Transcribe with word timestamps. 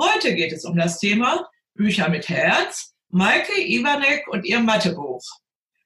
Heute 0.00 0.34
geht 0.34 0.50
es 0.52 0.64
um 0.64 0.78
das 0.78 0.98
Thema 0.98 1.46
Bücher 1.74 2.08
mit 2.08 2.26
Herz, 2.30 2.94
Maike 3.10 3.52
Iwanek 3.60 4.26
und 4.28 4.46
ihr 4.46 4.58
Mathebuch. 4.58 5.22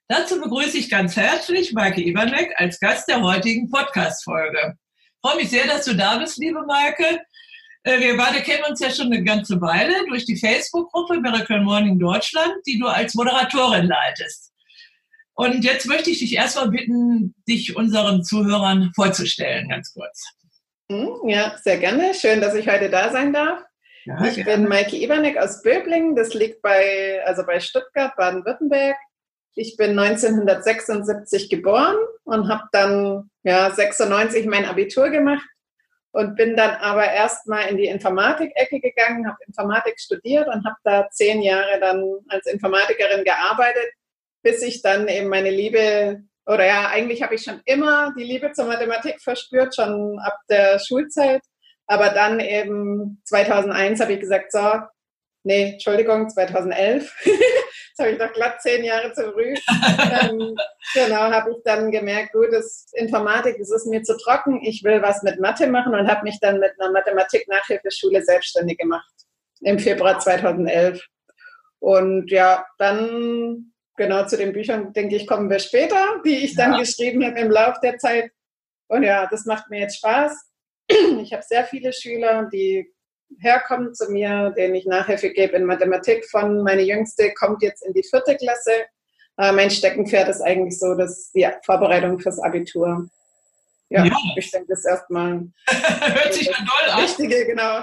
Dazu 0.07 0.41
begrüße 0.41 0.79
ich 0.79 0.89
ganz 0.89 1.17
herzlich 1.17 1.73
Maike 1.73 2.01
Iwanek 2.01 2.53
als 2.59 2.79
Gast 2.79 3.09
der 3.09 3.21
heutigen 3.23 3.69
Podcast-Folge. 3.69 4.79
Freue 5.21 5.37
mich 5.39 5.51
sehr, 5.51 5.67
dass 5.67 5.85
du 5.87 5.97
da 5.97 6.19
bist, 6.19 6.39
liebe 6.39 6.65
Maike. 6.65 7.23
Äh, 7.83 7.99
wir 7.99 8.17
beide 8.17 8.41
kennen 8.43 8.63
uns 8.71 8.79
ja 8.79 8.89
schon 8.89 9.07
eine 9.07 9.25
ganze 9.25 9.61
Weile 9.61 10.07
durch 10.09 10.25
die 10.25 10.37
Facebook-Gruppe 10.37 11.21
Miracle 11.21 11.63
Morning 11.63 11.99
Deutschland, 11.99 12.55
die 12.67 12.79
du 12.79 12.87
als 12.87 13.15
Moderatorin 13.15 13.89
leitest. 13.89 14.53
Und 15.35 15.65
jetzt 15.65 15.87
möchte 15.87 16.11
ich 16.11 16.21
dich 16.21 16.35
erstmal 16.35 16.69
bitten, 16.69 17.35
dich 17.49 17.75
unseren 17.75 18.23
Zuhörern 18.23 18.93
vorzustellen, 18.95 19.71
ganz 19.71 19.93
kurz. 19.93 20.25
Hm, 20.89 21.29
ja, 21.29 21.57
sehr 21.65 21.79
gerne. 21.79 22.15
Schön, 22.15 22.41
dass 22.41 22.55
ich 22.55 22.69
heute 22.69 22.89
da 22.89 23.11
sein 23.11 23.33
darf. 23.33 23.61
Ja, 24.05 24.25
ich 24.27 24.37
gerne. 24.37 24.59
bin 24.59 24.69
Maike 24.69 24.97
Iwanek 24.97 25.39
aus 25.39 25.63
Böblingen. 25.63 26.15
Das 26.15 26.35
liegt 26.35 26.63
bei, 26.63 27.23
also 27.25 27.45
bei 27.45 27.61
Stuttgart, 27.61 28.15
Baden-Württemberg. 28.17 28.97
Ich 29.55 29.77
bin 29.77 29.99
1976 29.99 31.49
geboren 31.49 31.97
und 32.25 32.49
habe 32.49 32.65
dann 32.73 33.31
ja 33.45 33.71
96 33.71 34.47
mein 34.47 34.65
Abitur 34.65 35.11
gemacht 35.11 35.47
und 36.11 36.37
bin 36.37 36.57
dann 36.57 36.77
aber 36.77 37.11
erstmal 37.11 37.69
in 37.69 37.77
die 37.77 37.87
Informatik-Ecke 37.87 38.81
gegangen, 38.81 39.29
habe 39.29 39.39
Informatik 39.47 39.99
studiert 40.01 40.49
und 40.49 40.65
habe 40.65 40.77
da 40.83 41.09
zehn 41.11 41.41
Jahre 41.43 41.79
dann 41.81 42.05
als 42.29 42.47
Informatikerin 42.47 43.25
gearbeitet, 43.25 43.93
bis 44.43 44.63
ich 44.63 44.83
dann 44.83 45.09
eben 45.09 45.29
meine 45.29 45.51
Liebe 45.51 46.23
oder 46.47 46.67
ja, 46.67 46.89
eigentlich 46.89 47.23
habe 47.23 47.37
ich 47.37 47.43
schon 47.43 47.63
immer 47.65 48.13
die 48.17 48.25
Liebe 48.25 48.53
zur 48.53 48.67
Mathematik 48.67 49.21
verspürt, 49.21 49.75
schon 49.75 50.19
ab 50.19 50.39
der 50.49 50.79
Schulzeit 50.79 51.41
aber 51.87 52.11
dann 52.11 52.41
eben 52.41 53.21
2001 53.25 54.01
habe 54.01 54.15
ich 54.15 54.21
gesagt, 54.21 54.53
so, 54.53 54.81
nee, 55.45 55.73
Entschuldigung, 55.73 56.29
2011. 56.29 57.15
das 57.25 57.33
habe 57.99 58.11
ich 58.11 58.19
doch 58.19 58.33
glatt 58.33 58.61
zehn 58.63 58.85
Jahre 58.85 59.13
zu 59.13 59.33
früh. 59.33 59.55
ähm, 60.23 60.57
genau, 60.95 61.31
habe 61.31 61.51
ich 61.51 61.57
dann 61.65 61.91
gemerkt, 61.91 62.33
gut, 62.33 62.53
das 62.53 62.87
Informatik, 62.95 63.57
das 63.59 63.71
ist 63.71 63.87
mir 63.87 64.03
zu 64.03 64.17
trocken. 64.17 64.63
Ich 64.63 64.83
will 64.83 65.03
was 65.03 65.23
mit 65.23 65.41
Mathe 65.41 65.67
machen 65.67 65.95
und 65.95 66.09
habe 66.09 66.25
mich 66.25 66.39
dann 66.41 66.59
mit 66.59 66.73
einer 66.79 66.93
Mathematik-Nachhilfeschule 66.93 68.23
selbstständig 68.23 68.79
gemacht 68.79 69.13
im 69.61 69.79
Februar 69.79 70.19
2011. 70.19 71.05
Und 71.79 72.31
ja, 72.31 72.65
dann 72.79 73.73
genau 73.97 74.27
zu 74.27 74.37
den 74.37 74.53
Büchern, 74.53 74.93
denke 74.93 75.17
ich, 75.17 75.27
kommen 75.27 75.51
wir 75.51 75.59
später, 75.59 76.23
die 76.25 76.45
ich 76.45 76.57
dann 76.57 76.73
ja. 76.73 76.79
geschrieben 76.81 77.25
habe 77.25 77.39
im 77.39 77.51
Laufe 77.51 77.79
der 77.83 77.99
Zeit. 77.99 78.31
Und 78.89 79.03
ja, 79.03 79.27
das 79.27 79.45
macht 79.45 79.71
mir 79.71 79.81
jetzt 79.81 79.99
Spaß. 79.99 80.33
Ich 81.23 81.33
habe 81.33 81.43
sehr 81.43 81.65
viele 81.65 81.93
Schüler, 81.93 82.49
die 82.53 82.93
herkommen 83.41 83.95
zu 83.95 84.11
mir, 84.11 84.53
denen 84.57 84.75
ich 84.75 84.87
Nachhilfe 84.87 85.31
gebe 85.31 85.57
in 85.57 85.65
Mathematik 85.65 86.29
von. 86.31 86.63
Meine 86.63 86.83
Jüngste 86.83 87.33
kommt 87.35 87.63
jetzt 87.63 87.85
in 87.85 87.93
die 87.93 88.03
vierte 88.03 88.37
Klasse. 88.37 88.73
Äh, 89.39 89.53
mein 89.53 89.71
Steckenpferd 89.71 90.29
ist 90.29 90.43
eigentlich 90.43 90.79
so, 90.79 90.95
dass 90.95 91.33
die 91.33 91.49
Vorbereitung 91.65 92.19
fürs 92.21 92.39
Abitur. 92.39 93.09
Ja, 93.91 94.05
ja. 94.05 94.17
ich 94.37 94.51
denke, 94.51 94.69
das 94.69 94.85
erstmal. 94.85 95.47
Hört 95.69 96.35
sich 96.35 96.47
dann 96.47 96.67
toll 96.67 96.91
an. 96.91 97.01
Richtige, 97.01 97.47
genau. 97.47 97.81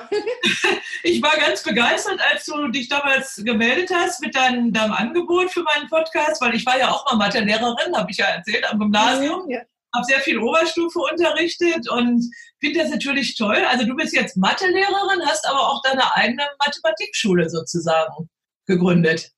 ich 1.03 1.21
war 1.21 1.37
ganz 1.37 1.63
begeistert, 1.63 2.19
als 2.31 2.45
du 2.45 2.67
dich 2.69 2.89
damals 2.89 3.41
gemeldet 3.43 3.91
hast 3.93 4.21
mit 4.21 4.35
deinem, 4.35 4.73
deinem 4.73 4.93
Angebot 4.93 5.51
für 5.51 5.63
meinen 5.63 5.87
Podcast, 5.89 6.41
weil 6.41 6.55
ich 6.55 6.65
war 6.65 6.77
ja 6.77 6.89
auch 6.89 7.05
mal 7.05 7.17
Mathelehrerin, 7.17 7.95
habe 7.95 8.11
ich 8.11 8.17
ja 8.17 8.25
erzählt, 8.25 8.69
am 8.69 8.79
Gymnasium. 8.79 9.49
Ja, 9.49 9.59
ja 9.59 9.65
habe 9.93 10.05
sehr 10.05 10.19
viel 10.19 10.39
Oberstufe 10.39 10.99
unterrichtet 10.99 11.89
und 11.89 12.23
finde 12.59 12.79
das 12.79 12.89
natürlich 12.89 13.35
toll. 13.35 13.63
Also 13.69 13.85
du 13.85 13.95
bist 13.95 14.13
jetzt 14.13 14.37
Mathelehrerin, 14.37 15.25
hast 15.25 15.47
aber 15.47 15.59
auch 15.59 15.81
deine 15.83 16.15
eigene 16.15 16.43
Mathematikschule 16.65 17.49
sozusagen 17.49 18.29
gegründet. 18.67 19.31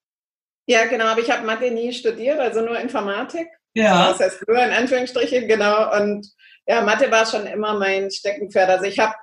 Ja, 0.68 0.86
genau, 0.86 1.06
aber 1.06 1.22
ich 1.22 1.30
habe 1.30 1.46
Mathe 1.46 1.72
nie 1.72 1.92
studiert, 1.92 2.40
also 2.40 2.62
nur 2.62 2.80
Informatik. 2.80 3.48
Ja. 3.74 4.10
Das 4.10 4.20
heißt 4.20 4.48
nur 4.48 4.64
in 4.64 4.72
Anführungsstrichen, 4.72 5.48
genau. 5.48 5.94
Und 6.00 6.28
ja, 6.68 6.82
Mathe 6.82 7.12
war 7.12 7.26
schon 7.26 7.48
immer 7.48 7.78
mein 7.78 8.12
Steckenpferd. 8.12 8.70
Also 8.70 8.86
ich 8.86 9.00
habe, 9.00 9.14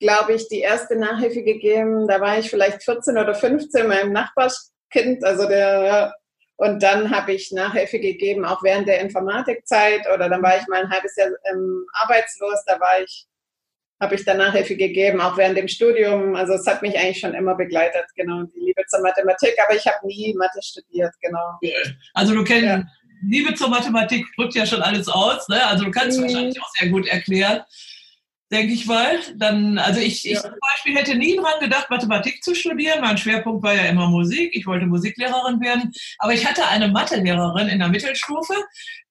glaube 0.00 0.34
ich, 0.34 0.48
die 0.48 0.60
erste 0.60 0.96
Nachhilfe 0.96 1.42
gegeben, 1.42 2.06
da 2.06 2.20
war 2.20 2.38
ich 2.38 2.48
vielleicht 2.48 2.82
14 2.84 3.18
oder 3.18 3.34
15, 3.34 3.86
meinem 3.86 4.12
Nachbarskind, 4.12 5.22
also 5.24 5.46
der 5.48 6.14
und 6.56 6.82
dann 6.82 7.10
habe 7.10 7.32
ich 7.32 7.52
Nachhilfe 7.52 7.98
gegeben, 8.00 8.44
auch 8.44 8.62
während 8.62 8.88
der 8.88 9.00
Informatikzeit. 9.00 10.06
Oder 10.12 10.28
dann 10.28 10.42
war 10.42 10.56
ich 10.58 10.66
mal 10.68 10.82
ein 10.82 10.90
halbes 10.90 11.14
Jahr 11.16 11.28
ähm, 11.52 11.86
arbeitslos. 11.92 12.64
Da 12.66 12.80
war 12.80 13.02
ich, 13.04 13.26
habe 14.00 14.14
ich 14.14 14.24
dann 14.24 14.38
Nachhilfe 14.38 14.74
gegeben, 14.76 15.20
auch 15.20 15.36
während 15.36 15.58
dem 15.58 15.68
Studium. 15.68 16.34
Also 16.34 16.54
es 16.54 16.66
hat 16.66 16.80
mich 16.80 16.96
eigentlich 16.98 17.20
schon 17.20 17.34
immer 17.34 17.56
begleitet, 17.56 18.06
genau, 18.14 18.44
die 18.44 18.60
Liebe 18.60 18.82
zur 18.88 19.02
Mathematik. 19.02 19.54
Aber 19.66 19.76
ich 19.76 19.86
habe 19.86 20.06
nie 20.06 20.34
Mathe 20.34 20.62
studiert, 20.62 21.12
genau. 21.20 21.58
Also 22.14 22.34
du 22.34 22.42
kennst, 22.42 22.64
ja. 22.64 22.82
Liebe 23.28 23.54
zur 23.54 23.68
Mathematik 23.68 24.26
drückt 24.36 24.54
ja 24.54 24.64
schon 24.64 24.80
alles 24.80 25.08
aus. 25.08 25.46
Ne? 25.48 25.62
Also 25.66 25.84
du 25.84 25.90
kannst 25.90 26.18
mhm. 26.18 26.22
wahrscheinlich 26.22 26.60
auch 26.60 26.70
sehr 26.78 26.88
gut 26.88 27.06
erklären 27.06 27.64
denke 28.50 28.72
ich 28.72 28.86
mal. 28.86 29.18
Dann, 29.36 29.78
also 29.78 30.00
ich, 30.00 30.22
ja. 30.24 30.32
ich 30.32 30.40
zum 30.40 30.52
Beispiel 30.60 30.96
hätte 30.96 31.16
nie 31.16 31.36
dran 31.36 31.60
gedacht, 31.60 31.90
Mathematik 31.90 32.42
zu 32.42 32.54
studieren. 32.54 33.00
Mein 33.00 33.18
Schwerpunkt 33.18 33.62
war 33.62 33.74
ja 33.74 33.84
immer 33.84 34.08
Musik. 34.08 34.50
Ich 34.54 34.66
wollte 34.66 34.86
Musiklehrerin 34.86 35.60
werden. 35.60 35.92
Aber 36.18 36.32
ich 36.32 36.46
hatte 36.46 36.66
eine 36.66 36.88
Mathelehrerin 36.88 37.68
in 37.68 37.78
der 37.78 37.88
Mittelstufe, 37.88 38.54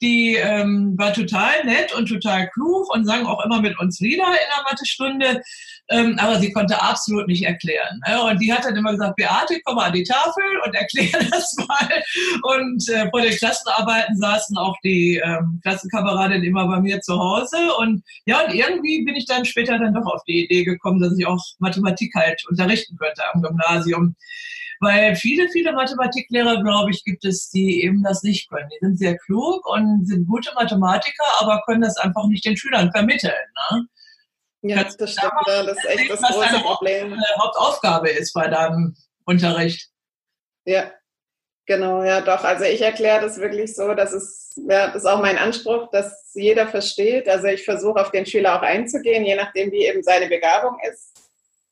die 0.01 0.35
ähm, 0.35 0.93
war 0.97 1.13
total 1.13 1.65
nett 1.65 1.93
und 1.93 2.07
total 2.07 2.49
klug 2.49 2.93
und 2.93 3.05
sang 3.05 3.25
auch 3.25 3.43
immer 3.45 3.61
mit 3.61 3.77
uns 3.79 3.99
Lieder 3.99 4.27
in 4.27 4.31
der 4.55 4.63
Mathestunde. 4.69 5.41
Ähm, 5.89 6.17
aber 6.19 6.39
sie 6.39 6.51
konnte 6.51 6.81
absolut 6.81 7.27
nicht 7.27 7.43
erklären. 7.43 7.99
Ne? 8.07 8.23
Und 8.23 8.41
die 8.41 8.51
hat 8.51 8.65
dann 8.65 8.75
immer 8.75 8.91
gesagt, 8.91 9.15
Beate, 9.17 9.59
komm 9.63 9.75
mal 9.75 9.87
an 9.87 9.93
die 9.93 10.03
Tafel 10.03 10.43
und 10.65 10.73
erkläre 10.73 11.23
das 11.31 11.55
mal. 11.57 12.03
Und 12.41 12.89
äh, 12.89 13.09
vor 13.11 13.21
den 13.21 13.35
Klassenarbeiten 13.35 14.17
saßen 14.17 14.57
auch 14.57 14.75
die 14.83 15.21
ähm, 15.23 15.59
Klassenkameradinnen 15.63 16.43
immer 16.43 16.67
bei 16.67 16.79
mir 16.81 17.01
zu 17.01 17.19
Hause. 17.19 17.57
Und 17.77 18.03
ja, 18.25 18.45
und 18.45 18.53
irgendwie 18.53 19.03
bin 19.05 19.15
ich 19.15 19.27
dann 19.27 19.45
später 19.45 19.77
dann 19.77 19.93
doch 19.93 20.05
auf 20.05 20.23
die 20.27 20.45
Idee 20.45 20.63
gekommen, 20.63 20.99
dass 20.99 21.17
ich 21.17 21.27
auch 21.27 21.43
Mathematik 21.59 22.13
halt 22.15 22.43
unterrichten 22.49 22.97
könnte 22.97 23.21
am 23.33 23.43
Gymnasium. 23.43 24.15
Weil 24.81 25.15
viele, 25.15 25.47
viele 25.49 25.71
Mathematiklehrer, 25.71 26.61
glaube 26.61 26.91
ich, 26.91 27.03
gibt 27.03 27.23
es, 27.25 27.49
die 27.49 27.83
eben 27.83 28.03
das 28.03 28.23
nicht 28.23 28.49
können. 28.49 28.69
Die 28.69 28.85
sind 28.85 28.97
sehr 28.97 29.17
klug 29.17 29.65
und 29.67 30.05
sind 30.05 30.27
gute 30.27 30.51
Mathematiker, 30.53 31.23
aber 31.39 31.61
können 31.65 31.81
das 31.81 31.97
einfach 31.97 32.27
nicht 32.27 32.45
den 32.45 32.57
Schülern 32.57 32.91
vermitteln. 32.91 33.31
Ne? 33.71 33.87
Ja, 34.67 34.83
das 34.83 35.11
stimmt. 35.11 35.33
Ja, 35.47 35.63
das 35.63 35.77
ist 35.77 35.85
echt 35.85 36.09
das 36.09 36.21
große 36.21 36.59
Problem. 36.61 37.15
Hauptaufgabe 37.39 38.09
ist 38.09 38.33
bei 38.33 38.47
deinem 38.47 38.95
Unterricht. 39.25 39.89
Ja, 40.65 40.91
genau, 41.67 42.03
ja, 42.03 42.21
doch. 42.21 42.43
Also 42.43 42.63
ich 42.63 42.81
erkläre 42.81 43.21
das 43.21 43.37
wirklich 43.37 43.75
so, 43.75 43.93
dass 43.93 44.11
es, 44.11 44.59
ja, 44.67 44.87
das 44.87 45.03
ist 45.03 45.05
auch 45.05 45.21
mein 45.21 45.37
Anspruch, 45.37 45.91
dass 45.91 46.31
jeder 46.33 46.67
versteht. 46.67 47.29
Also 47.29 47.47
ich 47.47 47.63
versuche 47.63 48.01
auf 48.01 48.09
den 48.09 48.25
Schüler 48.25 48.57
auch 48.57 48.63
einzugehen, 48.63 49.23
je 49.23 49.35
nachdem, 49.35 49.71
wie 49.71 49.85
eben 49.85 50.01
seine 50.01 50.27
Begabung 50.27 50.77
ist, 50.89 51.11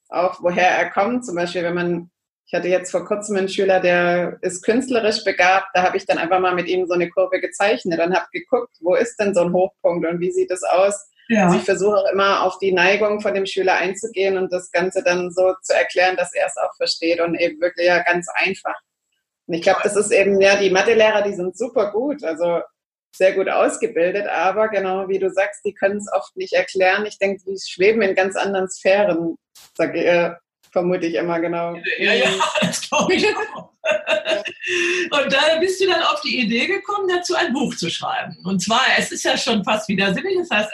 auch 0.09 0.41
woher 0.43 0.69
er 0.69 0.91
kommt. 0.91 1.25
Zum 1.25 1.35
Beispiel, 1.35 1.63
wenn 1.63 1.73
man, 1.73 2.11
ich 2.45 2.53
hatte 2.53 2.67
jetzt 2.67 2.91
vor 2.91 3.05
kurzem 3.05 3.37
einen 3.37 3.49
Schüler, 3.49 3.79
der 3.79 4.37
ist 4.41 4.61
künstlerisch 4.63 5.23
begabt, 5.23 5.69
da 5.73 5.81
habe 5.81 5.97
ich 5.97 6.05
dann 6.05 6.19
einfach 6.19 6.39
mal 6.39 6.53
mit 6.53 6.67
ihm 6.67 6.85
so 6.85 6.93
eine 6.93 7.09
Kurve 7.09 7.39
gezeichnet 7.39 7.99
und 7.99 8.13
habe 8.15 8.27
geguckt, 8.31 8.77
wo 8.81 8.93
ist 8.93 9.17
denn 9.17 9.33
so 9.33 9.41
ein 9.41 9.53
Hochpunkt 9.53 10.07
und 10.07 10.19
wie 10.19 10.31
sieht 10.31 10.51
es 10.51 10.61
aus? 10.63 11.07
Ja. 11.29 11.45
Also 11.45 11.57
ich 11.57 11.63
versuche 11.63 11.97
auch 11.97 12.11
immer 12.11 12.43
auf 12.43 12.59
die 12.59 12.71
Neigung 12.71 13.21
von 13.21 13.33
dem 13.33 13.45
Schüler 13.45 13.75
einzugehen 13.75 14.37
und 14.37 14.51
das 14.51 14.71
Ganze 14.71 15.03
dann 15.03 15.31
so 15.31 15.53
zu 15.61 15.73
erklären, 15.73 16.17
dass 16.17 16.33
er 16.33 16.47
es 16.47 16.57
auch 16.57 16.75
versteht 16.75 17.21
und 17.21 17.35
eben 17.35 17.61
wirklich 17.61 17.87
ja 17.87 18.03
ganz 18.03 18.27
einfach. 18.35 18.75
Und 19.45 19.55
ich 19.55 19.61
glaube, 19.61 19.81
das 19.83 19.95
ist 19.95 20.11
eben, 20.11 20.39
ja, 20.41 20.55
die 20.55 20.69
Mathelehrer, 20.69 21.21
die 21.21 21.33
sind 21.33 21.57
super 21.57 21.91
gut, 21.91 22.23
also 22.23 22.61
sehr 23.15 23.33
gut 23.33 23.47
ausgebildet, 23.47 24.27
aber 24.27 24.69
genau 24.69 25.07
wie 25.07 25.19
du 25.19 25.29
sagst, 25.29 25.63
die 25.65 25.73
können 25.73 25.97
es 25.97 26.11
oft 26.11 26.35
nicht 26.35 26.53
erklären. 26.53 27.05
Ich 27.05 27.19
denke, 27.19 27.43
die 27.45 27.57
schweben 27.59 28.01
in 28.01 28.15
ganz 28.15 28.35
anderen 28.35 28.69
Sphären, 28.69 29.35
sage 29.77 30.39
vermute 30.73 31.05
ich 31.05 31.15
immer 31.15 31.39
genau. 31.39 31.75
Ja, 31.97 32.13
ja, 32.13 32.29
das 32.61 32.89
glaube 32.89 33.13
ich 33.13 33.25
auch. 33.27 33.69
Und 35.11 35.33
da 35.33 35.57
bist 35.59 35.79
du 35.79 35.87
dann 35.87 36.01
auf 36.03 36.19
die 36.21 36.39
Idee 36.39 36.67
gekommen, 36.67 37.07
dazu 37.07 37.35
ein 37.35 37.53
Buch 37.53 37.75
zu 37.75 37.89
schreiben. 37.89 38.35
Und 38.43 38.61
zwar, 38.61 38.81
es 38.97 39.11
ist 39.11 39.23
ja 39.23 39.37
schon 39.37 39.63
fast 39.63 39.87
widersinnig, 39.87 40.37
das 40.39 40.49
heißt, 40.49 40.71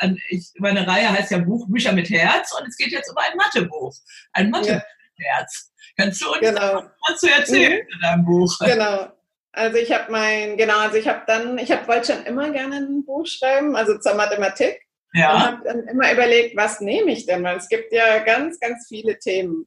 meine 0.59 0.87
Reihe 0.87 1.09
heißt 1.09 1.31
ja 1.31 1.39
Buch 1.39 1.67
Bücher 1.67 1.91
mit 1.91 2.09
Herz 2.09 2.51
und 2.59 2.67
es 2.67 2.77
geht 2.77 2.91
jetzt 2.91 3.09
um 3.11 3.17
ein 3.17 3.37
Mathebuch. 3.37 3.93
Ein 4.33 4.49
Mathe, 4.49 4.83
ja. 5.17 5.25
Herz. 5.25 5.71
Kannst 5.97 6.21
du 6.21 6.29
uns 6.29 6.39
genau. 6.39 6.83
was 7.07 7.19
zu 7.19 7.29
erzählen 7.29 7.81
mhm. 7.83 7.93
in 7.93 7.99
deinem 8.01 8.25
Buch? 8.25 8.57
Genau. 8.59 9.11
Also 9.51 9.77
ich 9.77 9.91
habe 9.91 10.11
mein, 10.11 10.55
genau, 10.55 10.77
also 10.77 10.95
ich 10.95 11.07
habe 11.07 11.23
dann, 11.27 11.57
ich 11.57 11.71
habe 11.71 11.87
wollte 11.87 12.13
schon 12.13 12.25
immer 12.25 12.51
gerne 12.51 12.77
ein 12.77 13.03
Buch 13.03 13.25
schreiben, 13.25 13.75
also 13.75 13.97
zur 13.97 14.13
Mathematik. 14.13 14.79
Ja. 15.13 15.33
Und 15.33 15.43
habe 15.43 15.63
dann 15.65 15.87
immer 15.87 16.13
überlegt, 16.13 16.55
was 16.55 16.81
nehme 16.81 17.11
ich 17.11 17.25
denn? 17.25 17.43
Weil 17.43 17.57
es 17.57 17.67
gibt 17.67 17.91
ja 17.91 18.19
ganz, 18.19 18.59
ganz 18.59 18.87
viele 18.87 19.17
Themen. 19.17 19.65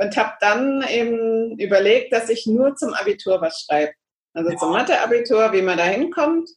Und 0.00 0.16
habe 0.16 0.32
dann 0.40 0.82
eben 0.88 1.58
überlegt, 1.58 2.14
dass 2.14 2.30
ich 2.30 2.46
nur 2.46 2.74
zum 2.74 2.94
Abitur 2.94 3.42
was 3.42 3.66
schreibe. 3.66 3.92
Also 4.32 4.50
ja. 4.50 4.56
zum 4.56 4.72
Mathe-Abitur, 4.72 5.52
wie 5.52 5.60
man 5.60 5.76
da 5.76 5.84
hinkommt. 5.84 6.48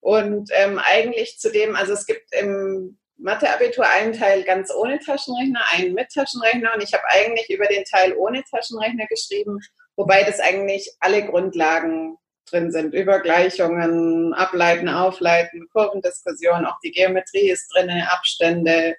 Und 0.00 0.48
ähm, 0.54 0.80
eigentlich 0.82 1.38
zu 1.38 1.52
dem, 1.52 1.76
also 1.76 1.92
es 1.92 2.06
gibt 2.06 2.34
im 2.34 2.98
Mathe-Abitur 3.18 3.86
einen 3.86 4.14
Teil 4.14 4.44
ganz 4.44 4.72
ohne 4.72 4.98
Taschenrechner, 4.98 5.60
einen 5.72 5.92
mit 5.92 6.08
Taschenrechner. 6.10 6.72
Und 6.74 6.82
ich 6.82 6.94
habe 6.94 7.04
eigentlich 7.08 7.50
über 7.50 7.66
den 7.66 7.84
Teil 7.84 8.14
ohne 8.14 8.42
Taschenrechner 8.50 9.06
geschrieben, 9.08 9.58
wobei 9.96 10.22
das 10.22 10.40
eigentlich 10.40 10.90
alle 11.00 11.26
Grundlagen 11.26 12.16
drin 12.48 12.72
sind. 12.72 12.94
Übergleichungen, 12.94 14.32
Ableiten, 14.32 14.88
Aufleiten, 14.88 15.68
Kurvendiskussion, 15.70 16.64
auch 16.64 16.78
die 16.82 16.92
Geometrie 16.92 17.50
ist 17.50 17.68
drin, 17.74 17.90
Abstände, 18.08 18.96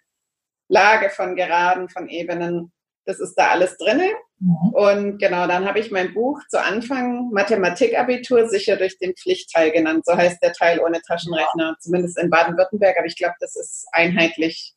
Lage 0.67 1.09
von 1.09 1.35
Geraden, 1.35 1.89
von 1.89 2.09
Ebenen. 2.09 2.71
Das 3.07 3.19
ist 3.19 3.35
da 3.35 3.51
alles 3.51 3.77
drin. 3.77 4.01
Mhm. 4.39 4.69
Und 4.73 5.17
genau, 5.17 5.47
dann 5.47 5.65
habe 5.65 5.79
ich 5.79 5.91
mein 5.91 6.13
Buch 6.13 6.41
zu 6.49 6.61
Anfang 6.61 7.31
Mathematikabitur 7.31 8.49
sicher 8.49 8.75
durch 8.75 8.99
den 8.99 9.15
Pflichtteil 9.15 9.71
genannt. 9.71 10.05
So 10.05 10.15
heißt 10.15 10.43
der 10.43 10.51
Teil 10.51 10.81
ohne 10.81 11.01
Taschenrechner, 11.01 11.69
ja. 11.69 11.75
zumindest 11.79 12.19
in 12.19 12.29
Baden-Württemberg. 12.29 12.97
Aber 12.97 13.07
ich 13.07 13.15
glaube, 13.15 13.35
das 13.39 13.55
ist 13.55 13.87
einheitlich. 13.93 14.73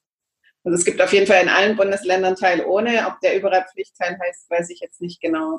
Also 0.63 0.79
es 0.79 0.85
gibt 0.85 1.03
auf 1.03 1.13
jeden 1.13 1.27
Fall 1.27 1.43
in 1.43 1.49
allen 1.49 1.77
Bundesländern 1.77 2.37
Teil 2.37 2.65
ohne. 2.65 3.09
Ob 3.09 3.19
der 3.21 3.37
überall 3.37 3.67
Pflichtteil 3.73 4.17
heißt, 4.23 4.49
weiß 4.49 4.71
ich 4.71 4.79
jetzt 4.79 5.01
nicht 5.01 5.21
genau. 5.21 5.59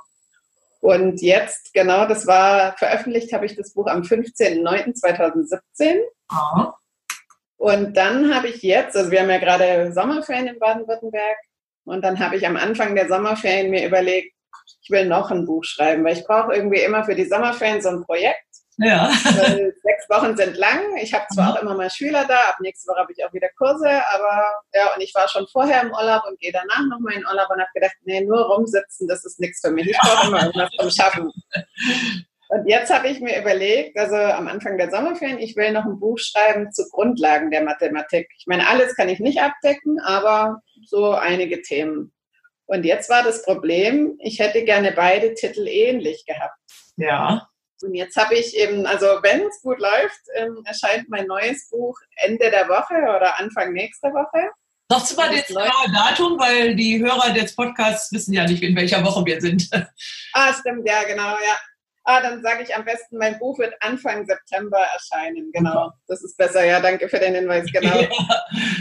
Und 0.79 1.21
jetzt, 1.21 1.73
genau, 1.73 2.07
das 2.07 2.25
war 2.25 2.77
veröffentlicht, 2.77 3.33
habe 3.33 3.45
ich 3.45 3.57
das 3.57 3.73
Buch 3.73 3.87
am 3.87 4.01
15.09.2017. 4.01 5.99
Aha. 6.29 6.77
Und 7.57 7.97
dann 7.97 8.33
habe 8.33 8.47
ich 8.47 8.63
jetzt, 8.63 8.95
also 8.95 9.11
wir 9.11 9.19
haben 9.21 9.29
ja 9.29 9.37
gerade 9.37 9.93
Sommerferien 9.93 10.47
in 10.47 10.57
Baden-Württemberg, 10.57 11.37
und 11.85 12.03
dann 12.03 12.19
habe 12.19 12.35
ich 12.35 12.45
am 12.45 12.57
Anfang 12.57 12.95
der 12.95 13.07
Sommerferien 13.07 13.71
mir 13.71 13.85
überlegt, 13.85 14.33
ich 14.81 14.89
will 14.89 15.05
noch 15.05 15.31
ein 15.31 15.45
Buch 15.45 15.63
schreiben, 15.63 16.03
weil 16.03 16.17
ich 16.17 16.25
brauche 16.25 16.53
irgendwie 16.53 16.81
immer 16.81 17.03
für 17.03 17.15
die 17.15 17.25
Sommerferien 17.25 17.81
so 17.81 17.89
ein 17.89 18.03
Projekt. 18.03 18.45
Ja. 18.77 19.11
Weil 19.23 19.73
sechs 19.83 20.09
Wochen 20.09 20.35
sind 20.35 20.57
lang. 20.57 20.79
Ich 21.01 21.13
habe 21.13 21.25
zwar 21.33 21.51
mhm. 21.51 21.51
auch 21.51 21.61
immer 21.61 21.75
mal 21.75 21.89
Schüler 21.89 22.25
da, 22.25 22.39
ab 22.49 22.55
nächste 22.61 22.89
Woche 22.89 22.99
habe 22.99 23.11
ich 23.11 23.23
auch 23.23 23.33
wieder 23.33 23.49
Kurse, 23.57 23.89
aber 23.89 24.53
ja, 24.73 24.93
und 24.95 25.01
ich 25.01 25.13
war 25.13 25.27
schon 25.27 25.47
vorher 25.47 25.81
im 25.81 25.91
Urlaub 25.91 26.23
und 26.27 26.39
gehe 26.39 26.51
danach 26.51 26.87
nochmal 26.89 27.13
in 27.13 27.25
Urlaub 27.25 27.49
und 27.49 27.59
habe 27.59 27.69
gedacht, 27.73 27.95
nee, 28.03 28.21
nur 28.21 28.41
rumsitzen, 28.45 29.07
das 29.07 29.25
ist 29.25 29.39
nichts 29.39 29.61
für 29.61 29.71
mich. 29.71 29.89
Ich 29.89 29.97
brauche 29.97 30.27
immer 30.27 30.45
irgendwas 30.45 30.71
zum 30.71 30.89
Schaffen. 30.89 31.31
Und 32.53 32.67
jetzt 32.67 32.93
habe 32.93 33.07
ich 33.07 33.21
mir 33.21 33.39
überlegt, 33.39 33.97
also 33.97 34.17
am 34.17 34.49
Anfang 34.49 34.77
der 34.77 34.91
Sommerferien, 34.91 35.39
ich 35.39 35.55
will 35.55 35.71
noch 35.71 35.85
ein 35.85 36.01
Buch 36.01 36.19
schreiben 36.19 36.69
zu 36.73 36.83
Grundlagen 36.89 37.49
der 37.49 37.63
Mathematik. 37.63 38.27
Ich 38.37 38.45
meine, 38.45 38.67
alles 38.67 38.93
kann 38.97 39.07
ich 39.07 39.21
nicht 39.21 39.41
abdecken, 39.41 40.01
aber 40.01 40.61
so 40.85 41.11
einige 41.11 41.61
Themen. 41.61 42.13
Und 42.65 42.85
jetzt 42.85 43.09
war 43.09 43.23
das 43.23 43.43
Problem, 43.43 44.17
ich 44.19 44.39
hätte 44.39 44.63
gerne 44.63 44.93
beide 44.93 45.33
Titel 45.33 45.67
ähnlich 45.67 46.25
gehabt. 46.25 46.57
Ja. 46.95 47.47
Und 47.83 47.95
jetzt 47.95 48.15
habe 48.15 48.35
ich 48.35 48.55
eben, 48.55 48.85
also 48.85 49.05
wenn 49.23 49.41
es 49.41 49.61
gut 49.61 49.79
läuft, 49.79 50.21
ähm, 50.35 50.61
erscheint 50.65 51.09
mein 51.09 51.25
neues 51.25 51.69
Buch 51.69 51.97
Ende 52.15 52.49
der 52.51 52.69
Woche 52.69 52.93
oder 52.93 53.39
Anfang 53.39 53.73
nächster 53.73 54.09
Woche. 54.09 54.51
Sagst 54.89 55.11
du 55.11 55.15
mal 55.15 55.29
das 55.33 55.47
genaue 55.47 55.91
Datum, 55.93 56.39
weil 56.39 56.75
die 56.75 56.99
Hörer 56.99 57.31
des 57.33 57.55
Podcasts 57.55 58.11
wissen 58.11 58.33
ja 58.33 58.45
nicht, 58.45 58.61
in 58.61 58.75
welcher 58.75 59.03
Woche 59.05 59.25
wir 59.25 59.39
sind. 59.41 59.69
Ah, 60.33 60.53
stimmt, 60.53 60.87
ja, 60.87 61.03
genau, 61.03 61.31
ja. 61.31 61.59
Ah, 62.03 62.19
dann 62.21 62.41
sage 62.41 62.63
ich 62.63 62.75
am 62.75 62.83
besten, 62.83 63.17
mein 63.17 63.37
Buch 63.37 63.59
wird 63.59 63.75
Anfang 63.79 64.25
September 64.25 64.79
erscheinen. 64.93 65.51
Genau, 65.53 65.91
das 66.07 66.23
ist 66.23 66.35
besser. 66.35 66.65
Ja, 66.65 66.79
danke 66.79 67.07
für 67.07 67.19
den 67.19 67.35
Hinweis. 67.35 67.65
Genau. 67.71 68.01
Ja. 68.01 68.09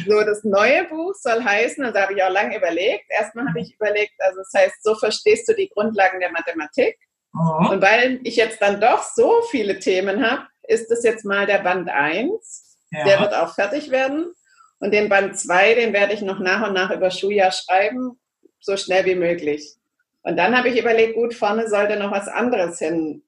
So, 0.09 0.21
das 0.23 0.43
neue 0.43 0.85
Buch 0.89 1.15
soll 1.15 1.45
heißen, 1.45 1.85
also 1.85 1.99
habe 1.99 2.15
ich 2.15 2.23
auch 2.23 2.31
lange 2.31 2.57
überlegt. 2.57 3.05
Erstmal 3.09 3.47
habe 3.47 3.61
ich 3.61 3.75
überlegt, 3.75 4.15
also 4.19 4.41
es 4.41 4.51
das 4.51 4.63
heißt, 4.63 4.83
so 4.83 4.95
verstehst 4.95 5.49
du 5.49 5.55
die 5.55 5.69
Grundlagen 5.69 6.21
der 6.21 6.33
Mathematik. 6.33 6.99
Oh. 7.35 7.71
Und 7.71 7.83
weil 7.83 8.21
ich 8.25 8.37
jetzt 8.37 8.61
dann 8.63 8.81
doch 8.81 9.03
so 9.03 9.43
viele 9.51 9.79
Themen 9.79 10.29
habe, 10.29 10.47
ist 10.67 10.91
das 10.91 11.05
jetzt 11.05 11.25
mal 11.25 11.47
der 11.47 11.59
Band 11.59 11.89
1. 11.91 12.79
Ja. 12.91 13.05
Der 13.05 13.21
wird 13.21 13.35
auch 13.35 13.55
fertig 13.55 13.91
werden. 13.91 14.33
Und 14.79 14.93
den 14.93 15.09
Band 15.11 15.39
2, 15.39 15.75
den 15.75 15.93
werde 15.93 16.15
ich 16.15 16.23
noch 16.23 16.39
nach 16.39 16.67
und 16.67 16.75
nach 16.75 16.91
über 16.91 17.11
Schuljahr 17.11 17.53
schreiben, 17.53 18.19
so 18.61 18.77
schnell 18.77 19.05
wie 19.05 19.15
möglich. 19.15 19.77
Und 20.23 20.37
dann 20.37 20.57
habe 20.57 20.69
ich 20.69 20.79
überlegt, 20.79 21.15
gut, 21.15 21.35
vorne 21.35 21.69
sollte 21.69 21.97
noch 21.97 22.11
was 22.11 22.29
anderes 22.29 22.79
hin. 22.79 23.23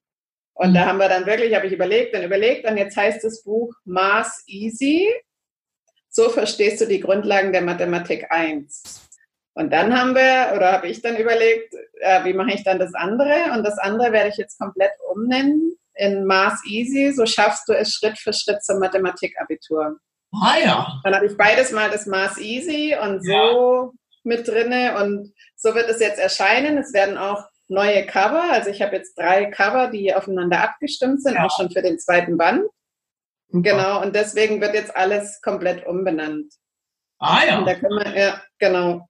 Und 0.53 0.71
mhm. 0.71 0.73
da 0.75 0.85
haben 0.85 0.99
wir 0.99 1.09
dann 1.09 1.25
wirklich, 1.25 1.55
habe 1.55 1.67
ich 1.67 1.73
überlegt 1.73 2.15
und 2.15 2.23
überlegt, 2.23 2.69
und 2.69 2.77
jetzt 2.77 2.95
heißt 2.95 3.23
das 3.23 3.43
Buch 3.43 3.73
Maß 3.85 4.43
Easy. 4.47 5.09
So 6.09 6.29
verstehst 6.29 6.79
du 6.81 6.85
die 6.85 6.99
Grundlagen 6.99 7.51
der 7.51 7.63
Mathematik 7.63 8.27
1. 8.29 9.09
Und 9.55 9.71
dann 9.71 9.97
haben 9.97 10.15
wir, 10.15 10.55
oder 10.55 10.71
habe 10.71 10.87
ich 10.87 11.01
dann 11.01 11.15
überlegt, 11.15 11.73
äh, 11.99 12.23
wie 12.25 12.33
mache 12.33 12.53
ich 12.53 12.63
dann 12.63 12.79
das 12.79 12.93
andere? 12.93 13.51
Und 13.55 13.63
das 13.63 13.77
andere 13.77 14.11
werde 14.11 14.29
ich 14.29 14.37
jetzt 14.37 14.59
komplett 14.59 14.91
umnennen 15.11 15.75
in 15.95 16.25
Maß 16.25 16.65
Easy. 16.65 17.11
So 17.13 17.25
schaffst 17.25 17.67
du 17.67 17.73
es 17.73 17.93
Schritt 17.93 18.17
für 18.17 18.33
Schritt 18.33 18.63
zum 18.63 18.79
Mathematikabitur. 18.79 19.97
Ah 20.33 20.57
ja. 20.63 21.01
Dann 21.03 21.15
habe 21.15 21.27
ich 21.27 21.37
beides 21.37 21.71
mal 21.71 21.91
das 21.91 22.07
Maß 22.07 22.39
Easy 22.39 22.95
und 22.99 23.23
so 23.23 23.31
ja. 23.31 23.91
Mit 24.25 24.47
drinne 24.47 24.97
und 25.01 25.33
so 25.55 25.75
wird 25.75 25.89
es 25.89 25.99
jetzt 25.99 26.19
erscheinen. 26.19 26.77
Es 26.77 26.93
werden 26.93 27.17
auch 27.17 27.43
neue 27.67 28.05
Cover. 28.05 28.51
Also 28.51 28.69
ich 28.69 28.81
habe 28.81 28.95
jetzt 28.95 29.17
drei 29.17 29.45
Cover, 29.45 29.87
die 29.87 30.13
aufeinander 30.13 30.61
abgestimmt 30.61 31.23
sind, 31.23 31.35
ja. 31.35 31.45
auch 31.45 31.55
schon 31.55 31.71
für 31.71 31.81
den 31.81 31.99
zweiten 31.99 32.37
Band. 32.37 32.63
Super. 33.49 33.69
Genau, 33.69 34.01
und 34.01 34.15
deswegen 34.15 34.61
wird 34.61 34.73
jetzt 34.73 34.95
alles 34.95 35.41
komplett 35.41 35.85
umbenannt. 35.85 36.53
Ah 37.19 37.41
ja. 37.47 37.59
Und 37.59 37.65
da 37.65 37.75
können 37.75 37.99
wir, 38.03 38.17
ja, 38.19 38.41
genau. 38.57 39.07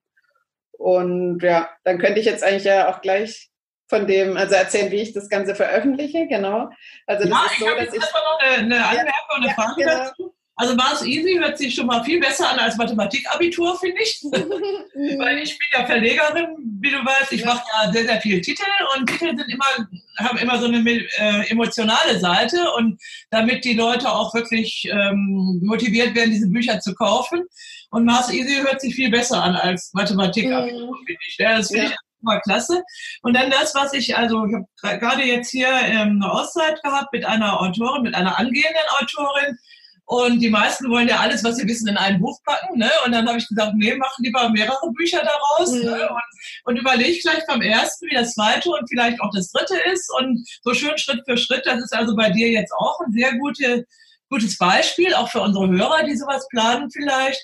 Und 0.72 1.42
ja, 1.42 1.70
dann 1.84 1.98
könnte 1.98 2.20
ich 2.20 2.26
jetzt 2.26 2.44
eigentlich 2.44 2.64
ja 2.64 2.92
auch 2.92 3.00
gleich 3.00 3.50
von 3.88 4.06
dem, 4.06 4.36
also 4.36 4.54
erzählen, 4.54 4.90
wie 4.90 5.00
ich 5.00 5.12
das 5.12 5.28
Ganze 5.28 5.54
veröffentliche, 5.54 6.26
genau. 6.26 6.70
Also 7.06 7.28
das 7.28 7.38
ja, 7.38 7.46
ist 7.46 7.58
so, 7.58 7.66
ich 7.68 7.84
dass 7.86 7.94
ich. 7.94 8.00
noch 8.00 8.38
eine, 8.40 8.64
eine 8.64 8.86
Anmerkung, 8.86 9.36
eine 9.36 9.46
ja, 9.46 9.54
Frage 9.54 9.74
genau. 9.76 9.98
dazu. 9.98 10.33
Also 10.56 10.76
Mars 10.76 11.04
Easy 11.04 11.36
hört 11.36 11.58
sich 11.58 11.74
schon 11.74 11.86
mal 11.86 12.04
viel 12.04 12.20
besser 12.20 12.48
an 12.48 12.60
als 12.60 12.76
Mathematikabitur, 12.76 13.76
finde 13.78 14.00
ich. 14.00 14.22
Weil 15.18 15.38
ich 15.38 15.58
bin 15.58 15.68
ja 15.72 15.84
Verlegerin, 15.84 16.46
wie 16.80 16.90
du 16.90 16.98
weißt. 16.98 17.32
Ich 17.32 17.44
mache 17.44 17.64
ja 17.72 17.92
sehr, 17.92 18.04
sehr 18.04 18.20
viele 18.20 18.40
Titel 18.40 18.62
und 18.96 19.06
Titel 19.06 19.36
sind 19.36 19.48
immer, 19.48 19.88
haben 20.18 20.38
immer 20.38 20.58
so 20.60 20.66
eine 20.66 20.78
äh, 20.88 21.50
emotionale 21.50 22.20
Seite 22.20 22.70
und 22.76 23.00
damit 23.30 23.64
die 23.64 23.74
Leute 23.74 24.08
auch 24.12 24.32
wirklich 24.32 24.88
ähm, 24.90 25.60
motiviert 25.64 26.14
werden, 26.14 26.30
diese 26.30 26.48
Bücher 26.48 26.78
zu 26.78 26.94
kaufen. 26.94 27.42
Und 27.90 28.04
Mars 28.04 28.32
Easy 28.32 28.62
hört 28.62 28.80
sich 28.80 28.94
viel 28.94 29.10
besser 29.10 29.42
an 29.42 29.56
als 29.56 29.90
Mathematikabitur, 29.92 30.86
mhm. 30.86 31.06
finde 31.06 31.20
ich. 31.28 31.36
Ja, 31.38 31.56
das 31.56 31.68
finde 31.68 31.86
ja. 31.86 31.90
ich 31.90 31.96
mal 32.24 32.40
klasse. 32.40 32.82
Und 33.22 33.34
dann 33.34 33.50
das, 33.50 33.74
was 33.74 33.92
ich, 33.92 34.16
also 34.16 34.46
ich 34.46 34.54
habe 34.54 34.98
gerade 34.98 35.24
jetzt 35.24 35.50
hier 35.50 35.68
ähm, 35.68 36.20
eine 36.22 36.32
Auszeit 36.32 36.80
gehabt 36.82 37.12
mit 37.12 37.24
einer 37.24 37.60
Autorin, 37.60 38.02
mit 38.02 38.14
einer 38.14 38.38
angehenden 38.38 38.82
Autorin, 39.00 39.58
und 40.06 40.40
die 40.40 40.50
meisten 40.50 40.90
wollen 40.90 41.08
ja 41.08 41.18
alles, 41.20 41.42
was 41.44 41.56
sie 41.56 41.66
wissen, 41.66 41.88
in 41.88 41.96
ein 41.96 42.20
Buch 42.20 42.38
packen. 42.44 42.78
Ne? 42.78 42.90
Und 43.04 43.12
dann 43.12 43.26
habe 43.26 43.38
ich 43.38 43.48
gesagt, 43.48 43.72
nee, 43.76 43.94
mach 43.94 44.12
lieber 44.18 44.50
mehrere 44.50 44.90
Bücher 44.92 45.22
daraus 45.22 45.72
mhm. 45.72 45.82
ne? 45.82 46.08
und, 46.10 46.22
und 46.64 46.76
überleg 46.76 47.22
gleich 47.22 47.46
beim 47.46 47.62
ersten, 47.62 48.06
wie 48.08 48.14
das 48.14 48.34
zweite 48.34 48.70
und 48.70 48.86
vielleicht 48.88 49.20
auch 49.20 49.30
das 49.34 49.50
dritte 49.50 49.76
ist. 49.92 50.10
Und 50.18 50.46
so 50.62 50.74
schön 50.74 50.96
Schritt 50.98 51.22
für 51.26 51.38
Schritt. 51.38 51.64
Das 51.64 51.82
ist 51.82 51.94
also 51.94 52.14
bei 52.14 52.30
dir 52.30 52.50
jetzt 52.50 52.72
auch 52.72 53.00
ein 53.00 53.12
sehr 53.12 53.34
gute, 53.38 53.86
gutes 54.28 54.58
Beispiel, 54.58 55.14
auch 55.14 55.30
für 55.30 55.40
unsere 55.40 55.68
Hörer, 55.68 56.04
die 56.04 56.16
sowas 56.16 56.46
planen 56.50 56.90
vielleicht. 56.90 57.42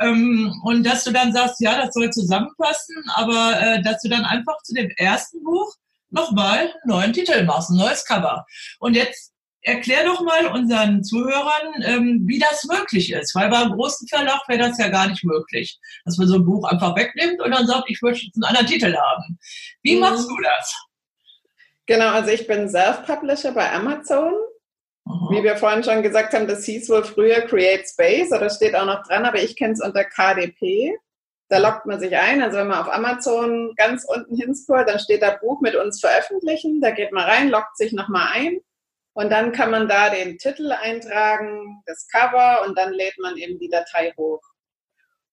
Ähm, 0.00 0.52
und 0.64 0.84
dass 0.84 1.04
du 1.04 1.12
dann 1.12 1.32
sagst, 1.32 1.60
ja, 1.60 1.82
das 1.82 1.94
soll 1.94 2.10
zusammenpassen, 2.10 2.96
aber 3.14 3.58
äh, 3.58 3.82
dass 3.82 4.02
du 4.02 4.10
dann 4.10 4.26
einfach 4.26 4.60
zu 4.64 4.74
dem 4.74 4.90
ersten 4.96 5.42
Buch 5.42 5.74
nochmal 6.10 6.58
einen 6.58 6.72
neuen 6.84 7.12
Titel 7.14 7.42
machst, 7.44 7.70
ein 7.70 7.78
neues 7.78 8.04
Cover. 8.04 8.44
Und 8.80 8.94
jetzt 8.94 9.31
erklär 9.62 10.04
doch 10.04 10.20
mal 10.20 10.46
unseren 10.48 11.02
Zuhörern, 11.04 11.82
ähm, 11.84 12.22
wie 12.26 12.38
das 12.38 12.64
möglich 12.64 13.12
ist. 13.12 13.34
Weil 13.34 13.48
beim 13.48 13.72
großen 13.72 14.08
Verlag 14.08 14.40
wäre 14.48 14.68
das 14.68 14.78
ja 14.78 14.88
gar 14.88 15.08
nicht 15.08 15.24
möglich, 15.24 15.78
dass 16.04 16.18
man 16.18 16.26
so 16.26 16.36
ein 16.36 16.44
Buch 16.44 16.68
einfach 16.68 16.96
wegnimmt 16.96 17.40
und 17.40 17.52
dann 17.52 17.66
sagt, 17.66 17.88
ich 17.88 18.00
möchte 18.02 18.26
jetzt 18.26 18.36
einen 18.36 18.44
anderen 18.44 18.66
Titel 18.66 18.94
haben. 18.94 19.38
Wie 19.82 19.94
mhm. 19.94 20.00
machst 20.00 20.28
du 20.28 20.36
das? 20.42 20.86
Genau, 21.86 22.10
also 22.10 22.30
ich 22.30 22.46
bin 22.46 22.68
Self-Publisher 22.68 23.52
bei 23.52 23.72
Amazon. 23.72 24.34
Aha. 25.04 25.28
Wie 25.30 25.42
wir 25.42 25.56
vorhin 25.56 25.82
schon 25.82 26.02
gesagt 26.02 26.32
haben, 26.32 26.46
das 26.46 26.64
hieß 26.64 26.88
wohl 26.88 27.04
früher 27.04 27.40
Create 27.42 27.88
Space 27.88 28.32
oder 28.32 28.50
steht 28.50 28.76
auch 28.76 28.86
noch 28.86 29.02
dran, 29.04 29.24
aber 29.24 29.42
ich 29.42 29.56
kenne 29.56 29.72
es 29.72 29.80
unter 29.80 30.04
KDP. 30.04 30.96
Da 31.48 31.58
lockt 31.58 31.86
man 31.86 32.00
sich 32.00 32.16
ein. 32.16 32.40
Also 32.40 32.58
wenn 32.58 32.68
man 32.68 32.80
auf 32.80 32.92
Amazon 32.92 33.74
ganz 33.76 34.04
unten 34.04 34.36
hinscrollt, 34.36 34.88
dann 34.88 35.00
steht 35.00 35.22
da 35.22 35.36
Buch 35.36 35.60
mit 35.60 35.74
uns 35.74 36.00
veröffentlichen. 36.00 36.80
Da 36.80 36.92
geht 36.92 37.12
man 37.12 37.24
rein, 37.24 37.50
lockt 37.50 37.76
sich 37.76 37.92
nochmal 37.92 38.28
ein 38.32 38.60
und 39.14 39.30
dann 39.30 39.52
kann 39.52 39.70
man 39.70 39.88
da 39.88 40.10
den 40.10 40.38
Titel 40.38 40.72
eintragen, 40.72 41.82
das 41.86 42.06
Cover 42.08 42.64
und 42.66 42.76
dann 42.78 42.92
lädt 42.92 43.18
man 43.18 43.36
eben 43.36 43.58
die 43.58 43.68
Datei 43.68 44.12
hoch. 44.16 44.42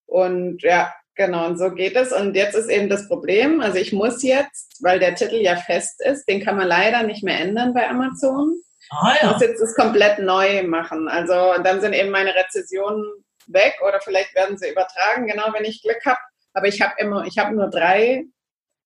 Und 0.06 0.62
ja, 0.64 0.94
Genau, 1.20 1.48
und 1.48 1.58
so 1.58 1.72
geht 1.72 1.98
es. 1.98 2.14
Und 2.14 2.34
jetzt 2.34 2.56
ist 2.56 2.70
eben 2.70 2.88
das 2.88 3.10
Problem, 3.10 3.60
also 3.60 3.78
ich 3.78 3.92
muss 3.92 4.24
jetzt, 4.24 4.82
weil 4.82 5.00
der 5.00 5.16
Titel 5.16 5.36
ja 5.36 5.58
fest 5.58 6.00
ist, 6.02 6.26
den 6.30 6.42
kann 6.42 6.56
man 6.56 6.66
leider 6.66 7.04
nicht 7.04 7.26
mehr 7.26 7.38
ändern 7.38 7.74
bei 7.74 7.90
Amazon. 7.90 8.62
Ah, 8.90 9.16
ja. 9.22 9.26
Ich 9.26 9.32
muss 9.34 9.42
jetzt 9.42 9.62
das 9.62 9.76
komplett 9.76 10.20
neu 10.20 10.64
machen. 10.64 11.10
Also 11.10 11.62
dann 11.62 11.82
sind 11.82 11.92
eben 11.92 12.10
meine 12.10 12.34
Rezessionen 12.34 13.04
weg 13.48 13.74
oder 13.86 14.00
vielleicht 14.00 14.34
werden 14.34 14.58
sie 14.58 14.70
übertragen, 14.70 15.28
genau 15.28 15.52
wenn 15.52 15.66
ich 15.66 15.82
Glück 15.82 16.00
habe. 16.06 16.20
Aber 16.54 16.68
ich 16.68 16.82
habe 16.82 16.94
immer, 17.00 17.26
ich 17.26 17.38
habe 17.38 17.54
nur 17.54 17.70
drei 17.70 18.24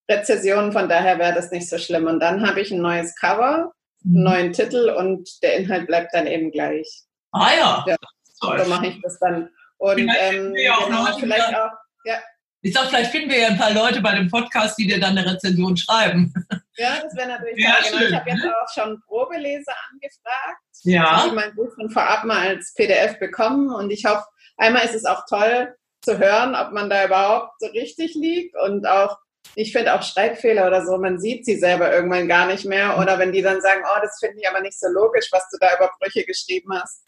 Rezessionen, 0.10 0.72
von 0.72 0.90
daher 0.90 1.20
wäre 1.20 1.36
das 1.36 1.52
nicht 1.52 1.70
so 1.70 1.78
schlimm. 1.78 2.08
Und 2.08 2.20
dann 2.20 2.48
habe 2.48 2.62
ich 2.62 2.72
ein 2.72 2.82
neues 2.82 3.16
Cover, 3.16 3.74
einen 4.06 4.16
mhm. 4.16 4.24
neuen 4.24 4.54
Titel 4.54 4.90
und 4.90 5.42
der 5.44 5.58
Inhalt 5.58 5.88
bleibt 5.88 6.14
dann 6.14 6.28
eben 6.28 6.52
gleich. 6.52 7.04
Ah 7.32 7.52
ja. 7.58 7.86
ja 7.88 7.96
so 8.26 8.70
mache 8.70 8.88
ich 8.88 9.02
das 9.02 9.18
dann. 9.20 9.50
Und 9.78 10.00
ähm, 10.00 10.54
genau, 10.54 11.06
vielleicht 11.20 11.56
auch 11.56 11.72
ja. 12.06 12.20
Ich 12.62 12.74
sag, 12.74 12.88
vielleicht 12.88 13.12
finden 13.12 13.30
wir 13.30 13.40
ja 13.40 13.48
ein 13.50 13.58
paar 13.58 13.74
Leute 13.74 14.02
bei 14.02 14.16
dem 14.16 14.30
Podcast, 14.30 14.78
die 14.78 14.88
dir 14.88 15.00
dann 15.00 15.18
eine 15.18 15.34
Rezension 15.34 15.76
schreiben. 15.76 16.34
Ja, 16.76 17.00
das 17.04 17.16
wäre 17.16 17.28
natürlich 17.28 17.64
ja, 17.64 17.76
genau. 17.84 18.04
Ich 18.04 18.16
habe 18.16 18.30
jetzt 18.30 18.46
auch 18.46 18.74
schon 18.74 19.02
Probeleser 19.06 19.76
angefragt. 19.92 20.64
Ja. 20.84 21.28
Die 21.28 21.36
mein 21.36 21.54
Buch 21.56 21.72
von 21.76 21.90
vorab 21.90 22.24
mal 22.24 22.48
als 22.48 22.74
PDF 22.74 23.20
bekommen. 23.20 23.70
Und 23.70 23.92
ich 23.92 24.06
hoffe, 24.06 24.24
einmal 24.58 24.84
ist 24.84 24.96
es 24.96 25.06
auch 25.06 25.24
toll 25.30 25.76
zu 26.02 26.18
hören, 26.18 26.56
ob 26.56 26.72
man 26.72 26.90
da 26.90 27.06
überhaupt 27.06 27.60
so 27.60 27.68
richtig 27.68 28.16
liegt. 28.16 28.56
Und 28.58 28.88
auch, 28.88 29.18
ich 29.56 29.72
finde 29.72 29.94
auch 29.94 30.04
Schreibfehler 30.04 30.68
oder 30.68 30.86
so, 30.86 30.98
man 30.98 31.20
sieht 31.20 31.46
sie 31.46 31.58
selber 31.58 31.94
irgendwann 31.94 32.28
gar 32.28 32.48
nicht 32.48 32.66
mehr. 32.66 32.98
Oder 33.00 33.20
wenn 33.20 33.32
die 33.32 33.42
dann 33.42 33.62
sagen, 33.62 33.84
oh, 33.86 34.00
das 34.02 34.18
finde 34.20 34.40
ich 34.40 34.50
aber 34.50 34.62
nicht 34.62 34.80
so 34.80 34.88
logisch, 34.90 35.28
was 35.32 35.48
du 35.50 35.58
da 35.60 35.76
über 35.76 35.92
Brüche 36.00 36.26
geschrieben 36.26 36.74
hast. 36.74 37.04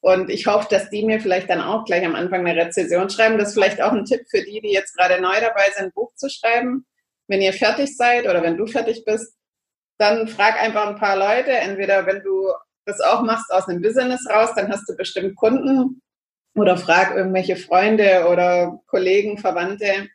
Und 0.00 0.30
ich 0.30 0.46
hoffe, 0.46 0.66
dass 0.70 0.88
die 0.88 1.04
mir 1.04 1.20
vielleicht 1.20 1.50
dann 1.50 1.60
auch 1.60 1.84
gleich 1.84 2.04
am 2.04 2.14
Anfang 2.14 2.46
eine 2.46 2.58
Rezession 2.58 3.10
schreiben. 3.10 3.36
Das 3.36 3.48
ist 3.48 3.54
vielleicht 3.54 3.82
auch 3.82 3.92
ein 3.92 4.06
Tipp 4.06 4.22
für 4.30 4.42
die, 4.42 4.60
die 4.62 4.72
jetzt 4.72 4.96
gerade 4.96 5.20
neu 5.20 5.38
dabei 5.40 5.70
sind, 5.74 5.86
ein 5.86 5.92
Buch 5.92 6.14
zu 6.14 6.30
schreiben. 6.30 6.86
Wenn 7.28 7.42
ihr 7.42 7.52
fertig 7.52 7.94
seid 7.96 8.24
oder 8.24 8.42
wenn 8.42 8.56
du 8.56 8.66
fertig 8.66 9.04
bist, 9.04 9.34
dann 9.98 10.26
frag 10.26 10.58
einfach 10.60 10.88
ein 10.88 10.96
paar 10.96 11.16
Leute. 11.16 11.52
Entweder 11.52 12.06
wenn 12.06 12.22
du 12.22 12.48
das 12.86 13.00
auch 13.00 13.20
machst 13.22 13.52
aus 13.52 13.68
einem 13.68 13.82
Business 13.82 14.26
raus, 14.28 14.50
dann 14.56 14.72
hast 14.72 14.88
du 14.88 14.96
bestimmt 14.96 15.36
Kunden 15.36 16.00
oder 16.54 16.78
frag 16.78 17.14
irgendwelche 17.14 17.56
Freunde 17.56 18.26
oder 18.28 18.80
Kollegen, 18.86 19.36
Verwandte, 19.36 20.08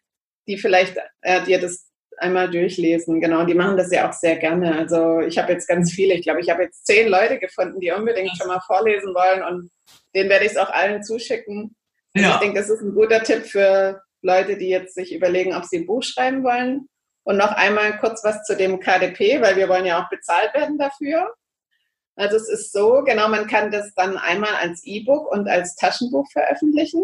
die 0.48 0.58
vielleicht 0.58 0.98
äh, 1.22 1.44
dir 1.44 1.60
das 1.60 1.88
einmal 2.18 2.50
durchlesen. 2.50 3.20
Genau, 3.20 3.44
die 3.46 3.54
machen 3.54 3.78
das 3.78 3.92
ja 3.92 4.08
auch 4.10 4.14
sehr 4.14 4.38
gerne. 4.38 4.78
Also 4.78 5.20
ich 5.20 5.38
habe 5.38 5.52
jetzt 5.52 5.68
ganz 5.68 5.92
viele, 5.92 6.14
ich 6.14 6.24
glaube, 6.24 6.42
ich 6.42 6.50
habe 6.50 6.64
jetzt 6.64 6.86
zehn 6.86 7.10
Leute 7.10 7.40
gefunden, 7.40 7.80
die 7.80 7.92
unbedingt 7.92 8.38
schon 8.38 8.48
mal 8.48 8.62
vorlesen 8.62 9.14
wollen 9.14 9.44
und 9.44 9.72
denen 10.14 10.30
werde 10.30 10.46
ich 10.46 10.52
es 10.52 10.58
auch 10.58 10.70
allen 10.70 11.04
zuschicken. 11.04 11.75
Also 12.14 12.28
ja. 12.28 12.36
Ich 12.36 12.40
denke, 12.40 12.60
das 12.60 12.70
ist 12.70 12.82
ein 12.82 12.94
guter 12.94 13.22
Tipp 13.24 13.46
für 13.46 14.02
Leute, 14.22 14.58
die 14.58 14.70
jetzt 14.70 14.96
sich 14.96 15.14
überlegen, 15.14 15.54
ob 15.54 15.66
sie 15.66 15.80
ein 15.80 15.86
Buch 15.86 16.04
schreiben 16.04 16.44
wollen. 16.44 16.88
Und 17.24 17.38
noch 17.38 17.52
einmal 17.52 17.98
kurz 17.98 18.24
was 18.24 18.44
zu 18.44 18.56
dem 18.56 18.80
KDP, 18.80 19.42
weil 19.42 19.56
wir 19.56 19.68
wollen 19.68 19.86
ja 19.86 20.04
auch 20.04 20.10
bezahlt 20.10 20.54
werden 20.54 20.78
dafür. 20.78 21.34
Also 22.16 22.38
es 22.38 22.48
ist 22.48 22.72
so, 22.72 23.04
genau, 23.04 23.28
man 23.28 23.48
kann 23.48 23.72
das 23.72 23.94
dann 23.96 24.18
einmal 24.18 24.56
als 24.56 24.84
E-Book 24.86 25.30
und 25.32 25.50
als 25.50 25.75
Taschenbuch 25.75 26.30
veröffentlichen. 26.32 27.04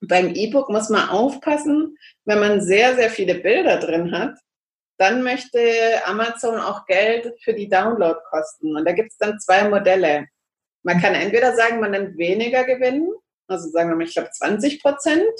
Beim 0.00 0.34
E-Book 0.34 0.68
muss 0.68 0.90
man 0.90 1.08
aufpassen, 1.08 1.96
wenn 2.24 2.40
man 2.40 2.60
sehr, 2.60 2.94
sehr 2.96 3.10
viele 3.10 3.36
Bilder 3.36 3.78
drin 3.78 4.12
hat, 4.12 4.38
dann 4.98 5.22
möchte 5.22 5.60
Amazon 6.04 6.58
auch 6.58 6.86
Geld 6.86 7.32
für 7.42 7.54
die 7.54 7.68
Downloadkosten. 7.68 8.76
Und 8.76 8.84
da 8.86 8.92
gibt 8.92 9.12
es 9.12 9.18
dann 9.18 9.38
zwei 9.40 9.68
Modelle. 9.68 10.26
Man 10.82 11.00
kann 11.00 11.14
entweder 11.14 11.54
sagen, 11.54 11.80
man 11.80 11.90
nimmt 11.90 12.16
weniger 12.16 12.64
Gewinn, 12.64 13.10
also 13.48 13.68
sagen 13.68 13.90
wir 13.90 13.96
mal, 13.96 14.04
ich 14.04 14.14
glaube 14.14 14.30
20 14.30 14.82
Prozent, 14.82 15.32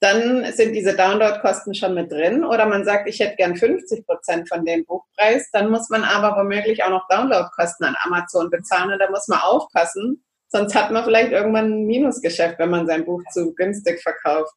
dann 0.00 0.50
sind 0.52 0.72
diese 0.72 0.96
Downloadkosten 0.96 1.74
schon 1.74 1.94
mit 1.94 2.10
drin. 2.10 2.44
Oder 2.44 2.66
man 2.66 2.84
sagt, 2.84 3.08
ich 3.08 3.20
hätte 3.20 3.36
gern 3.36 3.56
50 3.56 4.06
Prozent 4.06 4.48
von 4.48 4.64
dem 4.64 4.84
Buchpreis, 4.86 5.50
dann 5.52 5.70
muss 5.70 5.90
man 5.90 6.04
aber 6.04 6.40
womöglich 6.40 6.82
auch 6.82 6.90
noch 6.90 7.06
Downloadkosten 7.08 7.86
an 7.86 7.96
Amazon 8.04 8.48
bezahlen 8.48 8.92
und 8.92 8.98
da 8.98 9.10
muss 9.10 9.28
man 9.28 9.40
aufpassen, 9.40 10.24
sonst 10.50 10.74
hat 10.74 10.90
man 10.90 11.04
vielleicht 11.04 11.32
irgendwann 11.32 11.72
ein 11.72 11.86
Minusgeschäft, 11.86 12.58
wenn 12.58 12.70
man 12.70 12.86
sein 12.86 13.04
Buch 13.04 13.22
zu 13.32 13.54
günstig 13.54 14.02
verkauft. 14.02 14.54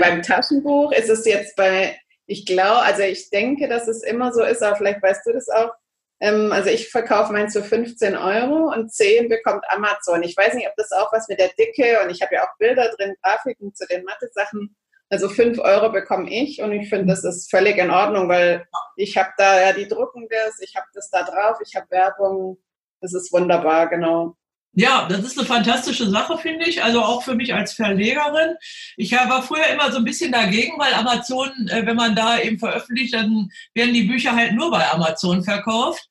Beim 0.00 0.22
Taschenbuch 0.22 0.92
ist 0.92 1.08
es 1.08 1.24
jetzt 1.24 1.56
bei, 1.56 1.98
ich 2.26 2.46
glaube, 2.46 2.82
also 2.82 3.02
ich 3.02 3.30
denke, 3.30 3.68
dass 3.68 3.88
es 3.88 4.02
immer 4.02 4.32
so 4.32 4.42
ist, 4.42 4.62
aber 4.62 4.76
vielleicht 4.76 5.02
weißt 5.02 5.26
du 5.26 5.32
das 5.32 5.48
auch. 5.48 5.72
Ähm, 6.20 6.52
also 6.52 6.70
ich 6.70 6.90
verkaufe 6.90 7.32
meins 7.32 7.54
für 7.54 7.62
15 7.62 8.16
Euro 8.16 8.72
und 8.72 8.92
10 8.92 9.28
bekommt 9.28 9.64
Amazon. 9.68 10.22
Ich 10.22 10.36
weiß 10.36 10.54
nicht, 10.54 10.68
ob 10.68 10.74
das 10.76 10.92
auch 10.92 11.12
was 11.12 11.28
mit 11.28 11.40
der 11.40 11.50
Dicke 11.58 12.02
und 12.02 12.10
ich 12.10 12.22
habe 12.22 12.36
ja 12.36 12.44
auch 12.44 12.56
Bilder 12.58 12.90
drin, 12.96 13.14
Grafiken 13.22 13.74
zu 13.74 13.86
den 13.86 14.04
Mathe-Sachen. 14.04 14.76
Also 15.10 15.28
5 15.28 15.58
Euro 15.58 15.90
bekomme 15.90 16.30
ich 16.30 16.62
und 16.62 16.72
ich 16.72 16.88
finde, 16.88 17.06
das 17.06 17.24
ist 17.24 17.50
völlig 17.50 17.76
in 17.78 17.90
Ordnung, 17.90 18.28
weil 18.28 18.66
ich 18.96 19.16
habe 19.16 19.30
da 19.36 19.60
ja 19.60 19.72
die 19.72 19.88
drucken 19.88 20.28
das, 20.30 20.60
ich 20.60 20.76
habe 20.76 20.86
das 20.94 21.10
da 21.10 21.24
drauf, 21.24 21.58
ich 21.64 21.74
habe 21.76 21.90
Werbung. 21.90 22.58
Das 23.00 23.12
ist 23.12 23.32
wunderbar, 23.32 23.88
genau. 23.88 24.36
Ja, 24.76 25.06
das 25.08 25.20
ist 25.20 25.38
eine 25.38 25.46
fantastische 25.46 26.10
Sache, 26.10 26.36
finde 26.38 26.68
ich. 26.68 26.82
Also 26.82 27.00
auch 27.00 27.22
für 27.22 27.36
mich 27.36 27.54
als 27.54 27.74
Verlegerin. 27.74 28.56
Ich 28.96 29.12
war 29.12 29.42
früher 29.42 29.68
immer 29.68 29.92
so 29.92 29.98
ein 29.98 30.04
bisschen 30.04 30.32
dagegen, 30.32 30.78
weil 30.78 30.92
Amazon, 30.94 31.50
äh, 31.68 31.86
wenn 31.86 31.96
man 31.96 32.16
da 32.16 32.40
eben 32.40 32.58
veröffentlicht, 32.58 33.14
dann 33.14 33.50
werden 33.74 33.94
die 33.94 34.02
Bücher 34.02 34.34
halt 34.34 34.52
nur 34.54 34.72
bei 34.72 34.90
Amazon 34.90 35.44
verkauft. 35.44 36.08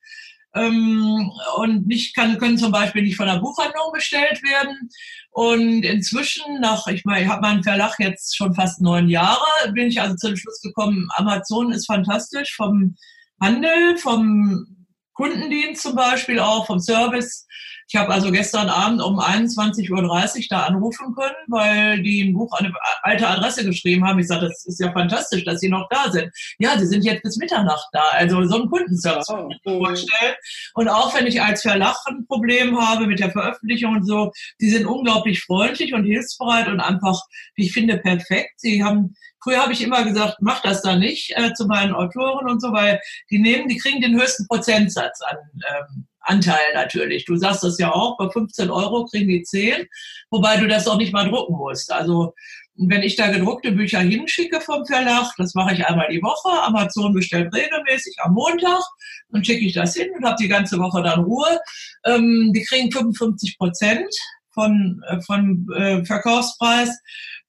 Ähm, 0.54 1.30
und 1.56 1.86
nicht 1.86 2.14
kann, 2.14 2.38
können 2.38 2.56
zum 2.56 2.72
Beispiel 2.72 3.02
nicht 3.02 3.16
von 3.16 3.26
der 3.26 3.38
Buchhandlung 3.38 3.92
bestellt 3.92 4.42
werden. 4.42 4.88
Und 5.30 5.84
inzwischen, 5.84 6.60
nach, 6.60 6.86
ich 6.86 7.04
meine, 7.04 7.24
ich 7.24 7.28
habe 7.28 7.42
meinen 7.42 7.64
Verlag 7.64 7.96
jetzt 7.98 8.36
schon 8.36 8.54
fast 8.54 8.80
neun 8.80 9.08
Jahre, 9.08 9.72
bin 9.72 9.88
ich 9.88 10.00
also 10.00 10.14
zu 10.14 10.28
dem 10.28 10.36
Schluss 10.36 10.60
gekommen, 10.62 11.08
Amazon 11.16 11.72
ist 11.72 11.86
fantastisch 11.86 12.54
vom 12.54 12.94
Handel, 13.40 13.98
vom 13.98 14.86
Kundendienst 15.14 15.82
zum 15.82 15.96
Beispiel 15.96 16.38
auch, 16.38 16.66
vom 16.66 16.78
Service 16.78 17.46
ich 17.88 17.96
habe 17.96 18.12
also 18.12 18.30
gestern 18.30 18.68
Abend 18.68 19.02
um 19.02 19.18
21.30 19.18 19.90
Uhr 19.90 20.46
da 20.50 20.62
anrufen 20.64 21.14
können, 21.14 21.34
weil 21.48 22.02
die 22.02 22.22
ein 22.22 22.34
Buch 22.34 22.52
an 22.58 22.66
eine 22.66 22.74
alte 23.02 23.28
Adresse 23.28 23.64
geschrieben 23.64 24.06
haben. 24.06 24.18
Ich 24.18 24.28
sage, 24.28 24.46
das 24.46 24.64
ist 24.66 24.80
ja 24.80 24.92
fantastisch, 24.92 25.44
dass 25.44 25.60
sie 25.60 25.68
noch 25.68 25.88
da 25.90 26.10
sind. 26.10 26.30
Ja, 26.58 26.78
sie 26.78 26.86
sind 26.86 27.04
jetzt 27.04 27.22
bis 27.22 27.36
Mitternacht 27.36 27.86
da. 27.92 28.04
Also 28.12 28.44
so 28.46 28.62
ein 28.62 28.68
Kundenservice 28.68 29.28
oh, 29.30 29.48
oh. 29.64 29.78
vorstellen. 29.78 30.34
Und 30.74 30.88
auch 30.88 31.14
wenn 31.14 31.26
ich 31.26 31.40
als 31.40 31.62
Verlag 31.62 31.96
ein 32.06 32.26
Problem 32.26 32.80
habe 32.80 33.06
mit 33.06 33.20
der 33.20 33.30
Veröffentlichung 33.30 33.96
und 33.96 34.06
so, 34.06 34.32
die 34.60 34.70
sind 34.70 34.86
unglaublich 34.86 35.42
freundlich 35.42 35.94
und 35.94 36.04
hilfsbereit 36.04 36.68
und 36.68 36.80
einfach, 36.80 37.20
wie 37.56 37.66
ich 37.66 37.72
finde, 37.72 37.98
perfekt. 37.98 38.52
Sie 38.56 38.82
haben 38.82 39.14
Früher 39.42 39.60
habe 39.60 39.74
ich 39.74 39.82
immer 39.82 40.02
gesagt, 40.04 40.38
mach 40.40 40.62
das 40.62 40.80
da 40.80 40.96
nicht 40.96 41.34
äh, 41.36 41.52
zu 41.52 41.66
meinen 41.66 41.94
Autoren 41.94 42.48
und 42.48 42.62
so, 42.62 42.72
weil 42.72 42.98
die 43.30 43.38
nehmen, 43.38 43.68
die 43.68 43.76
kriegen 43.76 44.00
den 44.00 44.18
höchsten 44.18 44.46
Prozentsatz 44.46 45.20
an 45.20 45.36
ähm, 45.68 46.06
Anteil 46.24 46.74
natürlich. 46.74 47.24
Du 47.24 47.36
sagst 47.36 47.62
das 47.62 47.78
ja 47.78 47.92
auch, 47.92 48.16
bei 48.16 48.28
15 48.28 48.70
Euro 48.70 49.04
kriegen 49.06 49.28
die 49.28 49.42
10, 49.42 49.86
wobei 50.30 50.56
du 50.56 50.66
das 50.66 50.86
auch 50.88 50.98
nicht 50.98 51.12
mal 51.12 51.28
drucken 51.28 51.56
musst. 51.56 51.92
Also 51.92 52.34
wenn 52.76 53.02
ich 53.02 53.16
da 53.16 53.30
gedruckte 53.30 53.72
Bücher 53.72 54.00
hinschicke 54.00 54.60
vom 54.60 54.84
Verlag, 54.84 55.32
das 55.38 55.54
mache 55.54 55.74
ich 55.74 55.86
einmal 55.86 56.08
die 56.10 56.22
Woche, 56.22 56.62
Amazon 56.62 57.12
bestellt 57.12 57.54
regelmäßig 57.54 58.16
am 58.22 58.34
Montag, 58.34 58.82
dann 59.30 59.44
schicke 59.44 59.64
ich 59.64 59.74
das 59.74 59.94
hin 59.94 60.08
und 60.16 60.24
habe 60.24 60.36
die 60.40 60.48
ganze 60.48 60.78
Woche 60.78 61.02
dann 61.02 61.24
Ruhe. 61.24 61.60
Ähm, 62.04 62.52
die 62.54 62.64
kriegen 62.64 62.90
55 62.90 63.58
Prozent 63.58 64.08
von, 64.52 65.02
äh, 65.08 65.20
von 65.20 65.66
äh, 65.76 66.04
Verkaufspreis. 66.04 66.90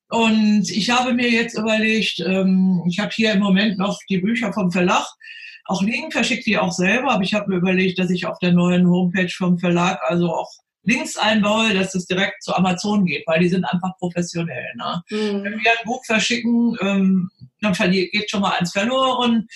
Und 0.10 0.70
ich 0.70 0.92
habe 0.92 1.14
mir 1.14 1.30
jetzt 1.30 1.58
überlegt, 1.58 2.20
ähm, 2.20 2.84
ich 2.88 3.00
habe 3.00 3.12
hier 3.14 3.34
im 3.34 3.40
Moment 3.40 3.80
noch 3.80 4.00
die 4.10 4.20
Bücher 4.20 4.54
vom 4.54 4.72
Verlag 4.72 5.08
auch 5.66 5.82
liegen, 5.82 6.12
verschicke 6.12 6.44
die 6.44 6.58
auch 6.58 6.72
selber, 6.72 7.12
aber 7.12 7.24
ich 7.24 7.34
habe 7.34 7.50
mir 7.50 7.58
überlegt, 7.58 8.00
dass 8.00 8.12
ich 8.12 8.26
auf 8.26 8.38
der 8.40 8.54
neuen 8.54 8.88
Homepage 8.88 9.32
vom 9.36 9.58
Verlag 9.58 10.00
also 10.08 10.32
auch 10.32 10.52
Links 10.84 11.18
einbaue, 11.18 11.74
dass 11.74 11.96
es 11.96 12.06
direkt 12.06 12.44
zu 12.44 12.56
Amazon 12.56 13.06
geht, 13.06 13.26
weil 13.26 13.40
die 13.40 13.50
sind 13.50 13.66
einfach 13.66 13.98
professionell. 13.98 14.72
Ne? 14.76 15.04
Mhm. 15.10 15.44
Wenn 15.44 15.60
wir 15.60 15.72
ein 15.72 15.86
Buch 15.86 16.06
verschicken, 16.06 16.78
ähm, 16.82 17.32
dann 17.62 17.74
geht 17.92 18.30
schon 18.30 18.42
mal 18.42 18.56
eins 18.60 18.72
verloren 18.72 19.48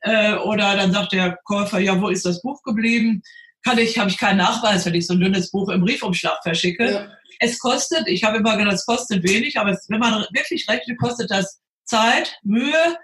äh, 0.00 0.34
oder 0.34 0.76
dann 0.76 0.92
sagt 0.92 1.12
der 1.12 1.38
Käufer, 1.44 1.78
ja, 1.78 1.98
wo 2.00 2.08
ist 2.08 2.26
das 2.26 2.42
Buch 2.42 2.62
geblieben? 2.62 3.22
Kann 3.64 3.78
ich, 3.78 3.98
habe 3.98 4.10
ich 4.10 4.18
keinen 4.18 4.36
Nachweis, 4.36 4.84
wenn 4.84 4.94
ich 4.94 5.06
so 5.06 5.14
ein 5.14 5.20
dünnes 5.20 5.50
Buch 5.50 5.70
im 5.70 5.80
Briefumschlag 5.80 6.42
verschicke. 6.42 6.90
Ja. 6.90 7.08
Es 7.40 7.58
kostet, 7.58 8.06
ich 8.06 8.22
habe 8.22 8.36
immer 8.36 8.58
gedacht, 8.58 8.74
es 8.74 8.84
kostet 8.84 9.22
wenig, 9.22 9.58
aber 9.58 9.70
es, 9.70 9.86
wenn 9.88 10.00
man 10.00 10.26
wirklich 10.32 10.68
rechnet, 10.68 10.98
kostet 10.98 11.30
das 11.30 11.62
Zeit, 11.84 12.38
Mühe 12.42 12.96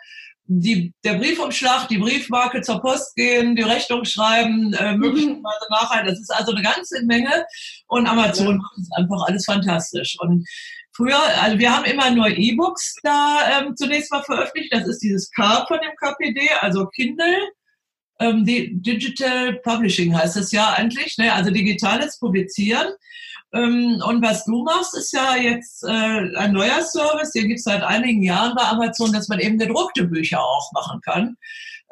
die, 0.53 0.93
der 1.05 1.15
Briefumschlag, 1.15 1.87
die 1.89 1.99
Briefmarke 1.99 2.61
zur 2.61 2.81
Post 2.81 3.15
gehen, 3.15 3.55
die 3.55 3.63
Rechnung 3.63 4.05
schreiben, 4.05 4.73
äh, 4.75 4.93
mhm. 4.93 4.99
möglicherweise 4.99 5.67
nachhalten. 5.71 6.09
Das 6.09 6.21
ist 6.21 6.31
also 6.31 6.53
eine 6.53 6.63
ganze 6.63 7.05
Menge. 7.05 7.45
Und 7.87 8.07
Amazon 8.07 8.59
macht 8.59 8.79
es 8.79 8.91
einfach 8.97 9.27
alles 9.27 9.45
fantastisch. 9.45 10.17
Und 10.19 10.45
früher, 10.93 11.21
also 11.41 11.59
wir 11.59 11.75
haben 11.75 11.85
immer 11.85 12.11
nur 12.11 12.29
E-Books 12.29 12.97
da 13.05 13.61
ähm, 13.61 13.77
zunächst 13.77 14.11
mal 14.11 14.25
veröffentlicht. 14.25 14.73
Das 14.73 14.89
ist 14.89 14.99
dieses 14.99 15.31
K 15.31 15.65
von 15.67 15.79
dem 15.79 15.95
KPD, 15.97 16.51
also 16.61 16.87
Kindle. 16.87 17.53
Ähm, 18.21 18.45
Digital 18.45 19.55
Publishing 19.65 20.15
heißt 20.17 20.37
es 20.37 20.53
ja 20.53 20.75
eigentlich, 20.75 21.17
ne? 21.19 21.33
also 21.33 21.51
digitales 21.51 22.19
Publizieren. 22.19 22.89
Ähm, 23.53 24.01
und 24.07 24.23
was 24.23 24.45
du 24.45 24.63
machst, 24.63 24.97
ist 24.97 25.13
ja 25.13 25.37
jetzt 25.37 25.83
äh, 25.85 26.37
ein 26.37 26.53
neuer 26.53 26.83
Service, 26.83 27.33
den 27.33 27.49
gibt 27.49 27.59
es 27.59 27.65
seit 27.65 27.83
einigen 27.83 28.23
Jahren 28.23 28.55
bei 28.55 28.63
Amazon, 28.63 29.13
dass 29.13 29.29
man 29.29 29.41
eben 29.41 29.59
gedruckte 29.59 30.05
Bücher 30.05 30.41
auch 30.41 30.71
machen 30.73 31.01
kann. 31.01 31.37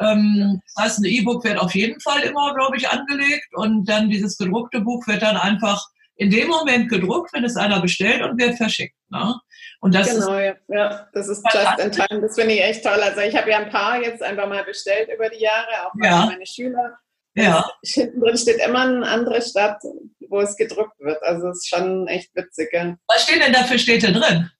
Ähm, 0.00 0.60
das 0.66 0.84
heißt, 0.84 0.98
ein 1.00 1.06
E-Book 1.06 1.44
wird 1.44 1.58
auf 1.58 1.74
jeden 1.74 2.00
Fall 2.00 2.20
immer, 2.20 2.54
glaube 2.54 2.76
ich, 2.76 2.88
angelegt 2.88 3.48
und 3.54 3.88
dann 3.88 4.10
dieses 4.10 4.38
gedruckte 4.38 4.80
Buch 4.82 5.06
wird 5.08 5.22
dann 5.22 5.36
einfach 5.36 5.84
in 6.16 6.30
dem 6.30 6.48
Moment 6.48 6.88
gedruckt, 6.88 7.32
wenn 7.32 7.44
es 7.44 7.56
einer 7.56 7.80
bestellt 7.80 8.22
und 8.22 8.38
wird 8.38 8.56
verschickt. 8.56 8.94
Ne? 9.08 9.34
Und 9.80 9.94
das 9.94 10.10
genau, 10.10 10.36
ist, 10.36 10.56
ja. 10.68 10.76
ja. 10.76 11.08
Das 11.12 11.28
ist 11.28 11.44
just 11.52 11.78
in 11.78 11.92
time. 11.92 12.20
Das 12.20 12.34
finde 12.34 12.54
ich 12.54 12.62
echt 12.62 12.84
toll. 12.84 13.00
Also 13.00 13.20
ich 13.20 13.36
habe 13.36 13.50
ja 13.50 13.58
ein 13.58 13.70
paar 13.70 14.00
jetzt 14.00 14.22
einfach 14.22 14.48
mal 14.48 14.64
bestellt 14.64 15.08
über 15.14 15.28
die 15.28 15.40
Jahre, 15.40 15.86
auch 15.86 15.92
ja. 16.02 16.26
meine 16.26 16.46
Schüler. 16.46 16.98
Ja. 17.34 17.70
Hinten 17.84 18.20
drin 18.20 18.36
steht 18.36 18.60
immer 18.60 18.80
eine 18.80 19.06
andere 19.06 19.40
Stadt, 19.40 19.80
wo 20.28 20.40
es 20.40 20.56
gedruckt 20.56 20.98
wird. 20.98 21.22
Also 21.22 21.48
es 21.48 21.58
ist 21.58 21.68
schon 21.68 22.08
echt 22.08 22.34
witzig. 22.34 22.70
Ja. 22.72 22.96
Was 23.06 23.22
stehen 23.22 23.40
denn 23.40 23.52
da 23.52 23.62
für 23.62 23.78
Städte 23.78 24.12
drin? 24.12 24.50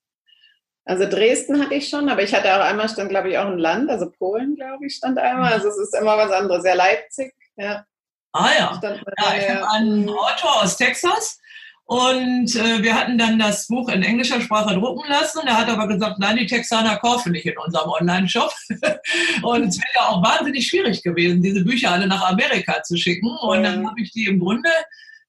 Also 0.85 1.07
Dresden 1.07 1.61
hatte 1.61 1.75
ich 1.75 1.89
schon, 1.89 2.09
aber 2.09 2.23
ich 2.23 2.35
hatte 2.35 2.55
auch 2.55 2.65
einmal 2.65 2.89
stand, 2.89 3.11
glaube 3.11 3.29
ich, 3.29 3.37
auch 3.37 3.47
ein 3.47 3.59
Land, 3.59 3.91
also 3.91 4.11
Polen, 4.11 4.57
glaube 4.57 4.87
ich, 4.87 4.95
stand 4.95 5.19
einmal. 5.19 5.53
Also 5.53 5.69
es 5.69 5.77
ist 5.77 5.95
immer 5.95 6.17
was 6.17 6.31
anderes. 6.31 6.65
Ja, 6.65 6.75
Leipzig, 6.75 7.35
ja. 7.57 7.85
Ah 8.33 8.51
ja. 8.59 8.81
ja 8.83 8.95
ich 9.37 9.51
habe 9.51 9.71
einen 9.71 10.09
Autor 10.09 10.63
aus 10.63 10.77
Texas, 10.77 11.39
und 11.89 12.55
äh, 12.55 12.83
wir 12.83 12.95
hatten 12.95 13.17
dann 13.17 13.39
das 13.39 13.67
Buch 13.67 13.89
in 13.89 14.03
englischer 14.03 14.43
Sprache 14.43 14.75
drucken 14.75 15.09
lassen. 15.09 15.41
Er 15.47 15.57
hat 15.57 15.71
aber 15.71 15.89
gesagt, 15.89 16.19
nein, 16.19 16.37
die 16.37 16.45
Texaner 16.45 16.97
kaufen 16.97 17.33
nicht 17.33 17.47
in 17.47 17.57
unserem 17.57 17.89
Online-Shop. 17.89 18.53
und 19.43 19.69
es 19.69 19.79
wäre 19.79 19.89
ja 19.95 20.09
auch 20.09 20.23
wahnsinnig 20.23 20.67
schwierig 20.67 21.03
gewesen, 21.03 21.41
diese 21.41 21.65
Bücher 21.65 21.93
alle 21.93 22.07
nach 22.07 22.29
Amerika 22.29 22.83
zu 22.83 22.95
schicken. 22.99 23.31
Und 23.41 23.63
dann 23.63 23.87
habe 23.87 24.03
ich 24.03 24.13
die 24.13 24.27
im 24.27 24.39
Grunde 24.39 24.69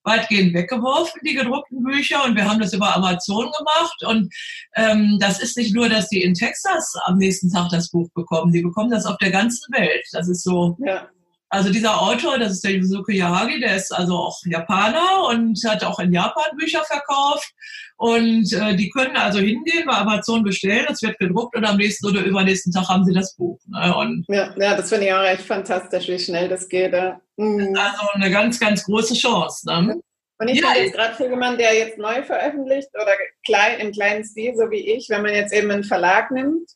weitgehend 0.04 0.54
weggeworfen, 0.54 1.22
die 1.24 1.36
gedruckten 1.36 1.82
Bücher. 1.82 2.26
Und 2.26 2.36
wir 2.36 2.44
haben 2.44 2.60
das 2.60 2.74
über 2.74 2.94
Amazon 2.94 3.50
gemacht. 3.58 4.04
Und 4.06 4.34
ähm, 4.76 5.18
das 5.22 5.40
ist 5.40 5.56
nicht 5.56 5.74
nur, 5.74 5.88
dass 5.88 6.10
die 6.10 6.24
in 6.24 6.34
Texas 6.34 6.94
am 7.06 7.20
nächsten 7.20 7.50
Tag 7.50 7.70
das 7.70 7.90
Buch 7.90 8.10
bekommen. 8.14 8.52
Die 8.52 8.64
bekommen 8.64 8.92
das 8.92 9.06
auf 9.06 9.16
der 9.20 9.32
ganzen 9.32 9.74
Welt. 9.74 10.06
Das 10.12 10.28
ist 10.28 10.44
so. 10.44 10.76
Ja 10.86 11.08
also 11.50 11.72
dieser 11.72 12.00
Autor, 12.00 12.38
das 12.38 12.54
ist 12.54 12.64
der 12.64 12.74
Yusuke 12.74 13.14
Yahagi, 13.14 13.60
der 13.60 13.76
ist 13.76 13.92
also 13.92 14.16
auch 14.16 14.40
Japaner 14.46 15.28
und 15.30 15.60
hat 15.66 15.84
auch 15.84 16.00
in 16.00 16.14
Japan 16.14 16.56
Bücher 16.58 16.84
verkauft. 16.84 17.52
Und 17.98 18.54
äh, 18.54 18.76
die 18.76 18.90
können 18.90 19.18
also 19.18 19.40
hingehen, 19.40 19.86
bei 19.86 19.94
Amazon 19.94 20.44
bestellen, 20.44 20.86
es 20.90 21.02
wird 21.02 21.18
gedruckt 21.18 21.56
und 21.56 21.66
am 21.66 21.78
nächsten 21.78 22.08
oder 22.08 22.24
übernächsten 22.24 22.72
Tag 22.72 22.88
haben 22.88 23.04
sie 23.04 23.14
das 23.14 23.36
Buch. 23.36 23.60
Ne? 23.68 23.94
Und 23.96 24.26
ja, 24.30 24.54
ja, 24.58 24.76
das 24.76 24.90
finde 24.90 25.08
ich 25.08 25.14
auch 25.14 25.24
echt 25.24 25.42
fantastisch, 25.42 26.08
wie 26.08 26.20
schnell 26.20 26.48
das 26.48 26.70
geht. 26.70 26.94
Ja. 26.94 27.20
Mhm. 27.36 27.76
Also 27.76 28.08
eine 28.14 28.32
ganz, 28.32 28.60
ganz 28.60 28.86
große 28.86 29.16
Chance. 29.16 29.68
Ne? 29.68 30.00
Und 30.38 30.48
ich 30.48 30.62
ja, 30.62 30.74
jetzt 30.78 30.94
gerade 30.94 31.16
für 31.16 31.28
jemanden, 31.28 31.58
der 31.58 31.76
jetzt 31.76 31.98
neu 31.98 32.24
veröffentlicht 32.24 32.90
oder 32.94 33.12
klein, 33.46 33.80
im 33.80 33.92
kleinen 33.92 34.24
Stil, 34.24 34.56
so 34.56 34.72
wie 34.72 34.96
ich, 34.96 35.10
wenn 35.10 35.24
man 35.24 35.34
jetzt 35.34 35.52
eben 35.52 35.70
einen 35.70 35.84
Verlag 35.84 36.32
nimmt, 36.32 36.70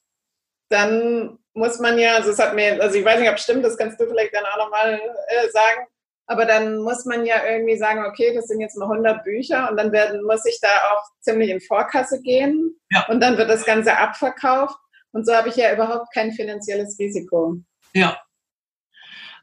dann 0.73 1.37
muss 1.53 1.79
man 1.79 1.97
ja, 1.99 2.15
also 2.15 2.31
es 2.31 2.39
hat 2.39 2.55
mir, 2.55 2.81
also 2.81 2.97
ich 2.97 3.05
weiß 3.05 3.19
nicht, 3.19 3.29
ob 3.29 3.35
es 3.35 3.43
stimmt, 3.43 3.63
das 3.63 3.77
kannst 3.77 3.99
du 3.99 4.07
vielleicht 4.07 4.33
dann 4.33 4.45
auch 4.45 4.57
nochmal 4.57 4.99
äh, 5.27 5.49
sagen, 5.51 5.87
aber 6.25 6.45
dann 6.45 6.77
muss 6.79 7.05
man 7.05 7.25
ja 7.25 7.35
irgendwie 7.47 7.77
sagen, 7.77 8.05
okay, 8.05 8.33
das 8.33 8.47
sind 8.47 8.59
jetzt 8.59 8.77
mal 8.77 8.89
100 8.89 9.23
Bücher 9.23 9.69
und 9.69 9.77
dann 9.77 9.91
werden, 9.91 10.23
muss 10.23 10.45
ich 10.45 10.59
da 10.61 10.67
auch 10.67 11.03
ziemlich 11.21 11.49
in 11.49 11.61
Vorkasse 11.61 12.21
gehen 12.21 12.75
ja. 12.91 13.05
und 13.07 13.19
dann 13.21 13.37
wird 13.37 13.49
das 13.49 13.65
Ganze 13.65 13.97
abverkauft 13.97 14.75
und 15.11 15.25
so 15.25 15.33
habe 15.33 15.49
ich 15.49 15.55
ja 15.55 15.73
überhaupt 15.73 16.13
kein 16.13 16.31
finanzielles 16.31 16.97
Risiko. 16.97 17.57
Ja. 17.93 18.17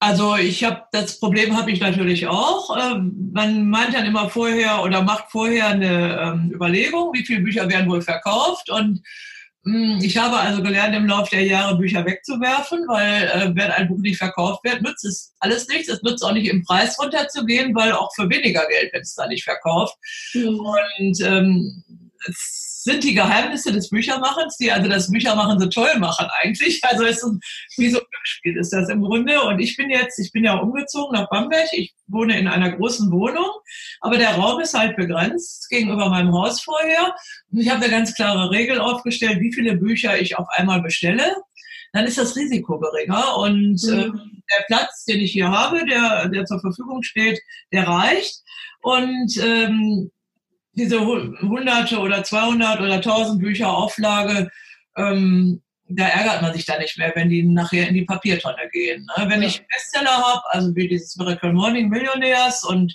Also 0.02 0.36
ich 0.36 0.64
habe 0.64 0.84
das 0.92 1.20
Problem 1.20 1.58
habe 1.58 1.70
ich 1.70 1.80
natürlich 1.80 2.26
auch. 2.26 2.74
Ähm, 2.74 3.30
man 3.34 3.68
meint 3.68 3.94
dann 3.94 4.06
immer 4.06 4.30
vorher 4.30 4.82
oder 4.82 5.02
macht 5.02 5.30
vorher 5.30 5.66
eine 5.68 6.18
ähm, 6.18 6.50
Überlegung, 6.54 7.12
wie 7.12 7.24
viele 7.24 7.42
Bücher 7.42 7.68
werden 7.68 7.90
wohl 7.90 8.00
verkauft 8.00 8.70
und 8.70 9.02
ich 9.62 10.16
habe 10.16 10.38
also 10.38 10.62
gelernt, 10.62 10.96
im 10.96 11.06
Laufe 11.06 11.30
der 11.30 11.44
Jahre 11.44 11.76
Bücher 11.76 12.04
wegzuwerfen, 12.06 12.86
weil 12.88 13.24
äh, 13.24 13.54
wenn 13.54 13.70
ein 13.70 13.88
Buch 13.88 13.98
nicht 13.98 14.16
verkauft 14.16 14.64
wird, 14.64 14.80
nützt 14.80 15.04
es 15.04 15.34
alles 15.38 15.68
nichts. 15.68 15.88
Es 15.88 16.02
nützt 16.02 16.24
auch 16.24 16.32
nicht 16.32 16.48
im 16.48 16.64
Preis 16.64 16.98
runterzugehen, 16.98 17.74
weil 17.74 17.92
auch 17.92 18.10
für 18.14 18.30
weniger 18.30 18.66
Geld 18.68 18.92
wird 18.92 19.02
es 19.02 19.14
da 19.14 19.26
nicht 19.26 19.44
verkauft. 19.44 19.96
Mhm. 20.32 20.60
Und 20.60 21.20
ähm, 21.20 21.84
es 22.26 22.69
sind 22.82 23.04
die 23.04 23.14
Geheimnisse 23.14 23.72
des 23.72 23.90
Büchermachens, 23.90 24.56
die 24.56 24.72
also 24.72 24.88
das 24.88 25.10
Büchermachen 25.10 25.60
so 25.60 25.66
toll 25.66 25.98
machen 25.98 26.26
eigentlich. 26.40 26.82
Also 26.84 27.04
es 27.04 27.22
ist 27.22 27.34
wie 27.76 27.90
so 27.90 27.98
ein 27.98 28.06
Glücksspiel 28.10 28.56
ist 28.56 28.72
das 28.72 28.88
im 28.88 29.02
Grunde. 29.02 29.40
Und 29.42 29.60
ich 29.60 29.76
bin 29.76 29.90
jetzt, 29.90 30.18
ich 30.18 30.32
bin 30.32 30.44
ja 30.44 30.54
umgezogen 30.54 31.12
nach 31.12 31.28
Bamberg. 31.28 31.68
Ich 31.72 31.94
wohne 32.06 32.38
in 32.38 32.48
einer 32.48 32.72
großen 32.72 33.10
Wohnung, 33.10 33.48
aber 34.00 34.16
der 34.16 34.34
Raum 34.34 34.60
ist 34.60 34.74
halt 34.74 34.96
begrenzt 34.96 35.68
gegenüber 35.68 36.08
meinem 36.08 36.32
Haus 36.32 36.60
vorher. 36.62 37.14
Und 37.50 37.60
ich 37.60 37.68
habe 37.68 37.84
eine 37.84 37.90
ganz 37.90 38.14
klare 38.14 38.50
Regel 38.50 38.80
aufgestellt, 38.80 39.40
wie 39.40 39.52
viele 39.52 39.76
Bücher 39.76 40.20
ich 40.20 40.38
auf 40.38 40.48
einmal 40.50 40.82
bestelle. 40.82 41.36
Dann 41.92 42.06
ist 42.06 42.18
das 42.18 42.36
Risiko 42.36 42.78
geringer 42.78 43.36
und 43.38 43.82
mhm. 43.82 43.92
äh, 43.92 44.10
der 44.52 44.64
Platz, 44.68 45.04
den 45.04 45.20
ich 45.20 45.32
hier 45.32 45.50
habe, 45.50 45.84
der, 45.86 46.28
der 46.28 46.44
zur 46.44 46.60
Verfügung 46.60 47.02
steht, 47.02 47.40
der 47.72 47.86
reicht. 47.86 48.42
Und 48.82 49.36
ähm, 49.42 50.10
diese 50.72 51.00
hunderte 51.00 51.98
oder 51.98 52.22
200 52.22 52.80
oder 52.80 52.94
1000 52.94 53.40
Bücher 53.40 53.70
Auflage, 53.70 54.50
ähm, 54.96 55.62
da 55.88 56.06
ärgert 56.06 56.42
man 56.42 56.54
sich 56.54 56.64
da 56.64 56.78
nicht 56.78 56.96
mehr, 56.98 57.12
wenn 57.14 57.28
die 57.28 57.42
nachher 57.42 57.88
in 57.88 57.94
die 57.94 58.04
Papiertonne 58.04 58.68
gehen. 58.72 59.06
Ne? 59.16 59.28
Wenn 59.28 59.42
ja. 59.42 59.48
ich 59.48 59.66
Bestseller 59.66 60.16
habe, 60.16 60.42
also 60.50 60.74
wie 60.76 60.88
dieses 60.88 61.16
Miracle 61.16 61.52
Morning 61.52 61.88
Millionaires 61.88 62.62
und 62.64 62.94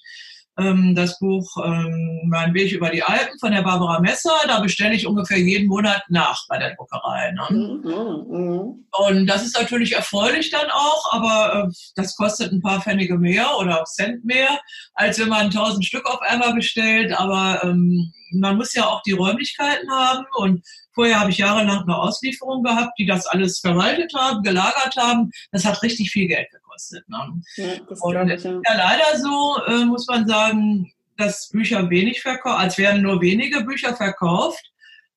ähm, 0.58 0.96
das 0.96 1.20
Buch 1.20 1.58
ähm, 1.64 2.22
Mein 2.28 2.54
Weg 2.54 2.72
über 2.72 2.90
die 2.90 3.04
Alpen 3.04 3.38
von 3.40 3.52
der 3.52 3.62
Barbara 3.62 4.00
Messer. 4.00 4.34
Da 4.48 4.60
bestelle 4.60 4.96
ich 4.96 5.08
ungefähr 5.08 5.40
jeden 5.40 5.68
Monat 5.68 6.04
nach 6.10 6.46
bei 6.48 6.58
der 6.58 6.76
Druckerei. 6.76 7.32
Ne? 7.32 7.44
Mhm, 7.50 8.26
mhm. 8.30 8.86
Und 8.92 9.28
das 9.28 9.46
ist 9.46 9.60
natürlich 9.60 9.94
erfreulich 9.94 10.52
dann 10.52 10.70
auch, 10.72 11.14
aber 11.14 11.68
äh, 11.68 11.74
das 11.96 12.16
kostet 12.16 12.52
ein 12.52 12.62
paar 12.62 12.82
Pfennige 12.82 13.18
mehr 13.18 13.58
oder 13.60 13.84
Cent 13.86 14.24
mehr, 14.24 14.60
als 14.94 15.20
wenn 15.20 15.30
man 15.30 15.52
tausend 15.52 15.86
Stück 15.86 16.06
auf 16.06 16.22
einmal 16.22 16.54
bestellt. 16.54 17.12
Aber 17.14 17.64
ähm, 17.64 18.14
man 18.32 18.58
muss 18.58 18.74
ja 18.74 18.86
auch 18.86 19.02
die 19.04 19.12
Räumlichkeiten 19.12 19.90
haben 19.92 20.26
und 20.38 20.66
Vorher 20.96 21.20
habe 21.20 21.30
ich 21.30 21.40
jahrelang 21.40 21.82
eine 21.82 21.98
Auslieferung 21.98 22.64
gehabt, 22.64 22.98
die 22.98 23.06
das 23.06 23.28
alles 23.28 23.60
verwaltet 23.60 24.14
haben, 24.16 24.42
gelagert 24.44 24.96
haben. 24.96 25.30
Das 25.52 25.66
hat 25.66 25.84
richtig 25.84 26.10
viel 26.10 26.28
Geld 26.30 26.50
gekostet. 26.50 26.65
Ne? 27.08 27.42
Ja, 27.56 27.66
und 28.02 28.30
ich, 28.30 28.44
ja. 28.44 28.52
ja. 28.52 28.74
leider 28.76 29.20
so, 29.20 29.58
äh, 29.68 29.86
muss 29.86 30.08
man 30.08 30.28
sagen, 30.28 30.92
dass 31.18 31.50
Bücher 31.50 31.90
wenig 31.90 32.22
verkauft, 32.22 32.60
als 32.60 32.78
werden 32.78 33.02
nur 33.02 33.22
wenige 33.22 33.62
Bücher 33.64 33.96
verkauft 33.96 34.64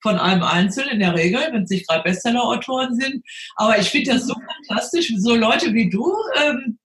von 0.00 0.18
einem 0.18 0.42
Einzelnen 0.42 0.94
in 0.94 1.00
der 1.00 1.14
Regel, 1.14 1.40
wenn 1.50 1.64
es 1.64 1.70
nicht 1.70 1.88
gerade 1.88 2.04
Bestseller-Autoren 2.04 2.94
sind. 2.94 3.24
Aber 3.56 3.78
ich 3.78 3.90
finde 3.90 4.12
das 4.12 4.26
so 4.26 4.34
fantastisch, 4.34 5.12
so 5.16 5.34
Leute 5.34 5.74
wie 5.74 5.90
du, 5.90 6.14
ähm, 6.40 6.78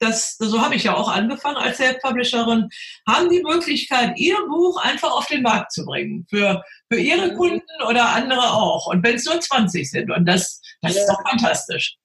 das, 0.00 0.36
so 0.38 0.60
habe 0.60 0.76
ich 0.76 0.84
ja 0.84 0.94
auch 0.94 1.08
angefangen 1.08 1.56
als 1.56 1.78
Self-Publisherin, 1.78 2.68
haben 3.06 3.30
die 3.30 3.42
Möglichkeit, 3.42 4.16
ihr 4.16 4.36
Buch 4.48 4.80
einfach 4.82 5.10
auf 5.10 5.26
den 5.26 5.42
Markt 5.42 5.72
zu 5.72 5.84
bringen. 5.84 6.26
Für, 6.30 6.62
für 6.90 6.98
ihre 6.98 7.34
Kunden 7.34 7.82
oder 7.88 8.10
andere 8.10 8.52
auch. 8.52 8.86
Und 8.86 9.02
wenn 9.02 9.16
es 9.16 9.24
nur 9.24 9.40
20 9.40 9.90
sind. 9.90 10.10
Und 10.10 10.26
das, 10.26 10.60
das 10.82 10.94
ja. 10.94 11.00
ist 11.00 11.08
doch 11.08 11.20
fantastisch. 11.28 11.96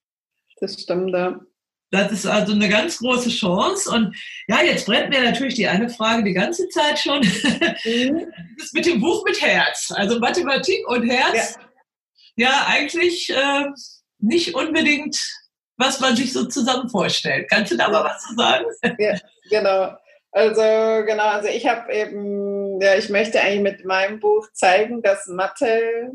Das 0.60 0.82
stimmt, 0.82 1.12
ja. 1.12 1.40
Das 1.94 2.12
ist 2.12 2.26
also 2.26 2.54
eine 2.54 2.68
ganz 2.68 2.98
große 2.98 3.30
Chance. 3.30 3.90
Und 3.92 4.16
ja, 4.48 4.64
jetzt 4.64 4.86
brennt 4.86 5.10
mir 5.10 5.22
natürlich 5.22 5.54
die 5.54 5.68
eine 5.68 5.90
Frage 5.90 6.24
die 6.24 6.34
ganze 6.34 6.68
Zeit 6.70 7.00
schon. 7.00 7.22
Mhm. 7.86 8.32
Das 8.58 8.68
ist 8.68 8.74
mit 8.74 8.86
dem 8.86 9.02
Buch 9.02 9.24
mit 9.26 9.42
Herz. 9.42 9.92
Also 9.96 10.20
Mathematik 10.20 10.88
und 10.88 11.10
Herz. 11.10 11.58
Ja, 12.36 12.48
ja 12.48 12.66
eigentlich 12.68 13.30
äh, 13.30 13.66
nicht 14.20 14.56
unbedingt 14.56 15.18
was 15.78 16.00
man 16.00 16.16
sich 16.16 16.32
so 16.32 16.46
zusammen 16.46 16.90
vorstellt. 16.90 17.50
Kannst 17.50 17.72
du 17.72 17.78
da 17.78 17.90
mal 17.90 18.04
was 18.04 18.22
zu 18.24 18.36
sagen? 18.36 18.66
Ja, 19.00 19.18
genau. 19.50 19.98
Also 20.32 20.62
genau, 21.06 21.28
also 21.28 21.48
ich 21.48 21.68
habe 21.68 21.94
eben, 21.94 22.82
ja, 22.82 22.96
ich 22.96 23.10
möchte 23.10 23.40
eigentlich 23.40 23.62
mit 23.62 23.86
meinem 23.86 24.20
Buch 24.20 24.48
zeigen, 24.54 25.02
dass 25.04 25.28
Mathe 25.28 26.12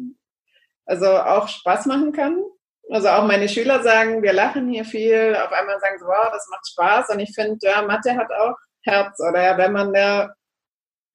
also 0.87 1.07
auch 1.07 1.49
Spaß 1.49 1.87
machen 1.87 2.13
kann. 2.13 2.43
Also 2.91 3.09
auch 3.09 3.27
meine 3.27 3.49
Schüler 3.49 3.83
sagen, 3.83 4.23
wir 4.23 4.33
lachen 4.33 4.69
hier 4.69 4.85
viel, 4.85 5.37
auf 5.37 5.53
einmal 5.53 5.79
sagen 5.81 5.99
sie, 5.99 6.07
wow, 6.07 6.31
das 6.33 6.49
macht 6.51 6.67
Spaß. 6.69 7.11
Und 7.11 7.21
ich 7.21 7.35
finde, 7.35 7.59
ja, 7.63 7.83
Mathe 7.83 8.17
hat 8.17 8.31
auch 8.33 8.57
Herz. 8.83 9.21
Oder 9.21 9.43
ja, 9.43 9.59
wenn 9.59 9.73
man 9.73 9.93
da, 9.93 10.33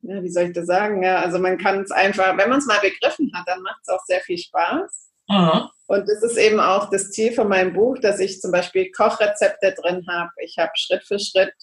ja, 0.01 0.21
wie 0.21 0.29
soll 0.29 0.43
ich 0.43 0.53
das 0.53 0.67
sagen? 0.67 1.01
Ja, 1.01 1.19
also 1.21 1.39
man 1.39 1.57
kann 1.57 1.81
es 1.81 1.91
einfach, 1.91 2.37
wenn 2.37 2.49
man 2.49 2.59
es 2.59 2.67
mal 2.67 2.79
begriffen 2.79 3.31
hat, 3.33 3.47
dann 3.47 3.61
macht 3.61 3.79
es 3.81 3.89
auch 3.89 4.03
sehr 4.05 4.21
viel 4.21 4.37
Spaß. 4.37 5.09
Aha. 5.29 5.71
Und 5.87 6.07
das 6.07 6.23
ist 6.23 6.37
eben 6.37 6.59
auch 6.59 6.89
das 6.89 7.11
Ziel 7.11 7.33
von 7.33 7.47
meinem 7.47 7.73
Buch, 7.73 7.97
dass 7.99 8.19
ich 8.19 8.39
zum 8.39 8.51
Beispiel 8.51 8.91
Kochrezepte 8.91 9.73
drin 9.73 10.05
habe. 10.09 10.31
Ich 10.41 10.57
habe 10.57 10.71
Schritt 10.75 11.03
für 11.03 11.19
Schritt 11.19 11.53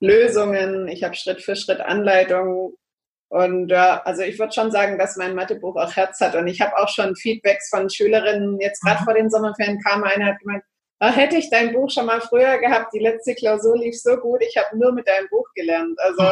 Lösungen, 0.00 0.88
ich 0.88 1.04
habe 1.04 1.14
Schritt 1.14 1.42
für 1.42 1.56
Schritt 1.56 1.80
Anleitungen. 1.80 2.72
Und 3.30 3.68
ja, 3.68 4.02
also 4.02 4.22
ich 4.22 4.40
würde 4.40 4.52
schon 4.52 4.72
sagen, 4.72 4.98
dass 4.98 5.16
mein 5.16 5.36
Mathebuch 5.36 5.76
auch 5.76 5.94
Herz 5.94 6.20
hat. 6.20 6.34
Und 6.34 6.48
ich 6.48 6.60
habe 6.60 6.76
auch 6.76 6.88
schon 6.88 7.14
Feedbacks 7.14 7.68
von 7.68 7.88
Schülerinnen, 7.88 8.60
jetzt 8.60 8.82
gerade 8.82 9.04
vor 9.04 9.14
den 9.14 9.30
Sommerferien 9.30 9.80
kam 9.80 10.02
einer, 10.02 10.26
hat 10.26 10.40
gemeint, 10.40 10.64
ach, 10.98 11.16
hätte 11.16 11.36
ich 11.36 11.48
dein 11.48 11.72
Buch 11.72 11.88
schon 11.90 12.06
mal 12.06 12.20
früher 12.20 12.58
gehabt, 12.58 12.92
die 12.92 12.98
letzte 12.98 13.36
Klausur 13.36 13.78
lief 13.78 13.96
so 13.96 14.16
gut, 14.16 14.42
ich 14.42 14.56
habe 14.56 14.76
nur 14.76 14.92
mit 14.92 15.06
deinem 15.06 15.28
Buch 15.28 15.46
gelernt. 15.54 15.96
Also 16.00 16.24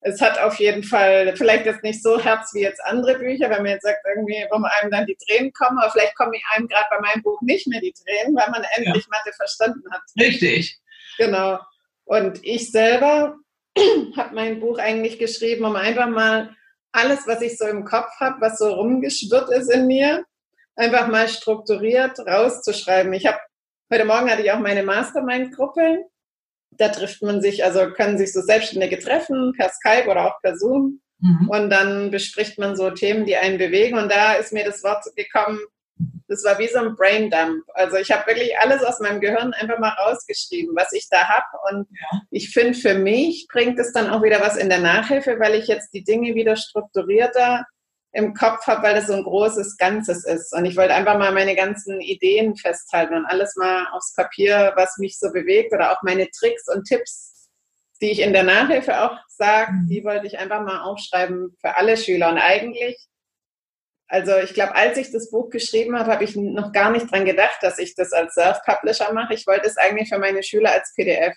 es 0.00 0.20
hat 0.20 0.40
auf 0.40 0.56
jeden 0.56 0.82
Fall, 0.82 1.36
vielleicht 1.36 1.66
jetzt 1.66 1.84
nicht 1.84 2.02
so 2.02 2.20
Herz 2.20 2.52
wie 2.52 2.62
jetzt 2.62 2.84
andere 2.84 3.16
Bücher, 3.16 3.48
wenn 3.48 3.62
man 3.62 3.72
jetzt 3.72 3.84
sagt, 3.84 4.00
irgendwie, 4.04 4.44
warum 4.50 4.64
einem 4.64 4.90
dann 4.90 5.06
die 5.06 5.16
Tränen 5.24 5.52
kommen, 5.52 5.78
aber 5.78 5.92
vielleicht 5.92 6.16
kommen 6.16 6.32
einem 6.56 6.66
gerade 6.66 6.86
bei 6.90 7.00
meinem 7.00 7.22
Buch 7.22 7.40
nicht 7.42 7.68
mehr 7.68 7.80
die 7.80 7.92
Tränen, 7.92 8.34
weil 8.36 8.50
man 8.50 8.64
endlich 8.76 9.04
ja. 9.04 9.10
Mathe 9.10 9.32
verstanden 9.36 9.84
hat. 9.92 10.02
Richtig. 10.18 10.80
Genau. 11.16 11.60
Und 12.06 12.44
ich 12.44 12.72
selber 12.72 13.36
habe 14.16 14.34
mein 14.34 14.60
Buch 14.60 14.78
eigentlich 14.78 15.18
geschrieben, 15.18 15.64
um 15.64 15.76
einfach 15.76 16.08
mal 16.08 16.54
alles, 16.92 17.26
was 17.26 17.42
ich 17.42 17.58
so 17.58 17.66
im 17.66 17.84
Kopf 17.84 18.10
habe, 18.18 18.40
was 18.40 18.58
so 18.58 18.72
rumgeschwirrt 18.72 19.50
ist 19.50 19.70
in 19.70 19.86
mir, 19.86 20.24
einfach 20.76 21.08
mal 21.08 21.28
strukturiert 21.28 22.18
rauszuschreiben. 22.18 23.12
Ich 23.12 23.26
habe 23.26 23.38
heute 23.92 24.04
Morgen 24.04 24.30
hatte 24.30 24.42
ich 24.42 24.52
auch 24.52 24.58
meine 24.58 24.82
Mastermind-Gruppe 24.82 26.04
da 26.78 26.88
trifft 26.88 27.22
man 27.22 27.42
sich, 27.42 27.64
also 27.64 27.90
können 27.90 28.18
sich 28.18 28.32
so 28.32 28.40
Selbstständige 28.40 28.98
treffen, 28.98 29.52
per 29.56 29.70
Skype 29.70 30.08
oder 30.08 30.26
auch 30.26 30.40
per 30.40 30.56
Zoom. 30.56 31.00
Mhm. 31.20 31.48
Und 31.48 31.70
dann 31.70 32.10
bespricht 32.10 32.58
man 32.58 32.76
so 32.76 32.90
Themen, 32.90 33.26
die 33.26 33.36
einen 33.36 33.58
bewegen. 33.58 33.98
Und 33.98 34.10
da 34.10 34.34
ist 34.34 34.52
mir 34.52 34.64
das 34.64 34.82
Wort 34.84 35.04
gekommen, 35.16 35.58
das 36.28 36.44
war 36.44 36.58
wie 36.58 36.68
so 36.68 36.78
ein 36.78 36.94
Braindump. 36.94 37.64
Also 37.74 37.96
ich 37.96 38.10
habe 38.10 38.26
wirklich 38.26 38.58
alles 38.58 38.82
aus 38.84 39.00
meinem 39.00 39.20
Gehirn 39.20 39.54
einfach 39.54 39.78
mal 39.78 39.94
rausgeschrieben, 39.94 40.76
was 40.76 40.92
ich 40.92 41.08
da 41.10 41.26
habe. 41.26 41.46
Und 41.70 41.88
ja. 41.90 42.20
ich 42.30 42.50
finde, 42.50 42.78
für 42.78 42.94
mich 42.94 43.46
bringt 43.50 43.78
es 43.78 43.92
dann 43.92 44.10
auch 44.10 44.22
wieder 44.22 44.40
was 44.40 44.56
in 44.56 44.68
der 44.68 44.80
Nachhilfe, 44.80 45.40
weil 45.40 45.54
ich 45.54 45.66
jetzt 45.68 45.92
die 45.94 46.04
Dinge 46.04 46.34
wieder 46.34 46.56
strukturierter 46.56 47.64
im 48.12 48.34
Kopf 48.34 48.66
habe, 48.66 48.82
weil 48.82 48.94
das 48.94 49.06
so 49.06 49.14
ein 49.14 49.24
großes 49.24 49.76
Ganzes 49.76 50.24
ist. 50.24 50.54
Und 50.54 50.64
ich 50.64 50.76
wollte 50.76 50.94
einfach 50.94 51.18
mal 51.18 51.32
meine 51.32 51.54
ganzen 51.54 52.00
Ideen 52.00 52.56
festhalten 52.56 53.14
und 53.14 53.26
alles 53.26 53.56
mal 53.56 53.86
aufs 53.92 54.14
Papier, 54.14 54.72
was 54.76 54.98
mich 54.98 55.18
so 55.18 55.30
bewegt 55.32 55.72
oder 55.72 55.92
auch 55.92 56.02
meine 56.02 56.28
Tricks 56.30 56.68
und 56.68 56.84
Tipps, 56.84 57.48
die 58.00 58.10
ich 58.10 58.20
in 58.20 58.32
der 58.32 58.44
Nachhilfe 58.44 59.02
auch 59.02 59.18
sage, 59.28 59.72
mhm. 59.72 59.88
die 59.88 60.04
wollte 60.04 60.26
ich 60.26 60.38
einfach 60.38 60.62
mal 60.62 60.82
aufschreiben 60.82 61.56
für 61.60 61.76
alle 61.76 61.96
Schüler. 61.96 62.30
Und 62.30 62.38
eigentlich, 62.38 63.07
also 64.08 64.36
ich 64.38 64.54
glaube, 64.54 64.74
als 64.74 64.96
ich 64.96 65.12
das 65.12 65.30
Buch 65.30 65.50
geschrieben 65.50 65.98
habe, 65.98 66.10
habe 66.10 66.24
ich 66.24 66.34
noch 66.34 66.72
gar 66.72 66.90
nicht 66.90 67.12
dran 67.12 67.26
gedacht, 67.26 67.58
dass 67.60 67.78
ich 67.78 67.94
das 67.94 68.12
als 68.12 68.34
Self-Publisher 68.34 69.12
mache. 69.12 69.34
Ich 69.34 69.46
wollte 69.46 69.66
es 69.66 69.76
eigentlich 69.76 70.08
für 70.08 70.18
meine 70.18 70.42
Schüler 70.42 70.72
als 70.72 70.94
PDF. 70.94 71.36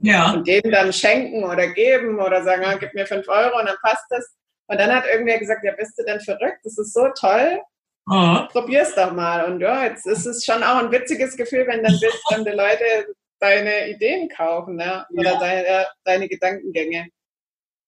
Ja. 0.00 0.32
Und 0.32 0.46
denen 0.46 0.72
dann 0.72 0.92
schenken 0.92 1.44
oder 1.44 1.68
geben 1.68 2.20
oder 2.20 2.42
sagen, 2.42 2.64
ah, 2.64 2.76
gib 2.76 2.94
mir 2.94 3.06
fünf 3.06 3.28
Euro 3.28 3.58
und 3.58 3.66
dann 3.66 3.76
passt 3.82 4.04
das. 4.10 4.36
Und 4.66 4.78
dann 4.78 4.94
hat 4.94 5.06
irgendwer 5.06 5.38
gesagt, 5.38 5.64
ja, 5.64 5.72
bist 5.72 5.98
du 5.98 6.04
denn 6.04 6.20
verrückt? 6.20 6.60
Das 6.64 6.76
ist 6.76 6.92
so 6.92 7.08
toll. 7.18 7.60
Oh. 8.10 8.46
Probier's 8.50 8.94
doch 8.94 9.12
mal. 9.12 9.44
Und 9.44 9.60
ja, 9.60 9.84
jetzt 9.84 10.06
ist 10.06 10.26
es 10.26 10.44
schon 10.44 10.62
auch 10.62 10.78
ein 10.78 10.90
witziges 10.90 11.36
Gefühl, 11.36 11.66
wenn 11.66 11.82
dann 11.82 11.92
wildfremde 11.92 12.54
Leute 12.54 13.14
deine 13.40 13.88
Ideen 13.90 14.28
kaufen 14.28 14.76
ne? 14.76 15.06
oder 15.10 15.32
ja. 15.32 15.38
deine, 15.38 15.86
deine 16.04 16.28
Gedankengänge. 16.28 17.08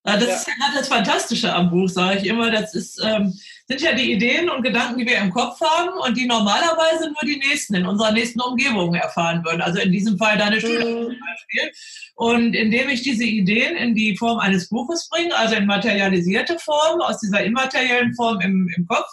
Das 0.02 0.26
ja. 0.26 0.34
ist 0.34 0.48
ja 0.48 0.54
gerade 0.54 0.78
das 0.78 0.88
Fantastische 0.88 1.52
am 1.52 1.70
Buch, 1.70 1.88
sage 1.88 2.20
ich 2.20 2.26
immer. 2.26 2.50
Das 2.50 2.74
ist, 2.74 3.02
ähm, 3.04 3.38
sind 3.66 3.82
ja 3.82 3.92
die 3.92 4.12
Ideen 4.12 4.48
und 4.48 4.62
Gedanken, 4.62 4.98
die 4.98 5.06
wir 5.06 5.18
im 5.18 5.30
Kopf 5.30 5.60
haben 5.60 5.90
und 6.00 6.16
die 6.16 6.26
normalerweise 6.26 7.08
nur 7.08 7.20
die 7.22 7.36
Nächsten 7.36 7.74
in 7.74 7.86
unserer 7.86 8.10
nächsten 8.10 8.40
Umgebung 8.40 8.94
erfahren 8.94 9.44
würden. 9.44 9.60
Also 9.60 9.78
in 9.80 9.92
diesem 9.92 10.16
Fall 10.16 10.38
deine 10.38 10.58
Schüler 10.58 10.86
mhm. 10.86 11.04
zum 11.04 11.18
Beispiel. 11.20 11.72
Und 12.14 12.54
indem 12.54 12.88
ich 12.88 13.02
diese 13.02 13.24
Ideen 13.24 13.76
in 13.76 13.94
die 13.94 14.16
Form 14.16 14.38
eines 14.38 14.70
Buches 14.70 15.06
bringe, 15.10 15.36
also 15.36 15.54
in 15.54 15.66
materialisierte 15.66 16.58
Form, 16.58 17.02
aus 17.02 17.18
dieser 17.20 17.44
immateriellen 17.44 18.14
Form 18.14 18.40
im, 18.40 18.72
im 18.74 18.86
Kopf, 18.86 19.08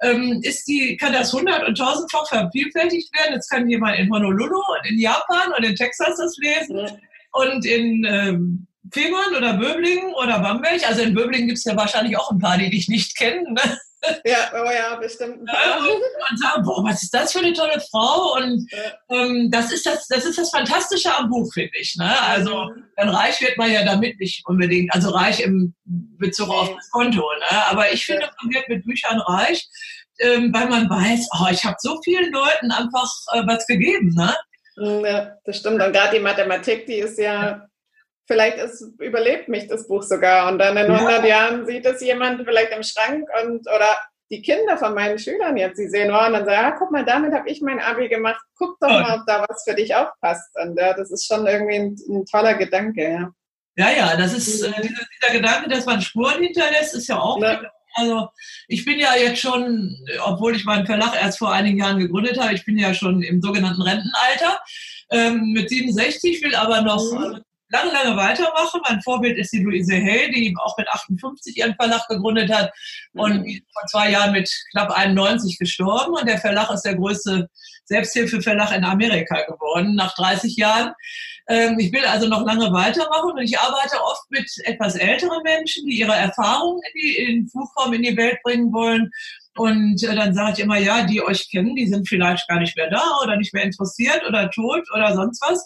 ähm, 0.00 0.40
ist 0.42 0.66
die, 0.66 0.96
kann 0.96 1.12
das 1.12 1.32
hundert- 1.32 1.68
und 1.68 1.76
tausendfach 1.76 2.26
vervielfältigt 2.26 3.14
werden. 3.18 3.34
Jetzt 3.34 3.50
kann 3.50 3.68
jemand 3.68 3.98
in 3.98 4.10
Honolulu 4.10 4.56
und 4.56 4.90
in 4.90 4.98
Japan 4.98 5.52
und 5.56 5.64
in 5.64 5.76
Texas 5.76 6.16
das 6.16 6.36
lesen. 6.38 6.76
Mhm. 6.76 7.00
Und 7.32 7.64
in 7.66 8.04
ähm, 8.08 8.66
Fehmarn 8.92 9.34
oder 9.34 9.54
Böblingen 9.54 10.14
oder 10.14 10.38
Bamberg. 10.38 10.86
Also 10.86 11.02
in 11.02 11.14
Böblingen 11.14 11.48
gibt 11.48 11.58
es 11.58 11.64
ja 11.64 11.76
wahrscheinlich 11.76 12.16
auch 12.16 12.30
ein 12.30 12.38
paar, 12.38 12.58
die 12.58 12.70
dich 12.70 12.88
nicht 12.88 13.16
kennen. 13.16 13.54
Ne? 13.54 13.78
Ja, 14.24 14.50
oh 14.52 14.70
ja, 14.70 14.96
bestimmt. 14.96 15.38
und, 15.40 15.48
und 15.48 16.38
sagen, 16.38 16.62
boah, 16.64 16.84
was 16.84 17.02
ist 17.02 17.14
das 17.14 17.32
für 17.32 17.38
eine 17.38 17.52
tolle 17.52 17.80
Frau? 17.90 18.34
Und 18.36 18.66
ja. 18.72 18.78
ähm, 19.16 19.48
das, 19.50 19.72
ist 19.72 19.86
das, 19.86 20.08
das 20.08 20.24
ist 20.24 20.38
das 20.38 20.50
Fantastische 20.50 21.14
am 21.14 21.30
Buch, 21.30 21.52
finde 21.52 21.70
ich. 21.80 21.94
Ne? 21.96 22.20
Also 22.20 22.64
mhm. 22.64 22.84
dann 22.96 23.08
reich 23.10 23.40
wird 23.40 23.56
man 23.56 23.70
ja 23.70 23.84
damit 23.84 24.18
nicht 24.18 24.44
unbedingt, 24.46 24.92
also 24.92 25.10
reich 25.10 25.40
im 25.40 25.74
Bezug 25.84 26.48
auf 26.50 26.74
das 26.74 26.90
Konto. 26.90 27.20
Ne? 27.20 27.66
Aber 27.70 27.92
ich 27.92 28.04
finde, 28.04 28.28
man 28.42 28.52
wird 28.52 28.68
mit 28.68 28.84
Büchern 28.84 29.20
reich, 29.20 29.68
ähm, 30.18 30.52
weil 30.52 30.68
man 30.68 30.90
weiß, 30.90 31.28
oh, 31.40 31.46
ich 31.50 31.64
habe 31.64 31.76
so 31.78 32.00
vielen 32.02 32.32
Leuten 32.32 32.72
einfach 32.72 33.10
äh, 33.32 33.42
was 33.46 33.66
gegeben. 33.66 34.12
Ne? 34.14 34.34
Mhm, 34.76 35.04
ja, 35.04 35.36
das 35.44 35.58
stimmt. 35.58 35.80
Und 35.80 35.92
gerade 35.92 36.16
die 36.16 36.22
Mathematik, 36.22 36.86
die 36.86 36.98
ist 36.98 37.18
ja 37.18 37.68
vielleicht 38.26 38.58
ist, 38.58 38.82
überlebt 38.98 39.48
mich 39.48 39.68
das 39.68 39.88
Buch 39.88 40.02
sogar 40.02 40.50
und 40.50 40.58
dann 40.58 40.76
in 40.76 40.90
100 40.90 41.22
ja. 41.22 41.28
Jahren 41.28 41.66
sieht 41.66 41.84
es 41.86 42.00
jemand 42.00 42.44
vielleicht 42.44 42.72
im 42.72 42.82
Schrank 42.82 43.28
und 43.42 43.68
oder 43.68 43.96
die 44.32 44.40
Kinder 44.40 44.78
von 44.78 44.94
meinen 44.94 45.18
Schülern 45.18 45.58
jetzt, 45.58 45.76
sie 45.76 45.88
sehen, 45.88 46.10
oh, 46.10 46.26
und 46.26 46.32
dann 46.32 46.46
sagen, 46.46 46.66
ah, 46.66 46.76
guck 46.78 46.90
mal, 46.90 47.04
damit 47.04 47.34
habe 47.34 47.50
ich 47.50 47.60
mein 47.60 47.78
Abi 47.80 48.08
gemacht, 48.08 48.40
guck 48.56 48.80
doch 48.80 48.88
mal, 48.88 49.18
ob 49.18 49.26
da 49.26 49.44
was 49.46 49.62
für 49.62 49.74
dich 49.74 49.94
aufpasst. 49.94 50.48
Und 50.54 50.78
ja, 50.78 50.94
das 50.94 51.10
ist 51.10 51.26
schon 51.26 51.46
irgendwie 51.46 51.76
ein, 51.76 51.96
ein 52.08 52.24
toller 52.24 52.54
Gedanke, 52.54 53.02
ja. 53.02 53.30
Ja, 53.76 53.90
ja, 53.90 54.16
das 54.16 54.32
ist 54.32 54.62
äh, 54.62 54.72
dieser, 54.82 55.04
dieser, 55.20 55.32
Gedanke, 55.34 55.68
dass 55.68 55.84
man 55.84 56.00
Spuren 56.00 56.42
hinterlässt, 56.42 56.94
ist 56.94 57.08
ja 57.08 57.18
auch. 57.18 57.40
Ja. 57.42 57.60
Also 57.94 58.28
ich 58.68 58.86
bin 58.86 58.98
ja 58.98 59.14
jetzt 59.16 59.40
schon, 59.40 59.94
obwohl 60.24 60.56
ich 60.56 60.64
meinen 60.64 60.86
Verlag 60.86 61.14
erst 61.14 61.38
vor 61.38 61.52
einigen 61.52 61.78
Jahren 61.78 61.98
gegründet 61.98 62.40
habe, 62.40 62.54
ich 62.54 62.64
bin 62.64 62.78
ja 62.78 62.94
schon 62.94 63.22
im 63.22 63.42
sogenannten 63.42 63.82
Rentenalter 63.82 64.60
ähm, 65.10 65.52
mit 65.52 65.68
67, 65.68 66.42
will 66.42 66.54
aber 66.54 66.80
noch 66.80 67.12
mhm 67.12 67.42
lange, 67.72 67.92
lange 67.92 68.16
weitermache. 68.16 68.80
Mein 68.88 69.00
Vorbild 69.02 69.38
ist 69.38 69.52
die 69.52 69.62
Luise 69.62 69.94
Hay, 69.94 70.30
die 70.30 70.54
auch 70.62 70.76
mit 70.76 70.88
58 70.88 71.56
ihren 71.56 71.74
Verlag 71.74 72.06
gegründet 72.08 72.52
hat 72.52 72.70
und 73.14 73.42
mhm. 73.42 73.62
vor 73.72 73.86
zwei 73.88 74.10
Jahren 74.10 74.32
mit 74.32 74.50
knapp 74.72 74.90
91 74.90 75.58
gestorben. 75.58 76.14
Und 76.14 76.28
der 76.28 76.38
Verlag 76.38 76.70
ist 76.70 76.82
der 76.82 76.96
größte 76.96 77.48
Selbsthilfeverlag 77.84 78.76
in 78.76 78.84
Amerika 78.84 79.42
geworden, 79.42 79.94
nach 79.94 80.14
30 80.14 80.56
Jahren. 80.56 80.92
Ähm, 81.48 81.78
ich 81.78 81.92
will 81.92 82.04
also 82.04 82.28
noch 82.28 82.46
lange 82.46 82.72
weitermachen 82.72 83.32
und 83.32 83.42
ich 83.42 83.58
arbeite 83.58 84.00
oft 84.00 84.30
mit 84.30 84.48
etwas 84.64 84.94
älteren 84.94 85.42
Menschen, 85.42 85.86
die 85.86 85.98
ihre 85.98 86.14
Erfahrungen 86.14 86.80
in, 86.92 87.00
die, 87.00 87.16
in 87.16 87.50
Buchform 87.50 87.92
in 87.94 88.02
die 88.02 88.16
Welt 88.16 88.38
bringen 88.44 88.72
wollen 88.72 89.10
und 89.56 90.02
äh, 90.02 90.14
dann 90.14 90.34
sage 90.34 90.52
ich 90.52 90.60
immer, 90.60 90.78
ja, 90.78 91.04
die 91.04 91.22
euch 91.22 91.50
kennen, 91.50 91.76
die 91.76 91.86
sind 91.86 92.08
vielleicht 92.08 92.48
gar 92.48 92.58
nicht 92.58 92.76
mehr 92.76 92.90
da 92.90 93.02
oder 93.22 93.36
nicht 93.36 93.52
mehr 93.52 93.64
interessiert 93.64 94.22
oder 94.26 94.50
tot 94.50 94.82
oder 94.94 95.14
sonst 95.14 95.42
was. 95.42 95.62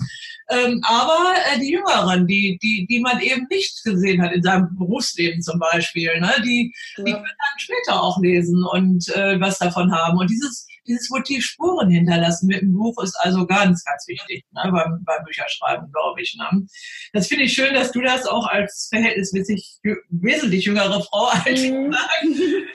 Ähm, 0.51 0.81
aber 0.85 1.35
äh, 1.53 1.61
die 1.61 1.70
Jüngeren, 1.72 2.27
die, 2.27 2.59
die, 2.62 2.87
die 2.88 3.01
man 3.01 3.20
eben 3.20 3.46
nicht 3.49 3.83
gesehen 3.85 4.22
hat 4.22 4.33
in 4.33 4.42
seinem 4.42 4.77
Berufsleben 4.77 5.40
zum 5.40 5.61
Beispiel, 5.61 6.18
ne, 6.20 6.33
die, 6.44 6.72
ja. 6.96 7.05
die 7.05 7.12
können 7.12 7.25
dann 7.25 7.59
später 7.59 8.03
auch 8.03 8.20
lesen 8.20 8.64
und 8.72 9.09
äh, 9.14 9.40
was 9.40 9.59
davon 9.59 9.92
haben. 9.92 10.18
Und 10.18 10.31
dieses 10.31 10.66
dieses 10.87 11.11
Motiv 11.11 11.44
Spuren 11.44 11.90
hinterlassen 11.90 12.46
mit 12.46 12.62
dem 12.62 12.72
Buch 12.72 13.03
ist 13.03 13.16
also 13.20 13.46
ganz, 13.46 13.85
ganz 13.85 14.07
wichtig 14.09 14.44
ne, 14.53 14.70
beim, 14.72 15.03
beim 15.05 15.25
Bücherschreiben, 15.25 15.90
glaube 15.92 16.20
ich. 16.22 16.37
Ne. 16.38 16.66
Das 17.12 17.27
finde 17.27 17.44
ich 17.44 17.53
schön, 17.53 17.75
dass 17.75 17.92
du 17.92 18.01
das 18.01 18.27
auch 18.27 18.46
als 18.46 18.88
verhältnismäßig 18.92 19.79
wesentlich 20.11 20.64
jüngere 20.64 21.03
Frau 21.03 21.27
als 21.27 21.62
mhm. 21.62 21.90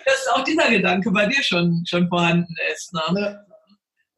dass 0.06 0.28
auch 0.34 0.43
dieser 0.43 0.69
Gedanke 0.69 1.12
bei 1.12 1.26
dir 1.26 1.43
schon, 1.43 1.84
schon 1.88 2.08
vorhanden 2.08 2.56
ist. 2.74 2.93
Ne. 2.93 3.02
Ja. 3.19 3.52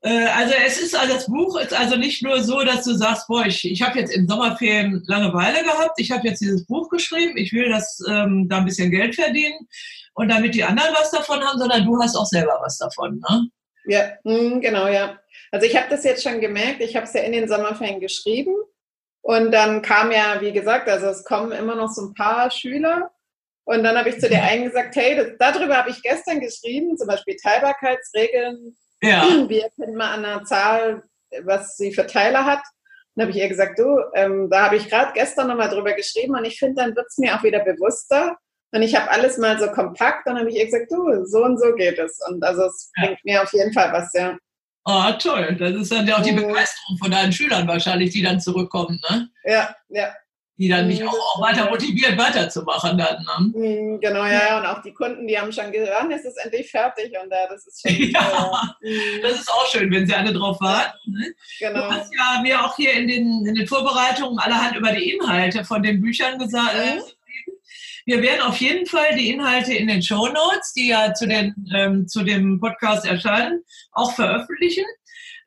Äh, 0.04 0.28
also 0.28 0.54
es 0.66 0.82
ist 0.82 0.96
also 0.96 1.14
das 1.14 1.28
Buch 1.28 1.58
ist 1.60 1.74
also 1.74 1.96
nicht 1.96 2.24
nur 2.24 2.44
so, 2.44 2.64
dass 2.64 2.84
du 2.84 2.94
sagst, 2.94 3.28
boah, 3.28 3.46
ich, 3.46 3.64
ich 3.70 3.82
habe 3.82 4.00
jetzt 4.00 4.14
im 4.14 4.28
Sommerferien 4.28 5.02
Langeweile 5.08 5.64
gehabt, 5.64 5.98
ich 5.98 6.12
habe 6.12 6.28
jetzt 6.28 6.42
dieses 6.42 6.66
Buch 6.66 6.90
geschrieben, 6.90 7.38
ich 7.38 7.54
will 7.54 7.70
das 7.70 8.00
ähm, 8.08 8.48
da 8.50 8.58
ein 8.58 8.66
bisschen 8.66 8.92
Geld 8.92 9.16
verdienen 9.16 9.68
und 10.14 10.30
damit 10.30 10.56
die 10.56 10.64
anderen 10.64 10.94
was 10.94 11.12
davon 11.12 11.42
haben, 11.42 11.58
sondern 11.58 11.86
du 11.86 12.00
hast 12.02 12.16
auch 12.16 12.26
selber 12.26 12.60
was 12.62 12.78
davon, 12.78 13.20
ne? 13.30 13.48
Ja, 13.86 14.14
hm, 14.24 14.62
genau, 14.62 14.88
ja. 14.88 15.20
Also 15.52 15.66
ich 15.66 15.76
habe 15.76 15.90
das 15.90 16.04
jetzt 16.04 16.24
schon 16.24 16.40
gemerkt, 16.40 16.82
ich 16.82 16.96
habe 16.96 17.06
es 17.06 17.14
ja 17.14 17.22
in 17.22 17.34
den 17.34 17.48
Sommerferien 17.48 18.00
geschrieben 18.00 18.56
und 19.22 19.52
dann 19.52 19.82
kam 19.82 20.12
ja, 20.12 20.40
wie 20.42 20.52
gesagt, 20.52 20.90
also 20.90 21.08
es 21.08 21.24
kommen 21.24 21.52
immer 21.52 21.76
noch 21.76 21.90
so 21.90 22.04
ein 22.04 22.14
paar 22.14 22.50
Schüler 22.50 23.12
und 23.66 23.84
dann 23.84 23.98
habe 23.98 24.10
ich 24.10 24.20
zu 24.20 24.30
der 24.30 24.44
einen 24.44 24.66
gesagt, 24.66 24.96
hey, 24.96 25.16
das, 25.16 25.28
darüber 25.40 25.78
habe 25.78 25.90
ich 25.90 26.02
gestern 26.02 26.40
geschrieben, 26.40 26.98
zum 26.98 27.08
Beispiel 27.08 27.36
Teilbarkeitsregeln. 27.36 28.76
Ja. 29.02 29.24
Wie 29.48 29.60
erkennt 29.60 29.96
man 29.96 30.20
an 30.20 30.26
einer 30.26 30.44
Zahl, 30.44 31.04
was 31.44 31.78
sie 31.78 31.94
für 31.94 32.06
Teile 32.08 32.46
hat? 32.46 32.62
Dann 33.16 33.28
habe 33.28 33.32
ich 33.32 33.42
ihr 33.42 33.50
gesagt, 33.50 33.80
du, 33.80 34.00
ähm, 34.16 34.50
da 34.50 34.66
habe 34.66 34.76
ich 34.76 34.90
gerade 34.90 35.14
gestern 35.14 35.48
nochmal 35.48 35.70
drüber 35.70 35.94
geschrieben 35.94 36.36
und 36.36 36.46
ich 36.46 36.58
finde, 36.58 36.82
dann 36.82 36.96
wird 36.96 37.08
es 37.08 37.18
mir 37.18 37.36
auch 37.36 37.44
wieder 37.44 37.64
bewusster, 37.64 38.38
und 38.74 38.82
ich 38.82 38.96
habe 38.96 39.10
alles 39.12 39.38
mal 39.38 39.60
so 39.60 39.68
kompakt, 39.68 40.26
dann 40.26 40.38
habe 40.38 40.50
ich 40.50 40.56
ihr 40.56 40.66
gesagt, 40.66 40.92
du, 40.92 41.26
so 41.26 41.44
und 41.44 41.60
so 41.60 41.76
geht 41.76 42.00
es. 42.00 42.20
Und 42.28 42.44
also 42.44 42.64
es 42.64 42.92
ja. 42.98 43.06
bringt 43.06 43.24
mir 43.24 43.44
auf 43.44 43.54
jeden 43.54 43.72
Fall 43.72 43.94
was, 43.94 44.12
ja. 44.14 44.36
Ah, 44.86 45.12
oh, 45.12 45.18
toll. 45.20 45.56
Das 45.60 45.74
ist 45.74 45.92
dann 45.92 46.08
ja 46.08 46.18
auch 46.18 46.24
die 46.24 46.32
Begeisterung 46.32 46.98
von 46.98 47.12
deinen 47.12 47.32
Schülern 47.32 47.68
wahrscheinlich, 47.68 48.10
die 48.10 48.24
dann 48.24 48.42
zurückkommen, 48.42 49.00
ne? 49.10 49.30
Ja, 49.46 49.76
ja. 49.90 50.12
die 50.58 50.68
dann 50.68 50.88
mich 50.88 51.04
auch, 51.04 51.14
auch 51.14 51.42
weiter 51.42 51.70
motiviert 51.70 52.18
weiterzumachen 52.18 52.98
dann. 52.98 53.24
Ne? 53.24 53.60
Mhm, 53.60 54.00
genau, 54.02 54.26
ja, 54.26 54.58
und 54.58 54.66
auch 54.66 54.82
die 54.82 54.92
Kunden, 54.92 55.28
die 55.28 55.40
haben 55.40 55.52
schon 55.52 55.72
gesagt, 55.72 55.94
wann 55.96 56.12
ist 56.12 56.26
es 56.26 56.36
endlich 56.44 56.72
fertig 56.72 57.14
und 57.24 57.30
da, 57.30 57.48
das 57.48 57.68
ist 57.68 57.82
schon. 57.82 57.96
ja, 58.12 58.76
äh, 58.82 59.22
das 59.22 59.34
ist 59.34 59.52
auch 59.52 59.68
schön, 59.68 59.92
wenn 59.92 60.08
sie 60.08 60.16
alle 60.16 60.34
drauf 60.34 60.60
warten. 60.60 60.98
Ne? 61.12 61.34
Genau. 61.60 61.80
Du 61.80 61.92
hast 61.92 62.12
ja 62.12 62.42
mir 62.42 62.60
auch 62.60 62.76
hier 62.76 62.94
in 62.94 63.08
den, 63.08 63.46
in 63.46 63.54
den 63.54 63.68
Vorbereitungen 63.68 64.40
allerhand 64.40 64.76
über 64.76 64.92
die 64.92 65.12
Inhalte 65.12 65.64
von 65.64 65.84
den 65.84 66.02
Büchern 66.02 66.40
gesagt. 66.40 66.74
Mhm. 66.74 67.04
Wir 68.06 68.22
werden 68.22 68.42
auf 68.42 68.58
jeden 68.58 68.86
Fall 68.86 69.16
die 69.16 69.32
Inhalte 69.32 69.74
in 69.74 69.88
den 69.88 70.02
Show 70.02 70.28
Notes, 70.28 70.74
die 70.74 70.90
ja 70.90 71.14
zu, 71.14 71.28
den, 71.28 71.54
ähm, 71.74 72.08
zu 72.08 72.24
dem 72.24 72.60
Podcast 72.60 73.06
erscheinen, 73.06 73.64
auch 73.94 74.14
veröffentlichen. 74.14 74.86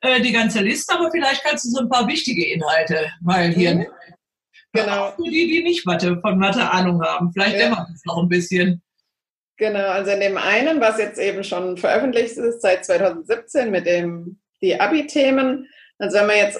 Äh, 0.01 0.21
die 0.21 0.31
ganze 0.31 0.61
Liste, 0.61 0.93
aber 0.93 1.09
vielleicht 1.11 1.43
kannst 1.43 1.65
du 1.65 1.69
so 1.69 1.81
ein 1.81 1.89
paar 1.89 2.07
wichtige 2.07 2.51
Inhalte 2.51 3.11
mal 3.21 3.49
hier 3.49 3.75
mhm. 3.75 3.87
Genau. 4.73 5.11
Für 5.15 5.23
die, 5.23 5.47
die 5.47 5.63
nicht 5.63 5.85
Mathe, 5.85 6.19
von 6.21 6.37
Mathe 6.37 6.69
Ahnung 6.69 7.01
haben. 7.01 7.31
Vielleicht 7.33 7.57
ja. 7.57 7.63
dämmert 7.63 7.87
es 7.93 8.05
noch 8.05 8.21
ein 8.21 8.29
bisschen. 8.29 8.81
Genau, 9.57 9.87
also 9.87 10.11
in 10.11 10.19
dem 10.19 10.37
einen, 10.37 10.79
was 10.79 10.99
jetzt 10.99 11.17
eben 11.19 11.43
schon 11.43 11.77
veröffentlicht 11.77 12.37
ist, 12.37 12.61
seit 12.61 12.85
2017 12.85 13.71
mit 13.71 13.87
dem 13.87 14.39
die 14.61 14.79
Abi-Themen. 14.79 15.67
Also 15.97 16.19
wenn 16.19 16.27
man 16.27 16.35
jetzt 16.35 16.59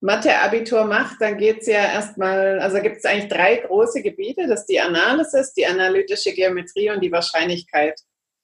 Mathe-Abitur 0.00 0.84
macht, 0.84 1.20
dann 1.20 1.38
geht 1.38 1.62
es 1.62 1.66
ja 1.66 1.80
erstmal, 1.80 2.60
also 2.60 2.80
gibt 2.80 2.98
es 2.98 3.04
eigentlich 3.04 3.28
drei 3.28 3.56
große 3.56 4.02
Gebiete. 4.02 4.46
Das 4.46 4.60
ist 4.60 4.68
die 4.68 4.80
Analysis, 4.80 5.52
die 5.54 5.66
analytische 5.66 6.32
Geometrie 6.32 6.90
und 6.90 7.00
die 7.00 7.10
Wahrscheinlichkeit. 7.10 8.00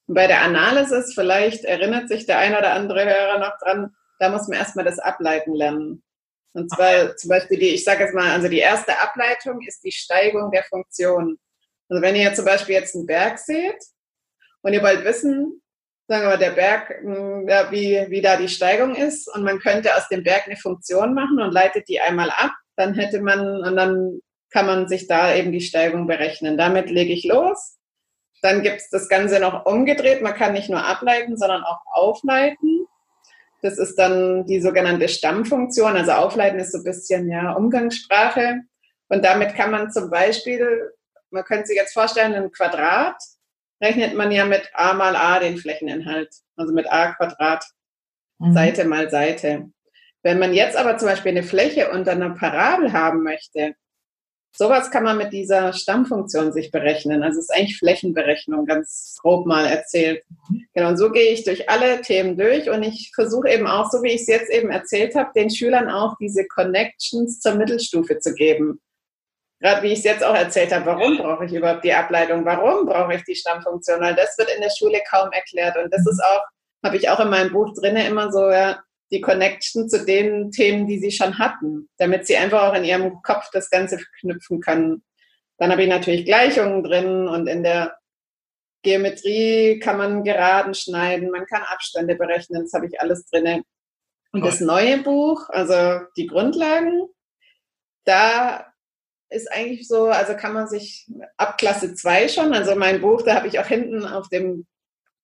Und 0.06 0.14
bei 0.16 0.26
der 0.26 0.42
Analysis, 0.42 1.14
vielleicht 1.14 1.64
erinnert 1.64 2.08
sich 2.08 2.26
der 2.26 2.38
ein 2.38 2.54
oder 2.54 2.72
andere 2.72 3.04
Hörer 3.04 3.38
noch 3.38 3.56
dran, 3.58 3.94
da 4.18 4.30
muss 4.30 4.48
man 4.48 4.58
erstmal 4.58 4.84
das 4.84 4.98
Ableiten 4.98 5.54
lernen. 5.54 6.02
Und 6.52 6.70
zwar 6.70 7.16
zum 7.16 7.30
Beispiel 7.30 7.58
die, 7.58 7.70
ich 7.70 7.84
sage 7.84 8.04
jetzt 8.04 8.14
mal, 8.14 8.30
also 8.30 8.48
die 8.48 8.58
erste 8.58 9.00
Ableitung 9.00 9.60
ist 9.66 9.82
die 9.84 9.92
Steigung 9.92 10.50
der 10.50 10.64
Funktion. 10.64 11.38
Also 11.88 12.02
wenn 12.02 12.16
ihr 12.16 12.32
zum 12.34 12.44
Beispiel 12.44 12.76
jetzt 12.76 12.94
einen 12.94 13.06
Berg 13.06 13.38
seht 13.38 13.82
und 14.62 14.72
ihr 14.72 14.82
wollt 14.82 15.04
wissen, 15.04 15.62
sagen 16.06 16.22
wir 16.22 16.30
mal, 16.30 16.38
der 16.38 16.50
Berg, 16.50 16.94
ja, 17.48 17.70
wie, 17.70 18.06
wie 18.08 18.20
da 18.20 18.36
die 18.36 18.48
Steigung 18.48 18.94
ist 18.94 19.28
und 19.34 19.42
man 19.42 19.58
könnte 19.58 19.94
aus 19.96 20.08
dem 20.08 20.22
Berg 20.22 20.46
eine 20.46 20.56
Funktion 20.56 21.14
machen 21.14 21.40
und 21.40 21.52
leitet 21.52 21.88
die 21.88 22.00
einmal 22.00 22.30
ab, 22.30 22.52
dann 22.76 22.94
hätte 22.94 23.20
man, 23.20 23.62
und 23.62 23.76
dann 23.76 24.20
kann 24.50 24.66
man 24.66 24.88
sich 24.88 25.06
da 25.06 25.34
eben 25.34 25.52
die 25.52 25.60
Steigung 25.60 26.06
berechnen. 26.06 26.56
Damit 26.56 26.90
lege 26.90 27.12
ich 27.12 27.24
los. 27.24 27.76
Dann 28.42 28.62
gibt 28.62 28.76
es 28.76 28.90
das 28.90 29.08
Ganze 29.08 29.40
noch 29.40 29.66
umgedreht. 29.66 30.22
Man 30.22 30.34
kann 30.34 30.52
nicht 30.52 30.68
nur 30.70 30.84
ableiten, 30.84 31.36
sondern 31.36 31.64
auch 31.64 31.80
aufleiten. 31.86 32.86
Das 33.62 33.78
ist 33.78 33.96
dann 33.96 34.44
die 34.46 34.60
sogenannte 34.60 35.08
Stammfunktion. 35.08 35.96
Also 35.96 36.12
aufleiten 36.12 36.60
ist 36.60 36.72
so 36.72 36.78
ein 36.78 36.84
bisschen 36.84 37.30
ja 37.30 37.52
Umgangssprache. 37.52 38.60
Und 39.08 39.24
damit 39.24 39.54
kann 39.54 39.70
man 39.70 39.90
zum 39.90 40.10
Beispiel, 40.10 40.92
man 41.30 41.44
könnte 41.44 41.66
sich 41.66 41.76
jetzt 41.76 41.94
vorstellen, 41.94 42.34
ein 42.34 42.52
Quadrat 42.52 43.16
rechnet 43.82 44.14
man 44.14 44.32
ja 44.32 44.44
mit 44.44 44.70
a 44.74 44.94
mal 44.94 45.16
a 45.16 45.38
den 45.38 45.56
Flächeninhalt. 45.56 46.34
Also 46.56 46.72
mit 46.72 46.90
a 46.90 47.12
Quadrat, 47.12 47.64
mhm. 48.38 48.54
Seite 48.54 48.84
mal 48.84 49.10
Seite. 49.10 49.70
Wenn 50.22 50.38
man 50.38 50.54
jetzt 50.54 50.76
aber 50.76 50.96
zum 50.96 51.08
Beispiel 51.08 51.32
eine 51.32 51.42
Fläche 51.42 51.90
unter 51.90 52.12
einer 52.12 52.30
Parabel 52.30 52.92
haben 52.92 53.22
möchte, 53.22 53.74
Sowas 54.56 54.92
kann 54.92 55.02
man 55.02 55.18
mit 55.18 55.32
dieser 55.32 55.72
Stammfunktion 55.72 56.52
sich 56.52 56.70
berechnen. 56.70 57.24
Also 57.24 57.40
es 57.40 57.46
ist 57.46 57.56
eigentlich 57.56 57.76
Flächenberechnung, 57.76 58.66
ganz 58.66 59.16
grob 59.20 59.46
mal 59.46 59.66
erzählt. 59.66 60.22
Genau, 60.74 60.90
und 60.90 60.96
so 60.96 61.10
gehe 61.10 61.32
ich 61.32 61.42
durch 61.42 61.68
alle 61.68 62.00
Themen 62.02 62.36
durch 62.36 62.70
und 62.70 62.84
ich 62.84 63.10
versuche 63.16 63.48
eben 63.48 63.66
auch, 63.66 63.90
so 63.90 64.04
wie 64.04 64.12
ich 64.12 64.20
es 64.20 64.26
jetzt 64.28 64.50
eben 64.50 64.70
erzählt 64.70 65.16
habe, 65.16 65.32
den 65.34 65.50
Schülern 65.50 65.90
auch 65.90 66.14
diese 66.20 66.46
Connections 66.46 67.40
zur 67.40 67.56
Mittelstufe 67.56 68.20
zu 68.20 68.32
geben. 68.32 68.80
Gerade 69.60 69.82
wie 69.82 69.92
ich 69.92 69.98
es 70.00 70.04
jetzt 70.04 70.24
auch 70.24 70.34
erzählt 70.34 70.72
habe, 70.72 70.86
warum 70.86 71.18
brauche 71.18 71.44
ich 71.46 71.52
überhaupt 71.52 71.84
die 71.84 71.92
Ableitung? 71.92 72.44
Warum 72.44 72.86
brauche 72.86 73.14
ich 73.14 73.24
die 73.24 73.36
Stammfunktion? 73.36 74.00
Weil 74.00 74.14
das 74.14 74.36
wird 74.36 74.50
in 74.54 74.60
der 74.60 74.70
Schule 74.76 75.00
kaum 75.08 75.30
erklärt. 75.32 75.76
Und 75.76 75.92
das 75.92 76.06
ist 76.06 76.22
auch, 76.22 76.42
habe 76.84 76.96
ich 76.96 77.08
auch 77.08 77.20
in 77.20 77.30
meinem 77.30 77.52
Buch 77.52 77.72
drinne 77.74 78.06
immer 78.06 78.30
so, 78.30 78.50
ja, 78.50 78.82
die 79.10 79.20
Connection 79.20 79.88
zu 79.88 80.04
den 80.04 80.50
Themen, 80.50 80.86
die 80.86 80.98
sie 80.98 81.12
schon 81.12 81.38
hatten, 81.38 81.88
damit 81.98 82.26
sie 82.26 82.36
einfach 82.36 82.64
auch 82.64 82.74
in 82.74 82.84
ihrem 82.84 83.22
Kopf 83.22 83.48
das 83.52 83.70
Ganze 83.70 83.98
verknüpfen 83.98 84.60
können. 84.60 85.04
Dann 85.58 85.70
habe 85.70 85.82
ich 85.82 85.88
natürlich 85.88 86.24
Gleichungen 86.24 86.82
drin 86.82 87.28
und 87.28 87.46
in 87.46 87.62
der 87.62 87.96
Geometrie 88.82 89.78
kann 89.78 89.96
man 89.96 90.24
Geraden 90.24 90.74
schneiden, 90.74 91.30
man 91.30 91.46
kann 91.46 91.62
Abstände 91.62 92.16
berechnen, 92.16 92.62
das 92.62 92.72
habe 92.72 92.86
ich 92.86 93.00
alles 93.00 93.24
drin. 93.26 93.62
Und 94.32 94.44
das 94.44 94.60
neue 94.60 94.98
Buch, 94.98 95.48
also 95.48 96.04
die 96.16 96.26
Grundlagen, 96.26 97.08
da 98.04 98.73
ist 99.34 99.50
eigentlich 99.52 99.88
so, 99.88 100.06
also 100.06 100.34
kann 100.34 100.52
man 100.52 100.68
sich 100.68 101.06
ab 101.36 101.58
Klasse 101.58 101.94
2 101.94 102.28
schon, 102.28 102.52
also 102.54 102.74
mein 102.76 103.00
Buch, 103.00 103.22
da 103.22 103.34
habe 103.34 103.48
ich 103.48 103.58
auch 103.58 103.66
hinten 103.66 104.06
auf 104.06 104.28
dem 104.28 104.66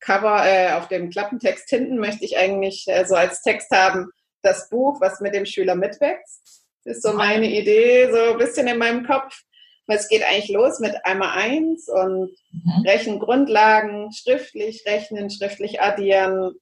Cover, 0.00 0.44
äh, 0.46 0.72
auf 0.72 0.88
dem 0.88 1.10
Klappentext 1.10 1.68
hinten 1.68 1.98
möchte 1.98 2.24
ich 2.24 2.36
eigentlich 2.38 2.84
äh, 2.88 3.04
so 3.04 3.14
als 3.14 3.42
Text 3.42 3.70
haben, 3.70 4.10
das 4.42 4.68
Buch, 4.70 5.00
was 5.00 5.20
mit 5.20 5.34
dem 5.34 5.46
Schüler 5.46 5.74
mitwächst. 5.74 6.64
Das 6.84 6.96
ist 6.96 7.02
so 7.02 7.12
meine 7.12 7.46
Idee, 7.46 8.10
so 8.10 8.32
ein 8.32 8.38
bisschen 8.38 8.66
in 8.66 8.78
meinem 8.78 9.06
Kopf. 9.06 9.42
Es 9.86 10.08
geht 10.08 10.22
eigentlich 10.22 10.50
los 10.50 10.78
mit 10.78 10.94
einmal 11.04 11.36
eins 11.36 11.88
und 11.88 12.30
mhm. 12.52 12.86
Rechengrundlagen, 12.86 14.12
schriftlich 14.12 14.84
rechnen, 14.86 15.30
schriftlich 15.30 15.80
addieren, 15.80 16.52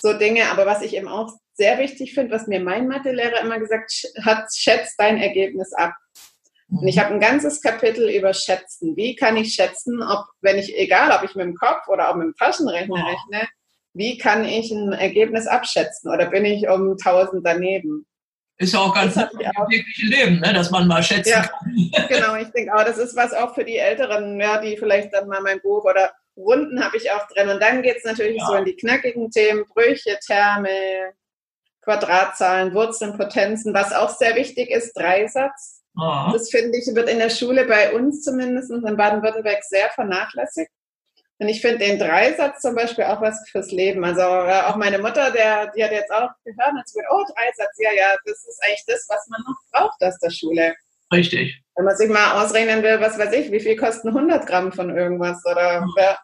so 0.00 0.12
Dinge. 0.12 0.50
Aber 0.50 0.66
was 0.66 0.82
ich 0.82 0.96
eben 0.96 1.08
auch 1.08 1.32
sehr 1.54 1.78
wichtig 1.78 2.14
finde, 2.14 2.34
was 2.34 2.46
mir 2.46 2.60
mein 2.60 2.86
Mathelehrer 2.86 3.40
immer 3.40 3.58
gesagt 3.58 3.92
hat, 4.22 4.46
schätzt 4.54 4.94
dein 4.98 5.18
Ergebnis 5.18 5.72
ab. 5.72 5.94
Und 6.68 6.88
ich 6.88 6.98
habe 6.98 7.14
ein 7.14 7.20
ganzes 7.20 7.62
Kapitel 7.62 8.10
über 8.10 8.34
Schätzen. 8.34 8.96
Wie 8.96 9.14
kann 9.14 9.36
ich 9.36 9.54
schätzen, 9.54 10.02
ob, 10.02 10.24
wenn 10.40 10.58
ich, 10.58 10.76
egal 10.76 11.12
ob 11.16 11.22
ich 11.22 11.36
mit 11.36 11.46
dem 11.46 11.54
Kopf 11.54 11.86
oder 11.88 12.10
auch 12.10 12.16
mit 12.16 12.26
dem 12.26 12.34
Taschenrechner 12.34 13.06
rechne, 13.06 13.48
wie 13.94 14.18
kann 14.18 14.44
ich 14.44 14.70
ein 14.70 14.92
Ergebnis 14.92 15.46
abschätzen? 15.46 16.12
Oder 16.12 16.26
bin 16.26 16.44
ich 16.44 16.68
um 16.68 16.96
1000 17.02 17.46
daneben? 17.46 18.06
Ist 18.58 18.72
ja 18.72 18.80
auch 18.80 18.94
ganz 18.94 19.16
im 19.16 19.38
wirklichen 19.38 20.08
Leben, 20.08 20.40
ne? 20.40 20.52
dass 20.52 20.70
man 20.70 20.88
mal 20.88 21.02
schätzen 21.02 21.30
ja, 21.30 21.42
kann. 21.42 21.90
genau, 22.08 22.36
ich 22.36 22.48
denke 22.48 22.74
auch, 22.74 22.84
das 22.84 22.98
ist 22.98 23.14
was 23.14 23.32
auch 23.32 23.54
für 23.54 23.64
die 23.64 23.76
Älteren, 23.76 24.40
ja, 24.40 24.60
die 24.60 24.76
vielleicht 24.76 25.12
dann 25.12 25.28
mal 25.28 25.42
mein 25.42 25.60
Buch 25.60 25.84
oder 25.84 26.12
Runden 26.36 26.82
habe 26.82 26.96
ich 26.96 27.10
auch 27.10 27.26
drin. 27.28 27.48
Und 27.48 27.62
dann 27.62 27.82
geht 27.82 27.98
es 27.98 28.04
natürlich 28.04 28.38
ja. 28.38 28.46
so 28.46 28.54
in 28.54 28.64
die 28.64 28.76
knackigen 28.76 29.30
Themen, 29.30 29.64
Brüche, 29.66 30.18
Terme, 30.24 31.12
Quadratzahlen, 31.82 32.74
Wurzeln, 32.74 33.16
Potenzen, 33.16 33.72
was 33.72 33.92
auch 33.92 34.10
sehr 34.10 34.34
wichtig 34.34 34.70
ist, 34.70 34.94
Dreisatz. 34.94 35.75
Oh. 35.98 36.30
Das 36.32 36.50
finde 36.50 36.78
ich, 36.78 36.86
wird 36.94 37.08
in 37.08 37.18
der 37.18 37.30
Schule 37.30 37.64
bei 37.64 37.94
uns 37.94 38.22
zumindest 38.22 38.70
in 38.70 38.96
Baden-Württemberg 38.96 39.64
sehr 39.64 39.88
vernachlässigt. 39.90 40.70
Und 41.38 41.48
ich 41.48 41.60
finde 41.60 41.78
den 41.78 41.98
Dreisatz 41.98 42.62
zum 42.62 42.74
Beispiel 42.74 43.04
auch 43.04 43.20
was 43.20 43.46
fürs 43.50 43.70
Leben. 43.70 44.04
Also 44.04 44.20
ja, 44.20 44.70
auch 44.70 44.76
meine 44.76 44.98
Mutter, 44.98 45.30
der, 45.30 45.70
die 45.72 45.84
hat 45.84 45.92
jetzt 45.92 46.10
auch 46.10 46.30
gehört 46.44 46.72
und 46.72 46.84
gesagt, 46.84 47.06
oh, 47.10 47.24
Dreisatz, 47.24 47.76
ja, 47.78 47.90
ja, 47.94 48.14
das 48.24 48.44
ist 48.46 48.60
eigentlich 48.62 48.84
das, 48.86 49.06
was 49.08 49.26
man 49.28 49.42
noch 49.46 49.56
braucht 49.70 50.02
aus 50.02 50.18
der 50.18 50.30
Schule. 50.30 50.74
Richtig. 51.12 51.62
Wenn 51.76 51.84
man 51.84 51.96
sich 51.96 52.08
mal 52.08 52.42
ausrechnen 52.42 52.82
will, 52.82 53.00
was 53.00 53.18
weiß 53.18 53.32
ich, 53.34 53.52
wie 53.52 53.60
viel 53.60 53.76
kosten 53.76 54.08
100 54.08 54.46
Gramm 54.46 54.72
von 54.72 54.96
irgendwas 54.96 55.44
oder 55.44 55.84
oh. 55.86 56.00
ja, 56.00 56.18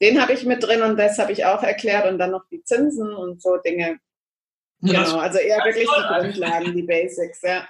den 0.00 0.20
habe 0.20 0.32
ich 0.32 0.44
mit 0.44 0.62
drin 0.62 0.82
und 0.82 0.96
das 0.96 1.18
habe 1.18 1.32
ich 1.32 1.44
auch 1.44 1.62
erklärt 1.62 2.06
und 2.06 2.18
dann 2.18 2.30
noch 2.30 2.46
die 2.50 2.62
Zinsen 2.64 3.12
und 3.12 3.42
so 3.42 3.58
Dinge. 3.58 3.98
Ja, 4.80 5.04
genau, 5.04 5.18
also 5.18 5.38
eher 5.38 5.58
wirklich 5.64 5.88
die 5.88 6.02
Grundlagen, 6.02 6.74
die 6.74 6.82
Basics, 6.82 7.42
ja. 7.42 7.68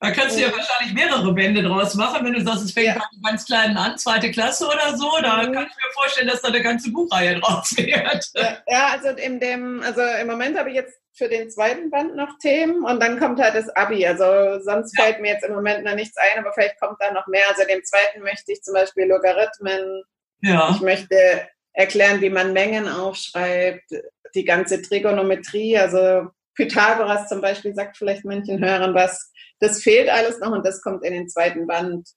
Da 0.00 0.12
kannst 0.12 0.36
du 0.36 0.42
ja 0.42 0.52
wahrscheinlich 0.52 0.94
mehrere 0.94 1.32
Bände 1.32 1.60
draus 1.60 1.94
machen, 1.94 2.24
wenn 2.24 2.32
du 2.32 2.40
sagst, 2.40 2.64
es 2.64 2.72
fängt 2.72 2.86
ja. 2.86 2.94
bei 2.94 3.30
ganz 3.30 3.44
kleinen 3.46 3.76
an, 3.76 3.98
zweite 3.98 4.30
Klasse 4.30 4.66
oder 4.66 4.96
so. 4.96 5.10
Da 5.20 5.42
mhm. 5.42 5.52
kann 5.52 5.66
ich 5.66 5.76
mir 5.76 5.92
vorstellen, 5.94 6.28
dass 6.28 6.40
da 6.40 6.48
eine 6.48 6.62
ganze 6.62 6.92
Buchreihe 6.92 7.40
draus 7.40 7.76
wird. 7.76 8.30
Ja, 8.34 8.58
ja, 8.68 8.88
also 8.92 9.08
in 9.08 9.40
dem, 9.40 9.82
also 9.82 10.00
im 10.00 10.28
Moment 10.28 10.56
habe 10.56 10.70
ich 10.70 10.76
jetzt 10.76 10.94
für 11.14 11.28
den 11.28 11.50
zweiten 11.50 11.90
Band 11.90 12.14
noch 12.14 12.38
Themen 12.40 12.84
und 12.84 13.02
dann 13.02 13.18
kommt 13.18 13.40
halt 13.40 13.56
das 13.56 13.68
Abi. 13.70 14.06
Also 14.06 14.60
sonst 14.60 14.96
ja. 14.96 15.04
fällt 15.04 15.20
mir 15.20 15.32
jetzt 15.32 15.44
im 15.44 15.52
Moment 15.52 15.84
noch 15.84 15.96
nichts 15.96 16.16
ein, 16.16 16.38
aber 16.38 16.52
vielleicht 16.52 16.78
kommt 16.78 16.98
da 17.00 17.12
noch 17.12 17.26
mehr. 17.26 17.42
Also 17.48 17.62
in 17.62 17.68
dem 17.68 17.84
zweiten 17.84 18.22
möchte 18.22 18.52
ich 18.52 18.62
zum 18.62 18.74
Beispiel 18.74 19.06
Logarithmen. 19.06 20.04
Ja. 20.42 20.70
Ich 20.76 20.80
möchte 20.80 21.48
erklären, 21.72 22.20
wie 22.20 22.30
man 22.30 22.52
Mengen 22.52 22.88
aufschreibt, 22.88 23.90
die 24.34 24.44
ganze 24.44 24.80
Trigonometrie, 24.80 25.76
also 25.76 26.28
Pythagoras 26.54 27.28
zum 27.28 27.40
Beispiel 27.40 27.74
sagt 27.74 27.96
vielleicht 27.96 28.24
manchen 28.24 28.64
Hörern 28.64 28.94
was. 28.94 29.32
Das 29.60 29.82
fehlt 29.82 30.08
alles 30.08 30.38
noch 30.38 30.52
und 30.52 30.64
das 30.64 30.82
kommt 30.82 31.04
in 31.04 31.12
den 31.12 31.28
zweiten 31.28 31.66
Band. 31.66 32.08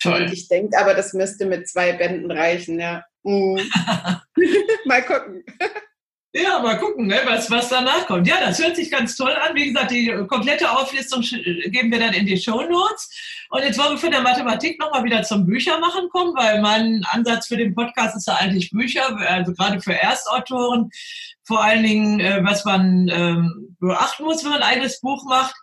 Toll. 0.00 0.22
Und 0.22 0.32
ich 0.32 0.48
denke 0.48 0.78
aber, 0.78 0.94
das 0.94 1.12
müsste 1.12 1.46
mit 1.46 1.68
zwei 1.68 1.92
Bänden 1.92 2.30
reichen, 2.30 2.78
ja. 2.78 3.04
Mm. 3.22 3.56
Mal 4.84 5.02
gucken. 5.02 5.44
Ja, 6.36 6.58
mal 6.58 6.76
gucken, 6.80 7.06
ne, 7.06 7.20
was, 7.26 7.48
was 7.48 7.68
danach 7.68 8.08
kommt. 8.08 8.26
Ja, 8.26 8.40
das 8.40 8.58
hört 8.58 8.74
sich 8.74 8.90
ganz 8.90 9.14
toll 9.14 9.30
an. 9.30 9.54
Wie 9.54 9.72
gesagt, 9.72 9.92
die 9.92 10.12
komplette 10.26 10.68
Auflistung 10.68 11.20
geben 11.20 11.92
wir 11.92 12.00
dann 12.00 12.12
in 12.12 12.26
die 12.26 12.36
Show 12.36 12.60
Notes. 12.60 13.08
Und 13.50 13.62
jetzt 13.62 13.78
wollen 13.78 13.92
wir 13.92 13.98
von 13.98 14.10
der 14.10 14.20
Mathematik 14.20 14.80
nochmal 14.80 15.04
wieder 15.04 15.22
zum 15.22 15.46
Büchermachen 15.46 16.08
kommen, 16.08 16.34
weil 16.34 16.60
mein 16.60 17.04
Ansatz 17.12 17.46
für 17.46 17.56
den 17.56 17.72
Podcast 17.72 18.16
ist 18.16 18.26
ja 18.26 18.34
eigentlich 18.34 18.72
Bücher, 18.72 19.16
also 19.28 19.52
gerade 19.52 19.80
für 19.80 19.94
Erstautoren. 19.94 20.90
Vor 21.46 21.62
allen 21.62 21.82
Dingen, 21.82 22.20
äh, 22.20 22.40
was 22.42 22.64
man 22.64 23.08
ähm, 23.08 23.76
beachten 23.80 24.24
muss, 24.24 24.42
wenn 24.42 24.50
man 24.50 24.62
ein 24.62 24.72
eigenes 24.72 25.00
Buch 25.00 25.24
macht. 25.24 25.54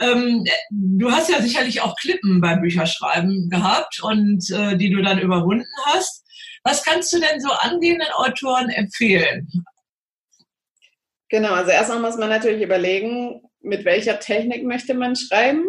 Ähm, 0.00 0.44
du 0.70 1.10
hast 1.10 1.30
ja 1.30 1.40
sicherlich 1.40 1.80
auch 1.82 1.94
Klippen 1.96 2.40
beim 2.40 2.60
Bücherschreiben 2.60 3.50
gehabt 3.50 4.02
und 4.02 4.50
äh, 4.50 4.76
die 4.76 4.90
du 4.90 5.02
dann 5.02 5.18
überwunden 5.18 5.66
hast. 5.86 6.24
Was 6.64 6.84
kannst 6.84 7.12
du 7.12 7.20
denn 7.20 7.40
so 7.40 7.50
angehenden 7.50 8.08
Autoren 8.14 8.70
empfehlen? 8.70 9.48
Genau, 11.28 11.52
also 11.52 11.70
erstmal 11.70 12.00
muss 12.00 12.16
man 12.16 12.28
natürlich 12.28 12.62
überlegen, 12.62 13.42
mit 13.60 13.84
welcher 13.84 14.20
Technik 14.20 14.64
möchte 14.64 14.94
man 14.94 15.16
schreiben. 15.16 15.64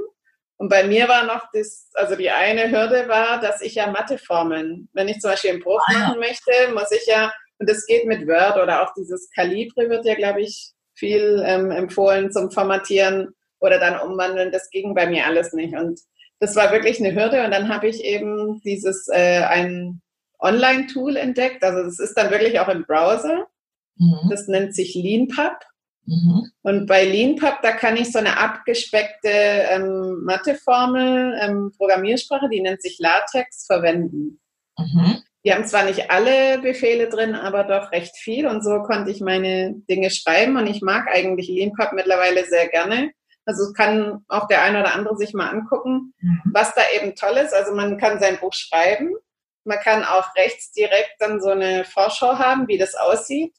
Und 0.58 0.70
bei 0.70 0.84
mir 0.86 1.08
war 1.08 1.26
noch 1.26 1.44
das, 1.54 1.90
also 1.94 2.16
die 2.16 2.32
eine 2.32 2.72
Hürde 2.72 3.08
war, 3.08 3.40
dass 3.40 3.62
ich 3.62 3.76
ja 3.76 3.92
Matheformeln, 3.92 4.90
wenn 4.94 5.08
ich 5.08 5.20
zum 5.20 5.32
Beispiel 5.32 5.52
einen 5.52 5.62
Bruch 5.62 5.82
ah, 5.88 5.94
ja. 5.94 6.00
machen 6.00 6.20
möchte, 6.20 6.52
muss 6.74 6.92
ich 6.92 7.06
ja, 7.06 7.32
und 7.60 7.70
das 7.70 7.86
geht 7.86 8.06
mit 8.06 8.28
Word 8.28 8.62
oder 8.62 8.84
auch 8.84 8.94
dieses 8.96 9.30
Calibre 9.32 9.90
wird 9.90 10.06
ja, 10.06 10.16
glaube 10.16 10.42
ich, 10.42 10.72
viel 10.96 11.44
ähm, 11.46 11.72
empfohlen 11.72 12.32
zum 12.32 12.52
Formatieren 12.52 13.30
oder 13.60 13.80
dann 13.80 14.00
umwandeln. 14.00 14.52
Das 14.52 14.70
ging 14.70 14.94
bei 14.94 15.08
mir 15.08 15.26
alles 15.26 15.54
nicht. 15.54 15.76
Und 15.76 16.00
das 16.40 16.56
war 16.56 16.72
wirklich 16.72 17.00
eine 17.00 17.16
Hürde. 17.16 17.44
Und 17.44 17.52
dann 17.52 17.70
habe 17.70 17.88
ich 17.88 18.04
eben 18.04 18.62
dieses, 18.62 19.08
äh, 19.08 19.44
ein 19.44 20.02
Online-Tool 20.40 21.16
entdeckt. 21.18 21.64
Also 21.64 21.84
das 21.84 22.00
ist 22.00 22.16
dann 22.16 22.32
wirklich 22.32 22.60
auch 22.60 22.68
im 22.68 22.86
Browser. 22.86 23.48
Mhm. 23.96 24.30
Das 24.30 24.48
nennt 24.48 24.76
sich 24.76 24.94
LeanPub. 24.94 25.58
Mhm. 26.06 26.52
Und 26.62 26.86
bei 26.86 27.04
LeanPub, 27.06 27.62
da 27.62 27.72
kann 27.72 27.98
ich 27.98 28.12
so 28.12 28.20
eine 28.20 28.38
abgespeckte 28.40 29.30
ähm, 29.30 30.24
Matheformel, 30.24 31.38
ähm, 31.42 31.72
Programmiersprache, 31.76 32.50
die 32.50 32.62
nennt 32.62 32.82
sich 32.82 32.98
LaTeX, 33.00 33.66
verwenden. 33.66 34.40
Mhm. 34.78 35.22
Die 35.48 35.54
haben 35.54 35.66
zwar 35.66 35.86
nicht 35.86 36.12
alle 36.12 36.60
Befehle 36.60 37.08
drin, 37.08 37.34
aber 37.34 37.64
doch 37.64 37.94
recht 37.94 38.18
viel. 38.18 38.48
Und 38.48 38.64
so 38.66 38.82
konnte 38.82 39.12
ich 39.12 39.22
meine 39.22 39.76
Dinge 39.90 40.10
schreiben. 40.10 40.58
Und 40.58 40.68
ich 40.68 40.82
mag 40.82 41.08
eigentlich 41.08 41.48
LeanPub 41.48 41.94
mittlerweile 41.94 42.44
sehr 42.44 42.68
gerne. 42.68 43.12
Also 43.46 43.72
kann 43.72 44.26
auch 44.28 44.50
der 44.50 44.64
eine 44.64 44.82
oder 44.82 44.94
andere 44.94 45.16
sich 45.16 45.34
mal 45.34 45.50
angucken, 45.50 46.14
mhm. 46.20 46.42
was 46.54 46.76
da 46.76 46.82
eben 47.00 47.16
toll 47.16 47.38
ist. 47.38 47.54
Also 47.54 47.74
man 47.74 47.98
kann 47.98 48.20
sein 48.20 48.40
Buch 48.42 48.54
schreiben. 48.54 49.16
Man 49.64 49.80
kann 49.80 50.04
auch 50.04 50.36
rechts 50.36 50.74
direkt 50.74 51.16
dann 51.20 51.40
so 51.42 51.52
eine 51.52 51.86
Vorschau 51.86 52.38
haben, 52.38 52.68
wie 52.68 52.78
das 52.78 52.96
aussieht 52.96 53.56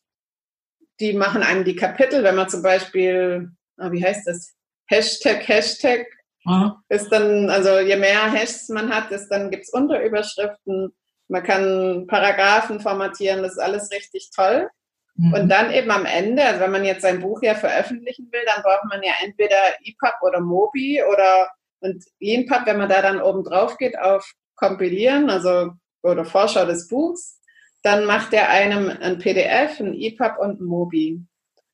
die 1.01 1.13
machen 1.13 1.43
einem 1.43 1.65
die 1.65 1.77
Kapitel, 1.77 2.25
wenn 2.25 2.35
man 2.35 2.49
zum 2.49 2.63
Beispiel, 2.63 3.51
oh, 3.79 3.93
wie 3.93 4.05
heißt 4.05 4.27
das? 4.27 4.55
Hashtag, 4.87 5.47
Hashtag 5.47 6.07
Aha. 6.45 6.83
ist 6.89 7.11
dann, 7.11 7.51
also 7.51 7.79
je 7.79 7.97
mehr 7.97 8.33
Hashs 8.33 8.69
man 8.69 8.91
hat, 8.91 9.11
ist, 9.11 9.29
dann 9.29 9.51
gibt's 9.51 9.73
Unterüberschriften, 9.73 10.95
man 11.29 11.43
kann 11.43 12.07
Paragraphen 12.07 12.81
formatieren, 12.81 13.43
das 13.43 13.53
ist 13.53 13.59
alles 13.59 13.91
richtig 13.93 14.31
toll. 14.35 14.69
Mhm. 15.17 15.35
Und 15.35 15.49
dann 15.49 15.73
eben 15.73 15.91
am 15.91 16.07
Ende, 16.07 16.45
also 16.45 16.61
wenn 16.61 16.71
man 16.71 16.85
jetzt 16.85 17.03
sein 17.03 17.21
Buch 17.21 17.43
ja 17.43 17.55
veröffentlichen 17.55 18.29
will, 18.33 18.43
dann 18.47 18.63
braucht 18.63 18.85
man 18.89 19.03
ja 19.03 19.13
entweder 19.23 19.57
EPUB 19.85 20.15
oder 20.23 20.41
Mobi 20.41 21.03
oder 21.03 21.49
und 21.81 22.05
EPUB, 22.21 22.67
wenn 22.67 22.79
man 22.79 22.89
da 22.89 23.03
dann 23.03 23.21
oben 23.21 23.45
drauf 23.45 23.77
geht 23.79 23.99
auf 23.99 24.33
Kompilieren, 24.57 25.31
also 25.31 25.73
oder 26.03 26.25
Vorschau 26.25 26.65
des 26.65 26.89
Buchs, 26.89 27.41
dann 27.83 28.05
macht 28.05 28.33
er 28.33 28.49
einem 28.49 28.89
ein 28.89 29.19
PDF, 29.19 29.81
ein 29.81 29.95
EPUB 29.95 30.39
und 30.39 30.61
ein 30.61 30.65
Mobi. 30.65 31.21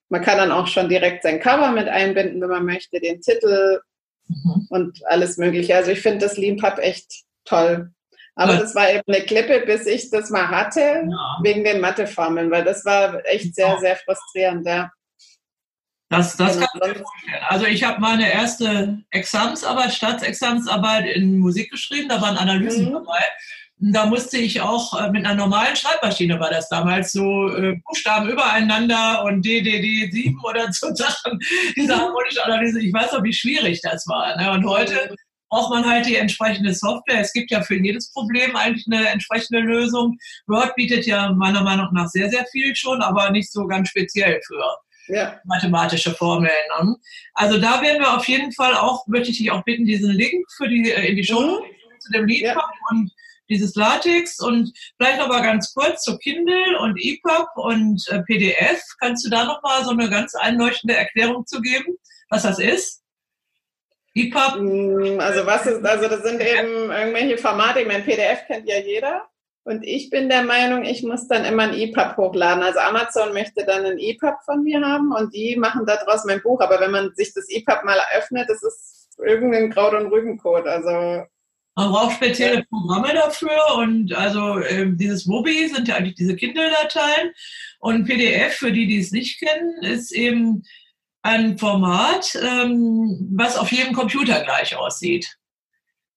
Man 0.08 0.22
kann 0.22 0.38
dann 0.38 0.52
auch 0.52 0.66
schon 0.66 0.88
direkt 0.88 1.22
sein 1.22 1.40
Cover 1.40 1.72
mit 1.72 1.88
einbinden, 1.88 2.40
wenn 2.40 2.50
man 2.50 2.64
möchte, 2.64 3.00
den 3.00 3.20
Titel 3.20 3.80
mhm. 4.28 4.66
und 4.68 5.00
alles 5.06 5.38
Mögliche. 5.38 5.74
Also 5.76 5.90
ich 5.90 6.00
finde 6.00 6.18
das 6.20 6.36
LeanPub 6.36 6.78
echt 6.78 7.24
toll. 7.44 7.90
Aber 8.36 8.54
ja. 8.54 8.60
das 8.60 8.74
war 8.74 8.90
eben 8.90 9.02
eine 9.06 9.24
Klippe, 9.24 9.60
bis 9.64 9.86
ich 9.86 10.10
das 10.10 10.30
mal 10.30 10.48
hatte, 10.48 10.80
ja. 10.80 11.38
wegen 11.42 11.62
den 11.64 11.80
Matheformeln, 11.80 12.50
weil 12.50 12.64
das 12.64 12.84
war 12.84 13.24
echt 13.26 13.54
sehr, 13.54 13.78
sehr 13.78 13.96
frustrierend. 13.96 14.66
Ja. 14.66 14.90
Das, 16.10 16.36
das 16.36 16.54
genau. 16.54 16.66
kann 16.66 16.80
ich 16.82 16.98
mir 16.98 17.04
vorstellen. 17.04 17.42
Also 17.48 17.66
ich 17.66 17.84
habe 17.84 18.00
meine 18.00 18.32
erste 18.32 18.98
Examensarbeit, 19.10 19.92
Staatsexamensarbeit 19.92 21.06
in 21.06 21.38
Musik 21.38 21.70
geschrieben, 21.70 22.08
da 22.08 22.20
waren 22.20 22.36
Analysen 22.36 22.88
mhm. 22.88 22.92
dabei. 22.94 23.22
Da 23.76 24.06
musste 24.06 24.38
ich 24.38 24.60
auch 24.60 24.98
äh, 24.98 25.10
mit 25.10 25.26
einer 25.26 25.34
normalen 25.34 25.74
Schreibmaschine, 25.74 26.38
war 26.38 26.50
das 26.50 26.68
damals 26.68 27.12
so, 27.12 27.54
äh, 27.56 27.76
Buchstaben 27.84 28.30
übereinander 28.30 29.24
und 29.24 29.44
DDD 29.44 30.12
7 30.12 30.40
oder 30.44 30.72
so 30.72 30.88
Sachen, 30.94 31.38
diese 31.76 31.96
harmonische 31.96 32.44
Analyse. 32.44 32.80
Ich 32.80 32.92
weiß 32.92 33.12
noch, 33.12 33.22
wie 33.24 33.32
schwierig 33.32 33.80
das 33.82 34.06
war. 34.06 34.36
Ne? 34.36 34.50
Und 34.52 34.64
heute 34.66 35.14
braucht 35.54 35.70
man 35.70 35.88
halt 35.88 36.06
die 36.06 36.16
entsprechende 36.16 36.74
Software. 36.74 37.20
Es 37.20 37.32
gibt 37.32 37.52
ja 37.52 37.62
für 37.62 37.76
jedes 37.76 38.10
Problem 38.10 38.56
eigentlich 38.56 38.86
eine 38.90 39.08
entsprechende 39.08 39.60
Lösung. 39.60 40.18
Word 40.48 40.74
bietet 40.74 41.06
ja 41.06 41.32
meiner 41.32 41.62
Meinung 41.62 41.90
nach 41.92 42.08
sehr, 42.08 42.28
sehr 42.28 42.44
viel 42.46 42.74
schon, 42.74 43.00
aber 43.00 43.30
nicht 43.30 43.52
so 43.52 43.64
ganz 43.68 43.88
speziell 43.88 44.40
für 44.44 44.64
ja. 45.06 45.38
mathematische 45.44 46.12
Formeln. 46.12 46.50
Ne? 46.80 46.96
Also 47.34 47.60
da 47.60 47.80
werden 47.82 48.00
wir 48.00 48.16
auf 48.16 48.26
jeden 48.26 48.50
Fall 48.50 48.74
auch, 48.74 49.06
möchte 49.06 49.30
ich 49.30 49.38
dich 49.38 49.52
auch 49.52 49.62
bitten, 49.62 49.84
diesen 49.84 50.10
Link 50.10 50.44
für 50.56 50.68
die, 50.68 50.90
äh, 50.90 51.10
in 51.10 51.16
die 51.16 51.24
Show 51.24 51.40
mhm. 51.40 51.64
zu 52.00 52.12
dem 52.12 52.26
Lied 52.26 52.42
ja. 52.42 52.60
und 52.90 53.12
dieses 53.48 53.76
Latex 53.76 54.40
und 54.40 54.72
vielleicht 54.96 55.20
noch 55.20 55.28
mal 55.28 55.42
ganz 55.42 55.72
kurz 55.72 56.02
zu 56.02 56.18
Kindle 56.18 56.80
und 56.80 56.98
EPUB 56.98 57.46
und 57.56 58.04
äh, 58.08 58.22
PDF. 58.22 58.82
Kannst 58.98 59.24
du 59.24 59.30
da 59.30 59.44
noch 59.44 59.62
mal 59.62 59.84
so 59.84 59.90
eine 59.90 60.10
ganz 60.10 60.34
einleuchtende 60.34 60.96
Erklärung 60.96 61.46
zu 61.46 61.60
geben, 61.60 61.94
was 62.28 62.42
das 62.42 62.58
ist? 62.58 63.03
EPUB? 64.14 64.60
Mm, 64.60 65.20
also 65.20 65.46
was 65.46 65.66
ist, 65.66 65.84
also 65.84 66.08
das 66.08 66.22
sind 66.22 66.40
eben 66.40 66.90
irgendwelche 66.90 67.38
Formate. 67.38 67.80
Ich 67.80 67.86
meine, 67.86 68.04
PDF 68.04 68.46
kennt 68.46 68.68
ja 68.68 68.78
jeder. 68.78 69.28
Und 69.66 69.82
ich 69.82 70.10
bin 70.10 70.28
der 70.28 70.42
Meinung, 70.42 70.84
ich 70.84 71.02
muss 71.02 71.26
dann 71.26 71.44
immer 71.44 71.62
ein 71.64 71.74
EPUB 71.74 72.16
hochladen. 72.18 72.62
Also 72.62 72.80
Amazon 72.80 73.32
möchte 73.32 73.64
dann 73.64 73.84
ein 73.84 73.98
EPUB 73.98 74.34
von 74.44 74.62
mir 74.62 74.80
haben 74.80 75.12
und 75.12 75.34
die 75.34 75.56
machen 75.56 75.86
daraus 75.86 76.24
mein 76.26 76.42
Buch. 76.42 76.60
Aber 76.60 76.80
wenn 76.80 76.90
man 76.90 77.14
sich 77.14 77.32
das 77.32 77.48
EPUB 77.48 77.84
mal 77.84 77.98
öffnet, 78.16 78.48
das 78.48 78.62
ist 78.62 79.18
irgendein 79.24 79.70
Kraut- 79.70 79.94
und 79.94 80.12
Rübencode. 80.12 80.66
Also 80.66 81.24
man 81.76 81.90
braucht 81.90 82.16
spezielle 82.16 82.64
Programme 82.64 83.14
dafür 83.14 83.58
und 83.78 84.14
also 84.14 84.58
äh, 84.58 84.86
dieses 84.92 85.26
Wobi 85.26 85.66
sind 85.66 85.88
ja 85.88 85.96
eigentlich 85.96 86.14
diese 86.14 86.36
Kindle-Dateien 86.36 87.32
und 87.80 88.04
PDF, 88.04 88.54
für 88.54 88.70
die, 88.70 88.86
die 88.86 89.00
es 89.00 89.10
nicht 89.10 89.40
kennen, 89.40 89.82
ist 89.82 90.12
eben 90.12 90.62
ein 91.24 91.58
Format, 91.58 92.38
ähm, 92.40 93.30
was 93.32 93.56
auf 93.56 93.72
jedem 93.72 93.94
Computer 93.94 94.44
gleich 94.44 94.76
aussieht. 94.76 95.36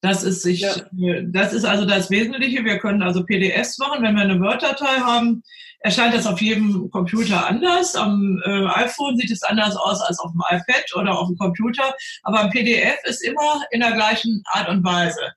Das 0.02 0.24
ist 0.24 0.43
sich, 0.43 0.60
ja. 0.60 0.76
das 1.24 1.54
ist 1.54 1.63
also 1.63 1.86
das 1.86 2.12
Wesentliche. 2.12 2.63
Wir 2.63 2.78
können 2.78 3.02
also 3.02 3.24
PDFs 3.24 3.80
machen, 3.80 4.04
wenn 4.04 4.15
wir 4.15 4.24
eine 4.24 4.39
Word-Datei 4.39 5.00
haben, 5.00 5.41
erscheint 5.80 6.13
das 6.13 6.28
auf 6.28 6.41
jedem 6.41 6.91
Computer 6.91 7.48
anders. 7.48 7.96
Am 7.96 8.39
äh, 8.46 8.67
iPhone 8.67 9.17
sieht 9.17 9.32
es 9.32 9.43
anders 9.43 9.76
aus 9.78 10.02
als 10.02 10.20
auf 10.20 10.32
dem 10.34 10.43
iPad 10.50 10.86
oder 10.96 11.17
auf 11.17 11.28
dem 11.28 11.38
Computer. 11.38 11.96
Aber 12.24 12.41
ein 12.41 12.50
PDF 12.50 12.98
ist 13.06 13.24
immer 13.24 13.63
in 13.72 13.80
der 13.80 13.93
gleichen 13.93 14.43
Art 14.52 14.70
und 14.70 14.84
Weise 14.84 15.34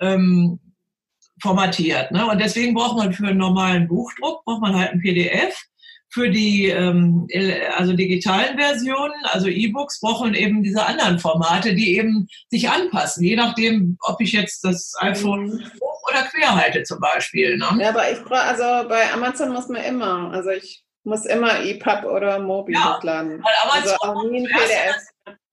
ähm, 0.00 0.60
formatiert. 1.42 2.12
Ne? 2.12 2.26
Und 2.26 2.40
deswegen 2.40 2.74
braucht 2.74 2.96
man 2.96 3.12
für 3.12 3.26
einen 3.26 3.38
normalen 3.38 3.88
Buchdruck, 3.88 4.44
braucht 4.44 4.62
man 4.62 4.76
halt 4.76 4.92
ein 4.92 5.00
PDF. 5.00 5.60
Für 6.12 6.28
die 6.28 6.68
ähm, 6.68 7.28
also 7.76 7.92
digitalen 7.92 8.58
Versionen, 8.58 9.14
also 9.24 9.48
E-Books, 9.48 10.00
brauchen 10.00 10.34
eben 10.34 10.62
diese 10.62 10.84
anderen 10.84 11.18
Formate, 11.18 11.74
die 11.74 11.96
eben 11.96 12.26
sich 12.48 12.68
anpassen, 12.68 13.24
je 13.24 13.36
nachdem, 13.36 13.96
ob 14.00 14.20
ich 14.20 14.32
jetzt 14.32 14.64
das 14.64 14.94
iPhone 14.98 15.46
mhm. 15.46 15.64
hoch 15.80 16.02
oder 16.10 16.22
quer 16.22 16.54
halte 16.54 16.82
zum 16.82 16.98
Beispiel. 17.00 17.56
Ne? 17.56 17.66
Ja, 17.78 17.90
aber 17.90 18.10
ich 18.10 18.22
brauche, 18.22 18.42
also 18.42 18.88
bei 18.88 19.12
Amazon 19.12 19.52
muss 19.52 19.68
man 19.68 19.82
immer, 19.82 20.32
also 20.32 20.50
ich 20.50 20.82
muss 21.04 21.24
immer 21.26 21.64
EPUB 21.64 22.04
oder 22.04 22.38
Mobi 22.40 22.74
ja, 22.74 22.96
hochladen. 22.96 23.42
Weil 23.42 23.70
Amazon 23.70 23.96
also 24.00 24.20
auch 24.20 24.30
nie 24.30 24.40
ein 24.40 24.46
PDF 24.46 24.96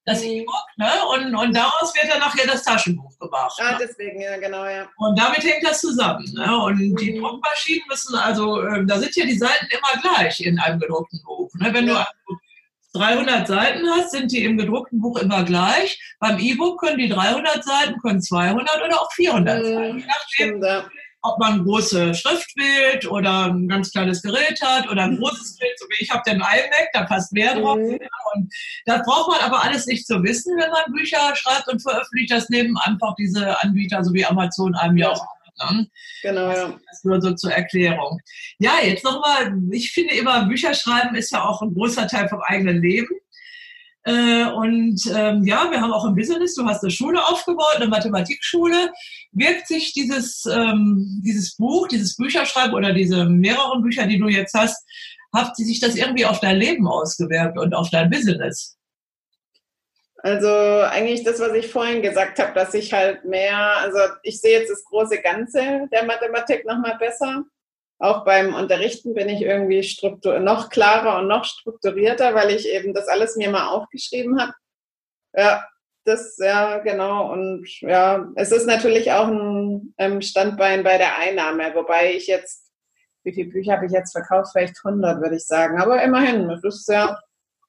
das 0.08 0.22
mhm. 0.22 0.30
E-Book, 0.30 0.66
ne? 0.78 0.90
Und, 1.14 1.36
und 1.36 1.54
daraus 1.54 1.94
wird 1.94 2.10
dann 2.10 2.20
nachher 2.20 2.48
das 2.48 2.64
Taschenbuch 2.64 3.20
gemacht. 3.20 3.60
Ah, 3.60 3.72
ne? 3.72 3.78
deswegen, 3.82 4.22
ja, 4.22 4.38
genau, 4.38 4.66
ja. 4.66 4.88
Und 4.98 5.20
damit 5.20 5.44
hängt 5.44 5.68
das 5.68 5.82
zusammen. 5.82 6.26
Ne? 6.34 6.58
Und 6.64 6.80
mhm. 6.80 6.96
die 6.96 7.20
Druckmaschinen 7.20 7.84
müssen 7.90 8.16
also, 8.16 8.62
äh, 8.62 8.86
da 8.86 8.98
sind 9.00 9.14
ja 9.18 9.26
die 9.26 9.38
Seiten 9.38 9.68
immer 9.70 10.02
gleich 10.02 10.40
in 10.40 10.58
einem 10.60 10.80
gedruckten 10.80 11.22
Buch. 11.26 11.52
Ne? 11.56 11.74
Wenn 11.74 11.88
ja. 11.88 12.08
du 12.26 12.38
300 12.98 13.48
Seiten 13.48 13.86
hast, 13.90 14.12
sind 14.12 14.32
die 14.32 14.46
im 14.46 14.58
gedruckten 14.58 15.02
Buch 15.02 15.20
immer 15.20 15.44
gleich. 15.44 16.00
Beim 16.20 16.40
E-Book 16.40 16.80
können 16.80 16.98
die 16.98 17.10
300 17.10 17.62
Seiten, 17.62 18.00
können 18.00 18.22
200 18.22 18.82
oder 18.86 19.02
auch 19.02 19.12
400 19.12 19.60
mhm. 19.60 19.66
Seiten. 19.66 20.00
Je 20.00 20.06
nachdem, 20.06 20.26
Stimmt, 20.30 20.64
ja 20.64 20.90
ob 21.28 21.40
man 21.40 21.64
große 21.64 22.14
Schrift 22.14 22.56
wählt 22.56 23.10
oder 23.10 23.46
ein 23.46 23.68
ganz 23.68 23.92
kleines 23.92 24.22
Gerät 24.22 24.60
hat 24.62 24.90
oder 24.90 25.04
ein 25.04 25.16
mhm. 25.16 25.20
großes 25.20 25.58
Bild, 25.58 25.78
so 25.78 25.86
wie 25.90 26.04
ich 26.04 26.12
habe 26.12 26.24
den 26.26 26.38
iMac, 26.38 26.90
da 26.94 27.04
passt 27.04 27.34
mehr 27.34 27.56
drauf. 27.56 27.78
Mhm. 27.78 28.00
Und 28.34 28.54
das 28.86 29.04
braucht 29.04 29.32
man 29.32 29.42
aber 29.42 29.64
alles 29.64 29.86
nicht 29.86 30.08
zu 30.08 30.24
wissen, 30.24 30.58
wenn 30.58 30.72
man 30.72 30.92
Bücher 30.94 31.36
schreibt 31.36 31.68
und 31.68 31.82
veröffentlicht. 31.82 32.32
Das 32.32 32.50
nehmen 32.50 32.78
einfach 32.78 33.16
diese 33.16 33.62
Anbieter, 33.62 34.04
so 34.04 34.14
wie 34.14 34.26
Amazon, 34.26 34.76
einem 34.76 34.98
ja 34.98 35.12
auch 35.12 35.26
Ne? 35.72 35.88
Genau, 36.22 36.52
ja. 36.52 36.80
Das 36.88 37.04
nur 37.04 37.22
so 37.22 37.34
zur 37.34 37.52
Erklärung. 37.52 38.20
Ja, 38.60 38.74
jetzt 38.84 39.04
nochmal, 39.04 39.58
ich 39.72 39.92
finde 39.92 40.14
immer, 40.16 40.46
Bücher 40.46 40.74
schreiben 40.74 41.16
ist 41.16 41.32
ja 41.32 41.44
auch 41.44 41.62
ein 41.62 41.74
großer 41.74 42.08
Teil 42.08 42.30
vom 42.30 42.42
eigenen 42.44 42.82
Leben. 42.82 43.10
Äh, 44.08 44.46
und 44.54 45.02
ähm, 45.14 45.44
ja, 45.44 45.70
wir 45.70 45.82
haben 45.82 45.92
auch 45.92 46.06
im 46.06 46.16
Business, 46.16 46.56
du 46.56 46.66
hast 46.66 46.82
eine 46.82 46.92
Schule 46.92 47.22
aufgebaut, 47.26 47.76
eine 47.76 47.88
Mathematikschule. 47.88 48.94
Wirkt 49.34 49.68
sich 49.68 49.92
dieses, 49.92 50.46
ähm, 50.46 51.22
dieses 51.26 51.58
Buch, 51.58 51.90
dieses 51.90 52.16
Bücherschreiben 52.16 52.74
oder 52.74 52.94
diese 52.94 53.26
mehreren 53.26 53.82
Bücher, 53.84 54.08
die 54.08 54.18
du 54.18 54.30
jetzt 54.30 54.54
hast, 54.54 54.82
hat 55.34 55.58
sich 55.58 55.82
das 55.82 55.96
irgendwie 55.96 56.26
auf 56.26 56.40
dein 56.40 56.56
Leben 56.56 56.88
ausgewirkt 56.88 57.58
und 57.60 57.74
auf 57.74 57.90
dein 57.90 58.10
Business? 58.10 58.78
Also 60.20 60.48
eigentlich 60.48 61.26
das, 61.26 61.42
was 61.42 61.54
ich 61.54 61.68
vorhin 61.68 62.02
gesagt 62.02 62.40
habe, 62.40 62.54
dass 62.54 62.74
ich 62.74 62.94
halt 62.94 63.26
mehr, 63.26 63.58
also 63.58 64.00
ich 64.24 64.40
sehe 64.40 64.60
jetzt 64.60 64.72
das 64.72 64.86
große 64.86 65.22
Ganze 65.22 65.88
der 65.92 66.06
Mathematik 66.06 66.66
nochmal 66.66 66.98
besser. 66.98 67.44
Auch 68.00 68.26
beim 68.26 68.54
Unterrichten 68.54 69.14
bin 69.14 69.28
ich 69.28 69.42
irgendwie 69.42 69.86
noch 70.40 70.70
klarer 70.70 71.20
und 71.20 71.28
noch 71.28 71.46
strukturierter, 71.46 72.36
weil 72.36 72.52
ich 72.52 72.70
eben 72.70 72.94
das 72.94 73.08
alles 73.08 73.36
mir 73.36 73.50
mal 73.50 73.70
aufgeschrieben 73.70 74.40
habe. 74.40 74.54
Ja, 75.34 75.66
das, 76.06 76.38
ja, 76.38 76.78
genau. 76.80 77.32
Und 77.32 77.68
ja, 77.82 78.30
es 78.36 78.52
ist 78.52 78.66
natürlich 78.66 79.12
auch 79.12 79.28
ein 79.28 80.22
Standbein 80.22 80.84
bei 80.84 80.98
der 80.98 81.18
Einnahme, 81.18 81.74
wobei 81.76 82.14
ich 82.14 82.28
jetzt, 82.28 82.72
wie 83.24 83.34
viele 83.34 83.50
Bücher 83.50 83.74
habe 83.74 83.88
ich 83.88 83.92
jetzt 83.92 84.12
verkauft? 84.14 84.52
Vielleicht 84.52 84.76
100, 84.84 85.20
würde 85.22 85.36
ich 85.36 85.46
sagen. 85.46 85.82
Aber 85.82 86.02
immerhin, 86.02 86.48
das 86.48 86.64
ist 86.64 86.88
ja, 86.88 87.20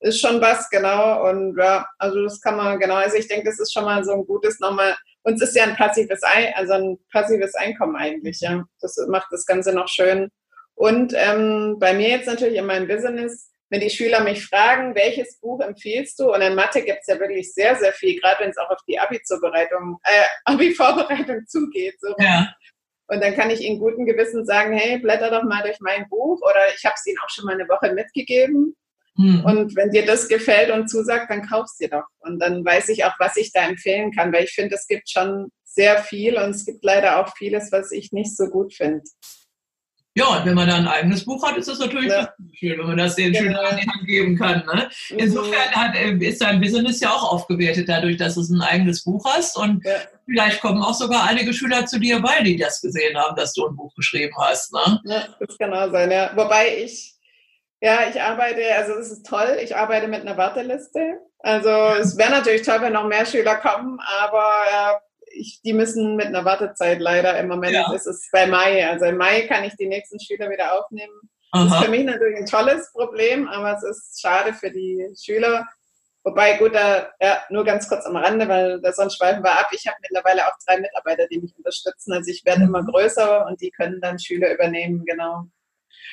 ist 0.01 0.21
schon 0.21 0.41
was, 0.41 0.71
genau. 0.71 1.29
Und 1.29 1.59
ja, 1.59 1.89
also 1.99 2.23
das 2.23 2.41
kann 2.41 2.57
man, 2.57 2.79
genau. 2.79 2.95
Also 2.95 3.17
ich 3.17 3.29
denke, 3.29 3.47
das 3.47 3.59
ist 3.59 3.73
schon 3.73 3.85
mal 3.85 4.05
so 4.05 4.13
ein 4.13 4.27
gutes 4.27 4.61
nochmal. 4.61 4.95
Uns 5.23 5.43
ist 5.43 5.57
ja 5.57 5.65
ein 5.65 5.77
passives, 5.77 6.21
also 6.55 6.73
ein 6.73 6.99
passives 7.13 7.55
Einkommen 7.55 7.97
eigentlich, 7.97 8.41
ja. 8.41 8.65
Das 8.81 8.97
macht 9.09 9.29
das 9.31 9.47
Ganze 9.47 9.73
noch 9.73 9.89
schön. 9.89 10.31
Und 10.75 11.13
ähm, 11.17 11.77
bei 11.79 11.93
mir 11.93 12.09
jetzt 12.09 12.27
natürlich 12.27 12.57
in 12.57 12.67
meinem 12.67 12.87
Business, 12.87 13.51
wenn 13.71 13.81
die 13.81 13.91
Schüler 13.91 14.21
mich 14.21 14.47
fragen, 14.47 14.95
welches 14.95 15.39
Buch 15.41 15.61
empfiehlst 15.61 16.19
du? 16.19 16.33
Und 16.33 16.41
in 16.41 16.55
Mathe 16.55 16.83
gibt 16.83 17.01
es 17.01 17.07
ja 17.09 17.21
wirklich 17.21 17.53
sehr, 17.53 17.77
sehr 17.77 17.93
viel, 17.93 18.19
gerade 18.21 18.43
wenn 18.43 18.51
es 18.51 18.57
auch 18.57 18.71
auf 18.71 18.81
die 18.89 18.99
Abi-Vorbereitung 18.99 19.99
äh, 20.05 20.25
Abi 20.45 20.75
zugeht. 21.47 22.01
So. 22.01 22.15
Ja. 22.19 22.55
Und 23.09 23.23
dann 23.23 23.35
kann 23.35 23.51
ich 23.51 23.61
ihnen 23.63 23.79
guten 23.79 24.07
Gewissen 24.07 24.45
sagen, 24.45 24.75
hey, 24.75 24.99
blätter 24.99 25.31
doch 25.31 25.43
mal 25.43 25.63
durch 25.63 25.81
mein 25.81 26.09
Buch 26.09 26.41
oder 26.43 26.75
ich 26.75 26.85
habe 26.85 26.95
es 26.97 27.07
ihnen 27.07 27.19
auch 27.25 27.31
schon 27.31 27.47
mal 27.47 27.55
eine 27.55 27.69
Woche 27.69 27.93
mitgegeben. 27.93 28.77
Mhm. 29.19 29.45
Und 29.45 29.77
wenn 29.77 29.91
dir 29.91 30.07
das 30.07 30.29
gefällt 30.29 30.71
und 30.71 30.89
zusagt, 30.89 31.31
dann 31.31 31.47
kaufst 31.47 31.81
dir 31.81 31.89
doch. 31.89 32.05
Und 32.21 32.39
dann 32.39 32.65
weiß 32.65 32.89
ich 32.89 33.05
auch, 33.05 33.15
was 33.19 33.37
ich 33.37 33.53
da 33.53 33.69
empfehlen 33.69 34.13
kann, 34.13 34.33
weil 34.33 34.45
ich 34.45 34.53
finde, 34.53 34.77
es 34.77 34.87
gibt 34.87 35.11
schon 35.11 35.51
sehr 35.65 35.99
viel 35.99 36.37
und 36.37 36.51
es 36.51 36.65
gibt 36.65 36.85
leider 36.85 37.21
auch 37.21 37.37
vieles, 37.37 37.73
was 37.73 37.91
ich 37.91 38.13
nicht 38.13 38.37
so 38.37 38.47
gut 38.47 38.73
finde. 38.73 39.03
Ja, 40.15 40.27
und 40.27 40.47
wenn 40.47 40.55
man 40.55 40.69
da 40.69 40.77
ein 40.77 40.89
eigenes 40.89 41.25
Buch 41.25 41.47
hat, 41.47 41.57
ist 41.57 41.69
das 41.69 41.79
natürlich 41.79 42.11
ja. 42.11 42.33
schön, 42.53 42.79
wenn 42.79 42.87
man 42.87 42.97
das 42.97 43.15
den 43.15 43.35
Schülern 43.35 43.65
an 43.65 43.77
die 43.77 43.89
Hand 43.89 44.07
geben 44.07 44.37
kann. 44.37 44.65
Ne? 44.67 44.89
Mhm. 45.11 45.19
Insofern 45.19 45.71
hat, 45.73 45.95
äh, 45.95 46.13
ist 46.15 46.41
dein 46.41 46.61
Business 46.61 47.01
ja 47.01 47.11
auch 47.11 47.33
aufgewertet 47.33 47.89
dadurch, 47.89 48.17
dass 48.17 48.35
du 48.35 48.43
ein 48.53 48.61
eigenes 48.61 49.05
Buch 49.05 49.25
hast. 49.27 49.57
Und 49.57 49.85
ja. 49.85 49.93
vielleicht 50.25 50.61
kommen 50.61 50.83
auch 50.83 50.95
sogar 50.95 51.25
einige 51.25 51.53
Schüler 51.53 51.87
zu 51.87 52.01
dir, 52.01 52.21
weil 52.23 52.43
die 52.45 52.57
das 52.57 52.81
gesehen 52.81 53.17
haben, 53.17 53.37
dass 53.37 53.53
du 53.53 53.67
ein 53.67 53.77
Buch 53.77 53.95
geschrieben 53.95 54.35
hast. 54.39 54.73
Ne? 54.73 55.01
Ja, 55.05 55.29
das 55.39 55.57
kann 55.59 55.73
auch 55.73 55.91
sein, 55.93 56.11
ja. 56.11 56.33
Wobei 56.35 56.79
ich 56.83 57.18
ja, 57.81 58.01
ich 58.09 58.21
arbeite, 58.21 58.63
also 58.77 58.95
es 58.95 59.11
ist 59.11 59.27
toll, 59.27 59.59
ich 59.63 59.77
arbeite 59.77 60.09
mit 60.09 60.23
einer 60.23 60.37
Warteliste. 60.37 61.21
Also 61.39 61.71
es 62.01 62.17
wäre 62.17 62.31
natürlich 62.31 62.63
toll, 62.63 62.79
wenn 62.81 62.93
noch 62.93 63.07
mehr 63.07 63.25
Schüler 63.25 63.57
kommen, 63.57 64.01
aber 64.21 64.51
ja, 64.71 65.01
ich, 65.31 65.61
die 65.63 65.73
müssen 65.73 66.17
mit 66.17 66.27
einer 66.27 66.45
Wartezeit 66.45 66.99
leider 67.01 67.39
im 67.39 67.49
Moment 67.49 67.75
ja. 67.75 67.93
ist 67.93 68.07
es 68.07 68.29
bei 68.33 68.47
Mai. 68.47 68.89
Also 68.89 69.05
im 69.05 69.17
Mai 69.17 69.43
kann 69.43 69.65
ich 69.65 69.77
die 69.77 69.87
nächsten 69.87 70.19
Schüler 70.19 70.51
wieder 70.51 70.79
aufnehmen. 70.79 71.13
Aha. 71.53 71.65
Das 71.65 71.75
ist 71.75 71.85
für 71.85 71.91
mich 71.91 72.05
natürlich 72.05 72.39
ein 72.39 72.47
tolles 72.47 72.93
Problem, 72.93 73.49
aber 73.49 73.77
es 73.77 73.83
ist 73.83 74.21
schade 74.21 74.53
für 74.53 74.71
die 74.71 75.07
Schüler. 75.23 75.67
Wobei, 76.25 76.59
gut, 76.59 76.75
da, 76.75 77.11
ja, 77.21 77.43
nur 77.49 77.65
ganz 77.65 77.89
kurz 77.89 78.05
am 78.05 78.17
Rande, 78.17 78.49
weil 78.49 78.81
da 78.81 78.93
sonst 78.93 79.17
schweifen 79.17 79.43
wir 79.43 79.53
ab. 79.53 79.69
Ich 79.73 79.87
habe 79.87 79.97
mittlerweile 80.03 80.47
auch 80.47 80.53
drei 80.67 80.79
Mitarbeiter, 80.79 81.27
die 81.29 81.41
mich 81.41 81.57
unterstützen. 81.57 82.13
Also 82.13 82.31
ich 82.31 82.45
werde 82.45 82.65
immer 82.65 82.85
größer 82.85 83.47
und 83.47 83.61
die 83.61 83.71
können 83.71 84.01
dann 84.01 84.19
Schüler 84.19 84.53
übernehmen, 84.53 85.05
genau. 85.07 85.45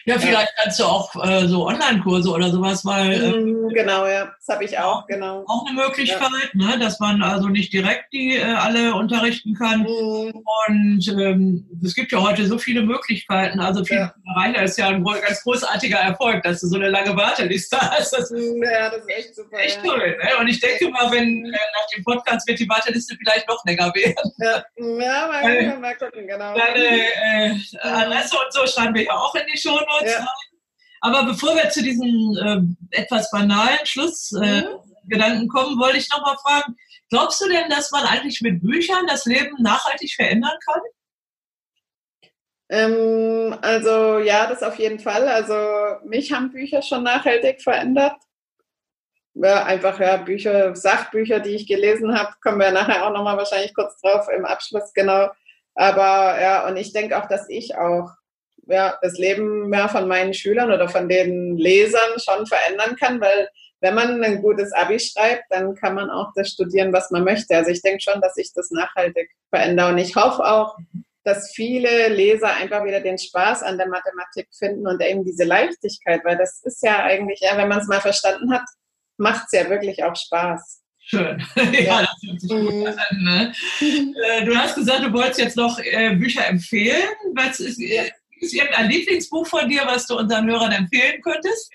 Ja, 0.08 0.20
vielleicht 0.20 0.54
ja. 0.56 0.64
kannst 0.64 0.80
du 0.80 0.84
auch 0.84 1.16
äh, 1.26 1.48
so 1.48 1.66
Online-Kurse 1.66 2.30
oder 2.30 2.52
sowas 2.52 2.84
mal. 2.84 3.12
Äh, 3.12 3.40
mhm, 3.40 3.70
genau, 3.70 4.06
ja, 4.06 4.32
das 4.38 4.56
habe 4.56 4.64
ich 4.64 4.78
auch, 4.78 5.08
genau. 5.08 5.44
Auch 5.48 5.66
eine 5.66 5.76
Möglichkeit, 5.76 6.52
ja. 6.54 6.68
ne, 6.68 6.80
dass 6.80 7.00
man 7.00 7.24
also 7.24 7.48
nicht 7.48 7.74
direkt 7.74 8.14
die 8.14 8.36
äh, 8.36 8.44
alle 8.44 8.94
unterrichten 8.94 9.56
kann. 9.56 9.80
Mhm. 9.80 10.44
Und 10.68 11.08
ähm, 11.08 11.66
es 11.84 11.96
gibt 11.96 12.12
ja 12.12 12.22
heute 12.22 12.46
so 12.46 12.60
viele 12.60 12.84
Möglichkeiten. 12.84 13.60
Also 13.60 13.84
viel 13.84 13.98
ja. 13.98 14.14
Ist 14.62 14.78
ja 14.78 14.90
ein 14.90 15.04
ganz 15.04 15.44
großartiger 15.44 15.98
Erfolg, 15.98 16.44
dass 16.44 16.62
du 16.62 16.68
so 16.68 16.76
eine 16.76 16.90
lange 16.90 17.16
Warteliste 17.16 17.78
hast. 17.80 18.14
Das 18.14 18.30
mhm, 18.30 18.64
ja, 18.64 18.90
das 18.90 19.00
ist 19.00 19.10
echt 19.10 19.36
super. 19.36 19.58
Echt 19.58 19.84
toll. 19.84 20.18
Ne? 20.24 20.30
Und 20.40 20.48
ich 20.48 20.60
denke 20.60 20.90
mal, 20.90 21.12
wenn 21.12 21.46
äh, 21.46 21.50
nach 21.50 21.88
dem 21.96 22.04
Podcast 22.04 22.48
wird 22.48 22.60
die 22.60 22.70
Warteliste 22.70 23.16
vielleicht 23.18 23.48
noch 23.48 23.64
länger 23.66 23.92
werden. 23.96 24.32
Ja, 24.38 24.64
ja 24.78 25.28
mal, 25.28 25.42
gucken, 25.42 25.82
mal 25.82 25.96
gucken, 25.96 26.28
genau. 26.28 26.54
Deine 26.56 26.86
äh. 26.86 27.56
Adresse 27.82 28.36
und 28.38 28.54
so 28.54 28.68
schreiben 28.68 28.94
wir 28.94 29.04
ja 29.04 29.14
auch 29.14 29.34
in 29.36 29.44
die 29.52 29.58
Show 29.58 29.75
Notes. 29.80 30.12
Ja. 30.12 30.28
Aber 31.02 31.26
bevor 31.26 31.56
wir 31.56 31.70
zu 31.70 31.84
diesem 31.84 32.76
äh, 32.92 33.02
etwas 33.02 33.30
banalen 33.30 33.86
Schlussgedanken 33.86 34.72
äh, 35.12 35.44
mhm. 35.44 35.48
kommen, 35.50 35.80
wollte 35.80 35.98
ich 35.98 36.10
noch 36.10 36.22
mal 36.22 36.38
fragen, 36.38 36.76
glaubst 37.10 37.42
du 37.42 37.48
denn, 37.48 37.70
dass 37.70 37.92
man 37.92 38.06
eigentlich 38.06 38.42
mit 38.42 38.62
Büchern 38.62 39.06
das 39.08 39.26
Leben 39.26 39.56
nachhaltig 39.62 40.14
verändern 40.16 40.58
kann? 40.66 40.82
Ähm, 42.70 43.56
also 43.62 44.20
ja, 44.20 44.48
das 44.48 44.64
auf 44.64 44.80
jeden 44.80 45.00
Fall. 45.00 45.28
Also 45.28 46.00
mich 46.06 46.32
haben 46.32 46.52
Bücher 46.52 46.82
schon 46.82 47.04
nachhaltig 47.04 47.62
verändert. 47.62 48.18
Ja, 49.36 49.66
einfach 49.66 50.00
ja, 50.00 50.18
Bücher, 50.18 50.76
Sachbücher, 50.76 51.42
die 51.42 51.56
ich 51.56 51.68
gelesen 51.68 52.18
habe, 52.18 52.34
kommen 52.42 52.60
wir 52.60 52.72
nachher 52.72 53.06
auch 53.06 53.12
nochmal 53.12 53.38
wahrscheinlich 53.38 53.76
kurz 53.76 54.00
drauf 54.00 54.28
im 54.36 54.46
Abschluss, 54.46 54.94
genau. 54.94 55.30
Aber 55.76 56.42
ja, 56.42 56.66
und 56.68 56.78
ich 56.78 56.94
denke 56.94 57.22
auch, 57.22 57.28
dass 57.28 57.50
ich 57.50 57.76
auch 57.76 58.10
ja, 58.68 58.98
das 59.02 59.18
Leben 59.18 59.72
ja, 59.74 59.88
von 59.88 60.08
meinen 60.08 60.34
Schülern 60.34 60.72
oder 60.72 60.90
von 60.90 61.08
den 61.08 61.58
Lesern 61.58 62.20
schon 62.20 62.46
verändern 62.46 62.96
kann, 62.96 63.22
weil 63.22 63.50
wenn 63.82 63.94
man 63.94 64.24
ein 64.24 64.42
gutes 64.42 64.72
Abi 64.74 65.00
schreibt, 65.00 65.44
dann 65.50 65.76
kann 65.76 65.96
man 65.96 66.10
auch 66.10 66.32
das 66.36 66.50
studieren, 66.50 66.94
was 66.94 67.12
man 67.12 67.24
möchte. 67.24 67.56
Also 67.56 67.72
ich 67.72 67.82
denke 67.82 68.02
schon, 68.02 68.22
dass 68.22 68.38
ich 68.38 68.52
das 68.54 68.72
nachhaltig 68.72 69.30
verändere. 69.50 69.90
Und 69.90 69.98
ich 69.98 70.16
hoffe 70.16 70.44
auch, 70.44 70.76
dass 71.24 71.52
viele 71.54 72.08
Leser 72.10 72.54
einfach 72.56 72.86
wieder 72.86 73.02
den 73.02 73.18
Spaß 73.18 73.64
an 73.64 73.78
der 73.78 73.88
Mathematik 73.88 74.48
finden 74.58 74.88
und 74.88 75.02
eben 75.02 75.26
diese 75.26 75.44
Leichtigkeit, 75.44 76.22
weil 76.24 76.38
das 76.38 76.62
ist 76.64 76.84
ja 76.84 77.04
eigentlich, 77.04 77.42
ja, 77.42 77.58
wenn 77.58 77.68
man 77.68 77.80
es 77.80 77.88
mal 77.88 78.00
verstanden 78.00 78.54
hat, 78.54 78.64
macht 79.18 79.46
es 79.48 79.60
ja 79.60 79.70
wirklich 79.70 80.04
auch 80.04 80.16
Spaß. 80.16 80.82
Schön. 81.00 81.44
ja, 81.56 81.64
ja, 81.64 82.02
das 82.02 82.18
hört 82.24 82.42
sich 82.42 82.50
gut 82.50 82.74
mhm. 82.74 82.88
an. 82.88 83.24
Ne? 83.24 83.54
Äh, 84.26 84.46
du 84.46 84.56
hast 84.56 84.76
gesagt, 84.76 85.04
du 85.04 85.14
wolltest 85.14 85.40
jetzt 85.40 85.58
noch 85.58 85.78
äh, 85.80 86.16
Bücher 86.16 86.48
empfehlen. 86.48 87.10
Was 87.36 87.60
ist, 87.60 87.80
äh, 87.80 88.10
es 88.46 88.54
irgendein 88.54 88.90
Lieblingsbuch 88.90 89.48
von 89.48 89.70
dir, 89.70 89.84
was 89.86 90.08
du 90.08 90.18
unseren 90.18 90.50
Hörern 90.50 90.72
empfehlen 90.72 91.22
könntest? 91.22 91.72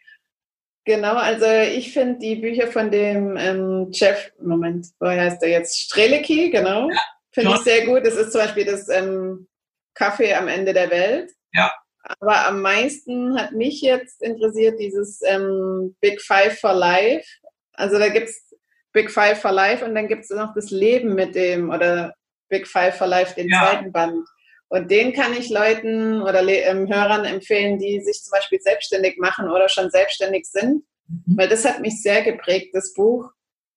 Genau, 0.84 1.14
also 1.14 1.46
ich 1.46 1.92
finde 1.92 2.18
die 2.18 2.36
Bücher 2.36 2.66
von 2.66 2.90
dem 2.90 3.36
ähm, 3.36 3.88
Jeff, 3.92 4.32
Moment, 4.40 4.86
woher 4.98 5.22
heißt 5.22 5.42
der 5.42 5.50
jetzt? 5.50 5.78
Strelicki, 5.78 6.50
genau. 6.50 6.88
Ja, 6.90 7.00
finde 7.32 7.52
ich 7.54 7.60
sehr 7.60 7.86
gut. 7.86 8.06
Das 8.06 8.14
ist 8.14 8.32
zum 8.32 8.40
Beispiel 8.40 8.64
das 8.64 8.88
ähm, 8.88 9.46
Kaffee 9.94 10.34
am 10.34 10.48
Ende 10.48 10.72
der 10.72 10.90
Welt. 10.90 11.30
Ja. 11.52 11.72
Aber 12.02 12.46
am 12.46 12.62
meisten 12.62 13.38
hat 13.38 13.52
mich 13.52 13.82
jetzt 13.82 14.22
interessiert 14.22 14.80
dieses 14.80 15.20
ähm, 15.22 15.94
Big 16.00 16.20
Five 16.22 16.58
for 16.58 16.72
Life. 16.72 17.28
Also 17.74 17.98
da 17.98 18.08
gibt 18.08 18.30
es 18.30 18.56
Big 18.92 19.10
Five 19.10 19.40
for 19.40 19.52
Life 19.52 19.84
und 19.84 19.94
dann 19.94 20.08
gibt 20.08 20.24
es 20.24 20.30
noch 20.30 20.54
das 20.54 20.70
Leben 20.70 21.14
mit 21.14 21.34
dem 21.34 21.70
oder 21.70 22.14
Big 22.48 22.66
Five 22.66 22.96
for 22.96 23.06
Life, 23.06 23.34
den 23.34 23.48
ja. 23.48 23.60
zweiten 23.60 23.92
Band. 23.92 24.26
Und 24.70 24.88
den 24.90 25.12
kann 25.12 25.34
ich 25.34 25.50
Leuten 25.50 26.22
oder 26.22 26.46
ähm, 26.46 26.88
Hörern 26.88 27.24
empfehlen, 27.24 27.78
die 27.80 28.00
sich 28.00 28.22
zum 28.22 28.30
Beispiel 28.30 28.60
selbstständig 28.60 29.18
machen 29.18 29.50
oder 29.50 29.68
schon 29.68 29.90
selbstständig 29.90 30.46
sind, 30.46 30.84
mhm. 31.08 31.36
weil 31.36 31.48
das 31.48 31.64
hat 31.64 31.80
mich 31.80 32.00
sehr 32.00 32.22
geprägt, 32.22 32.74
das 32.74 32.94
Buch. 32.94 33.30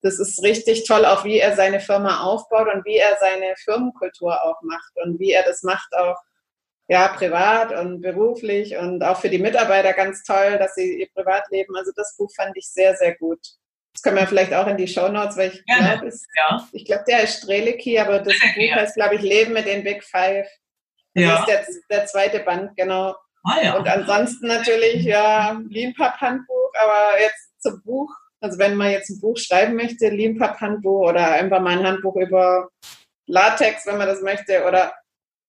Das 0.03 0.19
ist 0.19 0.43
richtig 0.43 0.85
toll, 0.85 1.05
auch 1.05 1.25
wie 1.25 1.39
er 1.39 1.55
seine 1.55 1.79
Firma 1.79 2.21
aufbaut 2.21 2.67
und 2.71 2.85
wie 2.85 2.97
er 2.97 3.17
seine 3.19 3.55
Firmenkultur 3.63 4.43
auch 4.43 4.61
macht 4.61 4.91
und 5.03 5.19
wie 5.19 5.31
er 5.31 5.43
das 5.43 5.63
macht 5.63 5.95
auch 5.95 6.17
ja, 6.87 7.07
privat 7.07 7.71
und 7.71 8.01
beruflich 8.01 8.77
und 8.77 9.03
auch 9.03 9.19
für 9.19 9.29
die 9.29 9.39
Mitarbeiter 9.39 9.93
ganz 9.93 10.23
toll, 10.23 10.57
dass 10.59 10.75
sie 10.75 10.99
ihr 10.99 11.07
Privatleben, 11.13 11.75
also 11.75 11.91
das 11.95 12.15
Buch 12.17 12.31
fand 12.35 12.55
ich 12.55 12.67
sehr, 12.67 12.95
sehr 12.95 13.15
gut. 13.15 13.39
Das 13.93 14.01
können 14.01 14.17
wir 14.17 14.27
vielleicht 14.27 14.53
auch 14.53 14.67
in 14.67 14.77
die 14.77 14.87
Show 14.87 15.07
Notes, 15.07 15.37
weil 15.37 15.51
ich 15.51 15.65
glaube, 15.65 16.11
ja. 16.37 16.67
ich 16.71 16.85
glaube, 16.85 17.03
der 17.07 17.23
ist 17.23 17.37
Strelicki, 17.37 17.97
aber 17.99 18.19
das 18.19 18.33
Buch 18.55 18.75
heißt, 18.75 18.95
glaube 18.95 19.15
ich, 19.15 19.21
Leben 19.21 19.53
mit 19.53 19.65
den 19.65 19.83
Big 19.83 20.03
Five. 20.03 20.47
Das 21.13 21.23
ja. 21.23 21.35
ist 21.37 21.47
der, 21.47 21.65
der 21.89 22.05
zweite 22.05 22.39
Band, 22.39 22.75
genau. 22.75 23.15
Ah, 23.43 23.61
ja. 23.61 23.75
Und 23.75 23.87
ansonsten 23.87 24.47
natürlich, 24.47 25.03
ja, 25.03 25.59
Leanpub-Handbuch, 25.69 26.71
aber 26.81 27.19
jetzt 27.19 27.61
zum 27.61 27.81
Buch, 27.83 28.09
also 28.39 28.57
wenn 28.57 28.75
man 28.75 28.91
jetzt 28.91 29.09
ein 29.09 29.19
Buch 29.19 29.37
schreiben 29.37 29.75
möchte, 29.75 30.09
Leanpub-Handbuch 30.09 31.09
oder 31.09 31.31
einfach 31.33 31.59
mal 31.59 31.77
ein 31.77 31.85
Handbuch 31.85 32.15
über 32.15 32.69
Latex, 33.25 33.85
wenn 33.85 33.97
man 33.97 34.07
das 34.07 34.21
möchte, 34.21 34.65
oder 34.65 34.93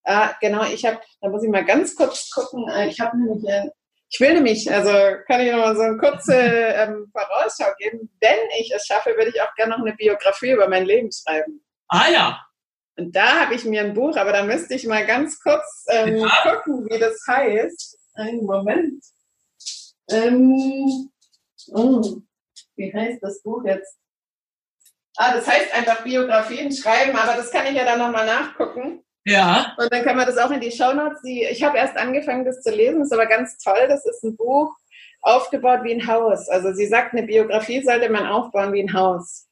Ah, 0.04 0.34
genau, 0.40 0.64
ich 0.64 0.84
habe, 0.84 1.00
da 1.20 1.28
muss 1.30 1.42
ich 1.42 1.50
mal 1.50 1.64
ganz 1.64 1.96
kurz 1.96 2.30
gucken. 2.30 2.68
Äh, 2.68 2.88
ich 2.88 3.00
habe 3.00 3.16
nämlich, 3.16 3.48
äh, 3.48 3.70
ich 4.10 4.20
will 4.20 4.34
nämlich, 4.34 4.70
also 4.70 4.90
kann 5.26 5.40
ich 5.40 5.50
noch 5.50 5.58
mal 5.58 5.74
so 5.74 5.82
eine 5.82 5.96
kurze 5.96 6.34
ähm, 6.36 7.10
Vorausschau 7.10 7.72
geben. 7.78 8.10
Wenn 8.20 8.38
ich 8.60 8.70
es 8.74 8.86
schaffe, 8.86 9.14
würde 9.16 9.30
ich 9.30 9.40
auch 9.40 9.54
gerne 9.54 9.72
noch 9.72 9.84
eine 9.84 9.94
Biografie 9.94 10.50
über 10.50 10.68
mein 10.68 10.84
Leben 10.84 11.10
schreiben. 11.10 11.64
Ah 11.88 12.10
ja. 12.12 12.46
Und 12.96 13.14
da 13.14 13.40
habe 13.40 13.54
ich 13.54 13.64
mir 13.64 13.80
ein 13.80 13.94
Buch, 13.94 14.16
aber 14.16 14.32
da 14.32 14.44
müsste 14.44 14.74
ich 14.74 14.86
mal 14.86 15.04
ganz 15.04 15.40
kurz 15.40 15.84
ähm, 15.88 16.18
ja. 16.18 16.28
gucken, 16.42 16.86
wie 16.88 16.98
das 16.98 17.20
heißt. 17.26 17.98
Einen 18.14 18.44
Moment. 18.44 19.02
Ähm, 20.10 21.10
oh, 21.72 22.20
wie 22.76 22.94
heißt 22.94 23.22
das 23.22 23.42
Buch 23.42 23.64
jetzt? 23.64 23.96
Ah, 25.16 25.34
das 25.34 25.46
heißt 25.46 25.74
einfach 25.74 26.02
Biografien 26.02 26.72
schreiben, 26.72 27.16
aber 27.16 27.36
das 27.36 27.50
kann 27.50 27.66
ich 27.66 27.74
ja 27.74 27.84
dann 27.84 27.98
nochmal 27.98 28.26
nachgucken. 28.26 29.04
Ja. 29.24 29.74
Und 29.78 29.92
dann 29.92 30.04
kann 30.04 30.16
man 30.16 30.26
das 30.26 30.38
auch 30.38 30.50
in 30.50 30.60
die 30.60 30.70
Shownotes. 30.70 31.20
Ich 31.24 31.62
habe 31.62 31.78
erst 31.78 31.96
angefangen, 31.96 32.44
das 32.44 32.62
zu 32.62 32.70
lesen, 32.70 33.02
ist 33.02 33.12
aber 33.12 33.26
ganz 33.26 33.56
toll. 33.58 33.86
Das 33.88 34.04
ist 34.04 34.22
ein 34.22 34.36
Buch 34.36 34.74
aufgebaut 35.22 35.80
wie 35.82 35.94
ein 35.94 36.06
Haus. 36.06 36.48
Also 36.48 36.72
sie 36.74 36.86
sagt, 36.86 37.14
eine 37.14 37.26
Biografie 37.26 37.82
sollte 37.82 38.10
man 38.10 38.26
aufbauen 38.26 38.72
wie 38.72 38.82
ein 38.82 38.92
Haus. 38.92 39.46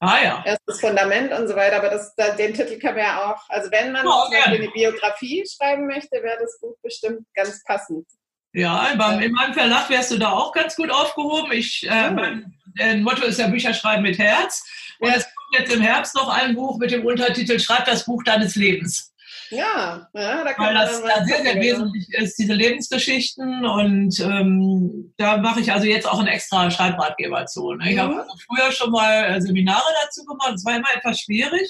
Ah 0.00 0.18
ja. 0.22 0.42
Erst 0.46 0.62
das 0.66 0.80
Fundament 0.80 1.30
und 1.32 1.46
so 1.46 1.54
weiter, 1.54 1.76
aber 1.76 1.90
das, 1.90 2.14
den 2.38 2.54
Titel 2.54 2.78
kann 2.78 2.94
man 2.94 3.04
ja 3.04 3.30
auch, 3.30 3.50
also 3.50 3.70
wenn 3.70 3.92
man 3.92 4.06
oh, 4.06 4.30
eine 4.44 4.70
Biografie 4.70 5.44
schreiben 5.46 5.86
möchte, 5.86 6.22
wäre 6.22 6.38
das 6.40 6.58
Buch 6.58 6.74
bestimmt 6.82 7.26
ganz 7.34 7.62
passend. 7.64 8.06
Ja, 8.52 8.94
beim, 8.96 9.20
in 9.20 9.32
meinem 9.32 9.52
Verlag 9.52 9.90
wärst 9.90 10.10
du 10.10 10.18
da 10.18 10.30
auch 10.30 10.52
ganz 10.52 10.74
gut 10.74 10.90
aufgehoben. 10.90 11.52
Ich, 11.52 11.86
äh, 11.88 12.10
mein 12.10 12.58
äh, 12.78 12.96
Motto 12.96 13.24
ist 13.24 13.38
ja 13.38 13.46
Bücher 13.46 13.74
schreiben 13.74 14.02
mit 14.02 14.18
Herz. 14.18 14.64
Und 14.98 15.10
es 15.10 15.24
kommt 15.24 15.60
jetzt 15.60 15.72
im 15.72 15.80
Herbst 15.80 16.14
noch 16.14 16.28
ein 16.28 16.54
Buch 16.54 16.78
mit 16.78 16.90
dem 16.90 17.04
Untertitel 17.04 17.58
Schreib 17.58 17.84
das 17.84 18.04
Buch 18.06 18.22
deines 18.24 18.56
Lebens. 18.56 19.14
Ja, 19.50 20.08
ja 20.14 20.44
da 20.44 20.52
kann 20.52 20.66
Weil 20.66 20.74
das 20.74 21.02
da 21.02 21.24
sehr, 21.24 21.42
sehr 21.42 21.60
wesentlich 21.60 22.08
ist, 22.14 22.38
diese 22.38 22.54
Lebensgeschichten. 22.54 23.64
Und 23.64 24.20
ähm, 24.20 25.12
da 25.16 25.36
mache 25.38 25.60
ich 25.60 25.72
also 25.72 25.86
jetzt 25.86 26.08
auch 26.08 26.18
einen 26.18 26.28
extra 26.28 26.70
Schreibratgeber 26.70 27.46
zu. 27.46 27.74
Ne? 27.74 27.90
Ich 27.90 27.96
mhm. 27.96 28.00
habe 28.00 28.22
also 28.22 28.34
früher 28.46 28.72
schon 28.72 28.90
mal 28.90 29.24
äh, 29.24 29.40
Seminare 29.40 29.82
dazu 30.04 30.24
gemacht. 30.24 30.54
Es 30.54 30.64
war 30.64 30.76
immer 30.76 30.94
etwas 30.94 31.20
schwierig 31.20 31.68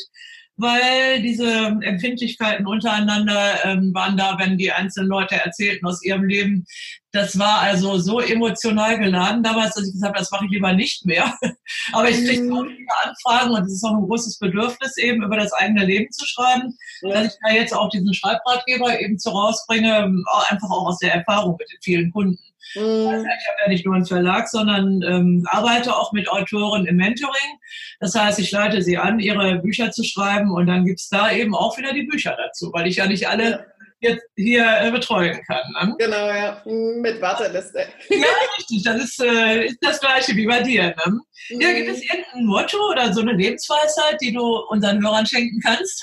weil 0.61 1.23
diese 1.23 1.79
Empfindlichkeiten 1.81 2.67
untereinander 2.67 3.65
ähm, 3.65 3.95
waren 3.95 4.17
da, 4.17 4.37
wenn 4.39 4.59
die 4.59 4.71
einzelnen 4.71 5.09
Leute 5.09 5.37
erzählten 5.37 5.87
aus 5.87 6.05
ihrem 6.05 6.25
Leben. 6.25 6.67
Das 7.13 7.39
war 7.39 7.61
also 7.61 7.99
so 7.99 8.21
emotional 8.21 8.99
geladen 8.99 9.43
damals, 9.43 9.75
dass 9.75 9.87
ich 9.87 9.95
gesagt 9.95 10.13
habe, 10.15 10.19
das 10.19 10.31
mache 10.31 10.45
ich 10.45 10.53
lieber 10.53 10.73
nicht 10.73 11.05
mehr. 11.07 11.35
Aber 11.93 12.09
ich 12.09 12.25
kriege 12.25 12.43
mhm. 12.43 12.53
auch 12.53 12.65
viele 12.65 12.87
Anfragen 13.05 13.51
und 13.51 13.63
es 13.65 13.75
ist 13.75 13.85
auch 13.85 13.97
ein 13.97 14.07
großes 14.07 14.39
Bedürfnis, 14.39 14.97
eben 14.97 15.23
über 15.23 15.37
das 15.37 15.53
eigene 15.53 15.85
Leben 15.85 16.11
zu 16.13 16.25
schreiben, 16.27 16.77
ja. 17.03 17.11
dass 17.15 17.35
ich 17.35 17.41
da 17.45 17.53
jetzt 17.53 17.75
auch 17.75 17.89
diesen 17.91 18.15
Schreibratgeber 18.15 19.01
eben 19.01 19.19
zu 19.19 19.31
rausbringe, 19.31 20.13
einfach 20.49 20.71
auch 20.71 20.87
aus 20.87 20.99
der 20.99 21.15
Erfahrung 21.15 21.57
mit 21.59 21.71
den 21.71 21.79
vielen 21.83 22.13
Kunden. 22.13 22.39
Mhm. 22.75 23.09
Also 23.09 23.25
ich 23.25 23.49
habe 23.49 23.59
ja 23.65 23.69
nicht 23.69 23.87
nur 23.87 23.95
einen 23.95 24.07
Verlag, 24.07 24.49
sondern 24.49 25.03
ähm, 25.03 25.47
arbeite 25.51 25.97
auch 25.97 26.13
mit 26.13 26.29
Autoren 26.29 26.87
im 26.87 26.97
Mentoring. 26.97 27.59
Das 27.99 28.15
heißt, 28.15 28.39
ich 28.39 28.51
leite 28.51 28.83
sie 28.83 28.99
an, 28.99 29.19
ihre 29.19 29.57
Bücher 29.59 29.91
zu 29.91 30.05
schreiben 30.05 30.53
und 30.53 30.67
dann 30.67 30.85
gibt's 30.85 31.09
da 31.09 31.33
eben 31.33 31.55
auch 31.55 31.77
wieder 31.79 31.93
die 31.93 32.05
Bücher 32.05 32.37
dazu, 32.37 32.71
weil 32.73 32.87
ich 32.87 32.97
ja 32.97 33.07
nicht 33.07 33.29
alle. 33.29 33.67
Jetzt 34.01 34.27
hier 34.37 34.67
äh, 34.81 34.91
betreuen 34.91 35.41
kann. 35.47 35.63
Ne? 35.81 35.95
Genau, 35.99 36.29
ja. 36.29 36.63
Mit 36.65 37.21
Warteliste. 37.21 37.87
Ja, 38.09 38.27
richtig. 38.59 38.83
Das 38.85 39.03
ist, 39.03 39.23
äh, 39.23 39.67
ist 39.67 39.79
das 39.81 40.01
Gleiche 40.01 40.35
wie 40.37 40.47
bei 40.47 40.63
dir. 40.63 40.95
Ne? 41.07 41.21
Mhm. 41.51 41.61
Ja, 41.61 41.73
gibt 41.73 41.91
es 41.91 42.03
irgendein 42.03 42.45
Motto 42.47 42.79
oder 42.91 43.13
so 43.13 43.21
eine 43.21 43.33
Lebensweisheit, 43.33 44.21
die 44.21 44.33
du 44.33 44.43
unseren 44.69 45.03
Hörern 45.03 45.27
schenken 45.27 45.61
kannst? 45.61 46.03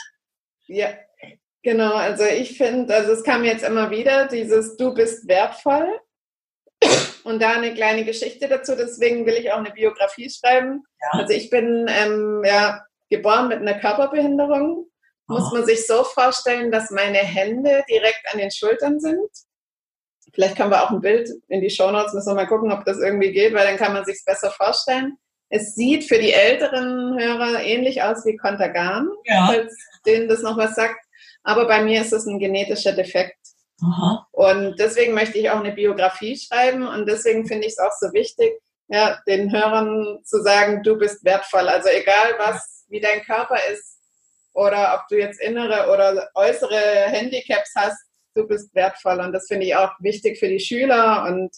Ja, 0.67 0.89
Genau, 1.67 1.95
also 1.95 2.23
ich 2.23 2.57
finde, 2.57 2.95
also 2.95 3.11
es 3.11 3.25
kam 3.25 3.43
jetzt 3.43 3.65
immer 3.65 3.91
wieder, 3.91 4.29
dieses 4.29 4.77
Du 4.77 4.93
bist 4.93 5.27
wertvoll. 5.27 5.99
Und 7.25 7.41
da 7.41 7.51
eine 7.51 7.73
kleine 7.73 8.05
Geschichte 8.05 8.47
dazu, 8.47 8.73
deswegen 8.73 9.25
will 9.25 9.33
ich 9.33 9.51
auch 9.51 9.57
eine 9.57 9.71
Biografie 9.71 10.29
schreiben. 10.29 10.85
Ja. 11.01 11.19
Also 11.19 11.33
ich 11.33 11.49
bin 11.49 11.85
ähm, 11.89 12.41
ja, 12.45 12.85
geboren 13.09 13.49
mit 13.49 13.59
einer 13.59 13.79
Körperbehinderung. 13.79 14.87
Muss 15.28 15.51
man 15.51 15.65
sich 15.65 15.86
so 15.86 16.03
vorstellen, 16.03 16.71
dass 16.71 16.89
meine 16.89 17.17
Hände 17.17 17.84
direkt 17.89 18.23
an 18.32 18.39
den 18.39 18.51
Schultern 18.51 18.99
sind. 18.99 19.30
Vielleicht 20.34 20.55
können 20.55 20.71
wir 20.71 20.84
auch 20.84 20.91
ein 20.91 21.01
Bild 21.01 21.30
in 21.49 21.61
die 21.61 21.69
Shownotes, 21.69 22.13
müssen 22.13 22.30
wir 22.30 22.36
mal 22.36 22.47
gucken, 22.47 22.71
ob 22.71 22.86
das 22.86 22.99
irgendwie 22.99 23.32
geht, 23.32 23.53
weil 23.53 23.65
dann 23.65 23.78
kann 23.78 23.93
man 23.93 24.05
sich 24.05 24.21
besser 24.25 24.51
vorstellen. 24.51 25.17
Es 25.49 25.75
sieht 25.75 26.05
für 26.05 26.19
die 26.19 26.34
älteren 26.34 27.17
Hörer 27.17 27.61
ähnlich 27.61 28.03
aus 28.03 28.25
wie 28.25 28.38
Kontergan, 28.38 29.09
ja. 29.25 29.47
falls 29.47 29.75
denen 30.05 30.28
das 30.28 30.41
noch 30.41 30.57
was 30.57 30.75
sagt. 30.75 30.99
Aber 31.43 31.67
bei 31.67 31.82
mir 31.82 32.01
ist 32.01 32.13
es 32.13 32.25
ein 32.25 32.39
genetischer 32.39 32.91
Defekt. 32.91 33.38
Aha. 33.82 34.28
Und 34.32 34.78
deswegen 34.80 35.13
möchte 35.13 35.38
ich 35.38 35.49
auch 35.49 35.59
eine 35.59 35.71
Biografie 35.71 36.38
schreiben 36.38 36.88
und 36.88 37.07
deswegen 37.07 37.47
finde 37.47 37.67
ich 37.67 37.73
es 37.73 37.80
auch 37.80 37.91
so 37.99 38.11
wichtig, 38.11 38.51
ja, 38.88 39.19
den 39.28 39.51
Hörern 39.51 40.19
zu 40.23 40.41
sagen, 40.41 40.84
du 40.84 40.97
bist 40.97 41.23
wertvoll. 41.23 41.67
Also 41.67 41.89
egal 41.89 42.36
was, 42.38 42.86
wie 42.89 42.99
dein 42.99 43.21
Körper 43.23 43.57
ist 43.71 43.96
oder 44.57 44.95
ob 44.95 45.07
du 45.07 45.19
jetzt 45.19 45.39
innere 45.39 45.91
oder 45.93 46.29
äußere 46.33 47.05
Handicaps 47.09 47.73
hast, 47.75 48.01
du 48.35 48.47
bist 48.47 48.73
wertvoll. 48.73 49.19
Und 49.19 49.31
das 49.31 49.47
finde 49.47 49.67
ich 49.67 49.75
auch 49.75 49.91
wichtig 49.99 50.39
für 50.39 50.47
die 50.47 50.59
Schüler 50.59 51.25
und 51.27 51.51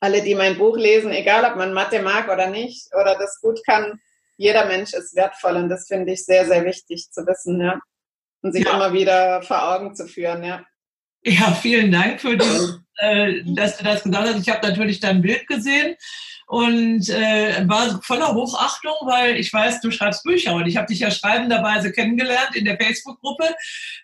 alle, 0.00 0.22
die 0.22 0.34
mein 0.34 0.58
Buch 0.58 0.76
lesen, 0.76 1.10
egal 1.10 1.50
ob 1.50 1.56
man 1.56 1.72
Mathe 1.72 2.02
mag 2.02 2.30
oder 2.30 2.48
nicht 2.48 2.86
oder 2.92 3.16
das 3.18 3.40
gut 3.40 3.60
kann, 3.66 3.98
jeder 4.36 4.66
Mensch 4.66 4.92
ist 4.92 5.16
wertvoll 5.16 5.56
und 5.56 5.70
das 5.70 5.86
finde 5.88 6.12
ich 6.12 6.26
sehr, 6.26 6.44
sehr 6.44 6.66
wichtig 6.66 7.08
zu 7.10 7.26
wissen, 7.26 7.62
ja. 7.62 7.80
Und 8.42 8.52
sich 8.52 8.66
ja. 8.66 8.74
immer 8.74 8.92
wieder 8.92 9.40
vor 9.40 9.74
Augen 9.74 9.94
zu 9.94 10.06
führen, 10.06 10.44
ja. 10.44 10.66
Ja, 11.22 11.50
vielen 11.54 11.90
Dank 11.90 12.20
für 12.20 12.36
die, 12.36 12.44
äh, 12.98 13.42
dass 13.54 13.78
du 13.78 13.84
das 13.84 14.02
gesagt 14.02 14.28
hast. 14.28 14.46
Ich 14.46 14.50
habe 14.50 14.68
natürlich 14.68 15.00
dein 15.00 15.22
Bild 15.22 15.46
gesehen 15.46 15.96
und 16.46 17.08
äh, 17.08 17.68
war 17.68 18.00
voller 18.02 18.34
Hochachtung, 18.34 18.94
weil 19.02 19.36
ich 19.36 19.52
weiß, 19.52 19.80
du 19.80 19.90
schreibst 19.90 20.22
Bücher 20.22 20.54
und 20.54 20.66
ich 20.66 20.76
habe 20.76 20.86
dich 20.86 21.00
ja 21.00 21.10
schreibenderweise 21.10 21.92
kennengelernt 21.92 22.54
in 22.54 22.64
der 22.64 22.76
Facebook-Gruppe 22.76 23.54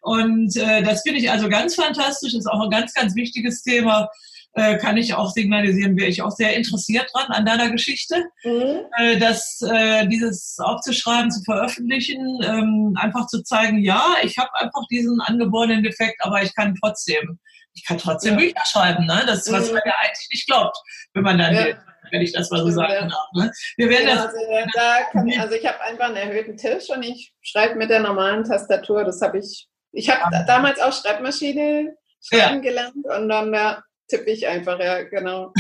und 0.01 0.57
äh, 0.57 0.83
das 0.83 1.03
finde 1.03 1.21
ich 1.21 1.31
also 1.31 1.49
ganz 1.49 1.75
fantastisch, 1.75 2.35
ist 2.35 2.47
auch 2.47 2.63
ein 2.63 2.71
ganz, 2.71 2.95
ganz 2.95 3.15
wichtiges 3.15 3.63
Thema 3.63 4.09
äh, 4.55 4.77
kann 4.77 4.97
ich 4.97 5.15
auch 5.15 5.31
signalisieren, 5.31 5.97
wäre 5.97 6.09
ich 6.09 6.23
auch 6.23 6.31
sehr 6.31 6.55
interessiert 6.57 7.11
dran 7.13 7.31
an 7.31 7.47
deiner 7.47 7.71
Geschichte, 7.71 8.23
mhm. 8.45 8.81
äh, 8.99 9.19
dass 9.19 9.63
äh, 9.63 10.07
dieses 10.09 10.59
aufzuschreiben, 10.59 11.31
zu 11.31 11.43
veröffentlichen, 11.45 12.41
ähm, 12.43 12.95
einfach 13.01 13.27
zu 13.27 13.43
zeigen, 13.43 13.83
ja, 13.83 14.05
ich 14.23 14.39
habe 14.39 14.51
einfach 14.57 14.87
diesen 14.91 15.21
angeborenen 15.23 15.83
Defekt, 15.83 16.23
aber 16.23 16.43
ich 16.43 16.55
kann 16.55 16.77
trotzdem, 16.83 17.39
ich 17.75 17.85
kann 17.87 17.99
trotzdem 17.99 18.35
ja. 18.35 18.41
Bücher 18.41 18.67
schreiben, 18.67 19.07
ne? 19.07 19.23
Das 19.27 19.47
ist, 19.47 19.53
was 19.53 19.69
mhm. 19.69 19.75
man 19.75 19.83
ja 19.87 19.95
eigentlich 20.03 20.29
nicht 20.31 20.47
glaubt, 20.47 20.77
wenn 21.15 21.23
man 21.23 21.39
dann 21.39 21.55
ja. 21.55 21.67
Wenn 22.13 22.23
ich 22.23 22.33
das 22.33 22.51
mal 22.51 22.61
so 22.61 22.71
sagen 22.71 23.09
darf. 23.09 23.29
Ne? 23.35 23.51
Wir 23.77 23.89
werden 23.89 24.09
ja, 24.09 24.15
das, 24.15 24.27
also, 24.27 24.39
da 24.75 24.99
kann, 25.11 25.33
also 25.41 25.55
ich 25.55 25.67
habe 25.67 25.81
einfach 25.81 26.07
einen 26.07 26.17
erhöhten 26.17 26.57
Tisch 26.57 26.89
und 26.91 27.03
ich 27.03 27.33
schreibe 27.41 27.75
mit 27.75 27.91
der 27.91 28.01
normalen 28.01 28.45
Tastatur. 28.45 29.05
Das 29.05 29.21
habe 29.21 29.39
ich, 29.39 29.67
ich 29.93 30.11
habe 30.11 30.45
damals 30.47 30.79
auch 30.81 30.93
Schreibmaschine 30.93 31.97
schreiben 32.21 32.57
ja. 32.57 32.61
gelernt 32.61 33.05
und 33.17 33.29
dann 33.29 33.53
ja, 33.53 33.83
tippe 34.09 34.31
ich 34.31 34.47
einfach, 34.47 34.79
ja, 34.79 35.03
genau. 35.03 35.53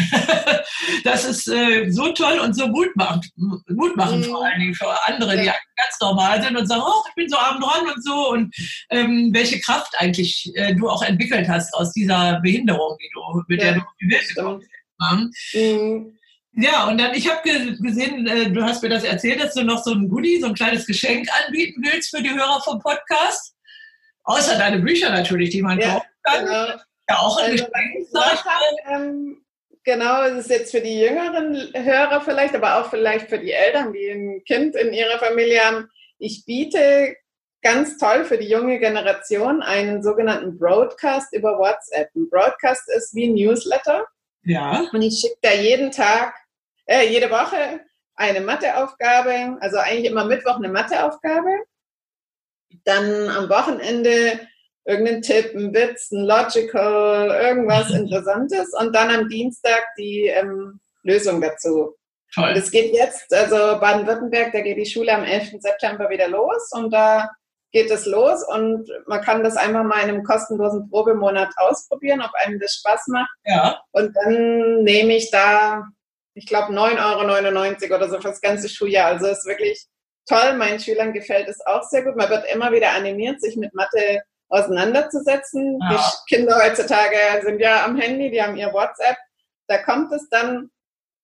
das 1.05 1.24
ist 1.24 1.48
äh, 1.48 1.90
so 1.90 2.12
toll 2.12 2.38
und 2.38 2.55
so 2.55 2.68
mutmachend, 2.68 3.26
mutmachend 3.68 4.26
mm. 4.26 4.30
vor 4.30 4.44
allen 4.44 4.61
Dingen 4.61 4.74
für 4.74 5.07
andere, 5.07 5.34
ja. 5.36 5.42
die 5.42 5.46
ganz 5.48 6.00
normal 6.00 6.42
sind 6.42 6.57
und 6.57 6.66
sagen, 6.66 6.82
oh, 6.84 7.03
ich 7.09 7.14
bin 7.14 7.28
so 7.28 7.38
abend 7.38 7.64
dran 7.64 7.86
und 7.92 8.05
so 8.05 8.30
und 8.30 8.55
ähm, 8.90 9.30
welche 9.32 9.59
Kraft 9.61 9.94
eigentlich 9.98 10.53
äh, 10.55 10.74
du 10.74 10.88
auch 10.88 11.03
entwickelt 11.03 11.48
hast 11.48 11.74
aus 11.74 11.92
dieser 11.92 12.40
Behinderung, 12.40 12.96
die 13.03 13.11
du, 13.12 13.42
mit 13.48 13.61
ja, 13.61 13.72
der 13.72 13.80
du 13.80 14.09
Welt 14.09 14.28
gekommen 14.28 14.59
bist. 14.59 15.55
Mhm. 15.55 16.18
Ja, 16.55 16.86
und 16.88 16.98
dann, 16.98 17.14
ich 17.14 17.30
habe 17.30 17.40
gesehen, 17.42 18.26
äh, 18.26 18.50
du 18.50 18.62
hast 18.62 18.82
mir 18.82 18.90
das 18.90 19.05
erzählt, 19.05 19.42
dass 19.42 19.55
du 19.55 19.62
noch 19.62 19.82
so 19.82 19.92
ein 19.92 20.09
Goodie, 20.09 20.40
so 20.40 20.48
ein 20.48 20.55
kleines 20.55 20.86
Geschenk 20.86 21.26
anbieten 21.44 21.82
willst 21.82 22.14
für 22.14 22.22
die 22.22 22.30
Hörer 22.30 22.61
vom 22.62 22.78
Podcast. 22.78 23.55
Außer 24.24 24.59
deine 24.59 24.78
Bücher 24.78 25.11
natürlich, 25.11 25.50
die 25.50 25.62
man 25.62 25.78
ja, 25.78 25.94
kaufen 25.94 26.09
kann. 26.22 26.44
Genau. 26.44 26.66
Ja, 27.09 27.18
auch 27.18 27.38
ein 27.38 27.53
also, 27.53 27.66
ähm, 28.88 29.42
Genau, 29.84 30.22
es 30.22 30.44
ist 30.44 30.50
jetzt 30.50 30.70
für 30.70 30.80
die 30.80 31.00
jüngeren 31.00 31.57
Hörer 31.74 32.20
vielleicht, 32.20 32.55
aber 32.55 32.76
auch 32.76 32.90
vielleicht 32.90 33.28
für 33.28 33.38
die 33.38 33.50
Eltern, 33.50 33.92
die 33.92 34.09
ein 34.09 34.44
Kind 34.44 34.76
in 34.76 34.92
ihrer 34.92 35.18
Familie 35.18 35.61
haben. 35.61 35.88
Ich 36.18 36.44
biete 36.46 37.16
ganz 37.62 37.98
toll 37.98 38.24
für 38.24 38.38
die 38.38 38.48
junge 38.48 38.78
Generation 38.78 39.61
einen 39.61 40.03
sogenannten 40.03 40.57
Broadcast 40.57 41.32
über 41.32 41.59
WhatsApp. 41.59 42.11
Ein 42.14 42.28
Broadcast 42.30 42.88
ist 42.96 43.12
wie 43.14 43.24
ein 43.24 43.34
Newsletter. 43.34 44.07
Ja. 44.44 44.88
Und 44.92 45.03
ich 45.03 45.18
schicke 45.18 45.38
da 45.42 45.53
jeden 45.53 45.90
Tag, 45.90 46.34
äh, 46.93 47.09
jede 47.09 47.30
Woche 47.30 47.80
eine 48.14 48.40
Matheaufgabe, 48.40 49.57
also 49.61 49.78
eigentlich 49.78 50.11
immer 50.11 50.24
Mittwoch 50.26 50.57
eine 50.57 50.68
Matheaufgabe. 50.68 51.64
Dann 52.84 53.28
am 53.28 53.49
Wochenende 53.49 54.40
irgendeinen 54.84 55.22
Tipp, 55.22 55.55
einen 55.55 55.74
Witz, 55.74 56.11
ein 56.11 56.24
Logical, 56.24 57.30
irgendwas 57.30 57.90
Interessantes 57.95 58.72
und 58.78 58.95
dann 58.95 59.11
am 59.11 59.28
Dienstag 59.28 59.82
die 59.97 60.26
ähm, 60.26 60.80
Lösung 61.03 61.40
dazu. 61.40 61.97
Toll. 62.34 62.51
Und 62.51 62.57
es 62.57 62.70
geht 62.70 62.95
jetzt, 62.95 63.32
also 63.32 63.78
Baden-Württemberg, 63.78 64.53
da 64.53 64.61
geht 64.61 64.78
die 64.78 64.86
Schule 64.86 65.14
am 65.14 65.24
11. 65.24 65.61
September 65.61 66.09
wieder 66.11 66.28
los 66.28 66.70
und 66.72 66.90
da 66.90 67.30
geht 67.72 67.90
es 67.90 68.05
los 68.05 68.45
und 68.47 68.86
man 69.07 69.22
kann 69.22 69.43
das 69.43 69.57
einfach 69.57 69.82
mal 69.82 70.03
in 70.03 70.11
einem 70.11 70.24
kostenlosen 70.24 70.90
Probemonat 70.90 71.51
ausprobieren, 71.57 72.20
ob 72.20 72.30
einem 72.34 72.61
das 72.61 72.74
Spaß 72.74 73.09
macht. 73.09 73.30
Ja. 73.47 73.80
Und 73.93 74.14
dann 74.14 74.82
nehme 74.82 75.16
ich 75.16 75.30
da, 75.30 75.86
ich 76.34 76.46
glaube, 76.46 76.72
9,99 76.72 77.84
Euro 77.84 77.96
oder 77.96 78.08
so 78.08 78.16
für 78.16 78.28
das 78.28 78.40
ganze 78.40 78.68
Schuljahr. 78.68 79.08
Also 79.08 79.26
ist 79.26 79.46
wirklich 79.46 79.86
toll. 80.26 80.54
Meinen 80.56 80.80
Schülern 80.80 81.12
gefällt 81.12 81.48
es 81.48 81.64
auch 81.66 81.82
sehr 81.82 82.02
gut. 82.02 82.16
Man 82.16 82.30
wird 82.30 82.44
immer 82.52 82.72
wieder 82.72 82.92
animiert, 82.92 83.40
sich 83.40 83.56
mit 83.56 83.74
Mathe 83.74 84.22
auseinanderzusetzen. 84.48 85.78
Ja. 85.90 86.12
Die 86.28 86.34
Kinder 86.34 86.60
heutzutage 86.62 87.16
sind 87.42 87.60
ja 87.60 87.84
am 87.84 87.96
Handy, 87.96 88.30
die 88.30 88.42
haben 88.42 88.56
ihr 88.56 88.72
WhatsApp. 88.72 89.16
Da 89.66 89.78
kommt 89.78 90.12
es 90.12 90.28
dann. 90.28 90.70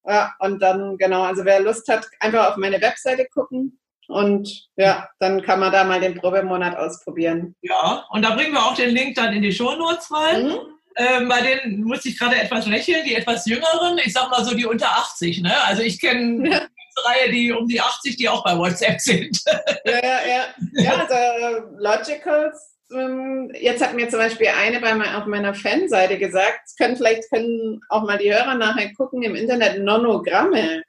Ja, 0.07 0.35
und 0.39 0.63
dann, 0.63 0.97
genau, 0.97 1.23
also 1.23 1.45
wer 1.45 1.61
Lust 1.61 1.87
hat, 1.89 2.07
einfach 2.21 2.51
auf 2.51 2.57
meine 2.57 2.81
Webseite 2.81 3.27
gucken. 3.27 3.79
Und 4.09 4.69
ja, 4.77 5.07
dann 5.19 5.43
kann 5.43 5.61
man 5.61 5.71
da 5.71 5.85
mal 5.85 6.01
den 6.01 6.19
Probemonat 6.19 6.77
ausprobieren. 6.79 7.55
Ja, 7.61 8.07
und 8.09 8.25
da 8.25 8.35
bringen 8.35 8.55
wir 8.55 8.65
auch 8.65 8.75
den 8.75 8.95
Link 8.95 9.17
dann 9.17 9.35
in 9.35 9.43
die 9.43 9.53
Shownotes 9.53 10.11
rein. 10.11 10.47
Mhm. 10.47 10.78
Ähm, 10.99 11.29
bei 11.29 11.41
denen 11.41 11.85
muss 11.85 12.05
ich 12.05 12.19
gerade 12.19 12.37
etwas 12.37 12.67
lächeln, 12.67 13.05
die 13.05 13.15
etwas 13.15 13.47
jüngeren, 13.47 13.99
ich 13.99 14.13
sag 14.13 14.31
mal 14.31 14.45
so 14.45 14.55
die 14.55 14.67
unter 14.67 14.91
80, 14.91 15.43
ne? 15.43 15.55
Also 15.63 15.83
ich 15.83 16.01
kenne 16.01 16.51
ja. 16.51 16.61
Reihe, 17.05 17.31
die 17.31 17.53
um 17.53 17.69
die 17.69 17.81
80, 17.81 18.17
die 18.17 18.29
auch 18.29 18.43
bei 18.43 18.59
WhatsApp 18.59 19.01
sind. 19.01 19.41
ja, 19.85 20.01
ja, 20.03 20.19
ja. 20.27 20.45
Ja, 20.73 21.07
also 21.09 21.67
Logicals 21.79 22.79
ähm, 22.93 23.51
jetzt 23.55 23.85
hat 23.85 23.95
mir 23.95 24.09
zum 24.09 24.19
Beispiel 24.19 24.49
eine 24.49 24.81
bei 24.81 24.95
mein, 24.95 25.15
auf 25.15 25.27
meiner 25.27 25.55
Fanseite 25.55 26.19
gesagt, 26.19 26.71
können, 26.79 26.97
vielleicht 26.97 27.31
können 27.31 27.81
auch 27.89 28.03
mal 28.03 28.19
die 28.19 28.33
Hörer 28.33 28.55
nachher 28.55 28.93
gucken 28.95 29.23
im 29.23 29.35
Internet 29.35 29.83
Nonogramme. 29.83 30.83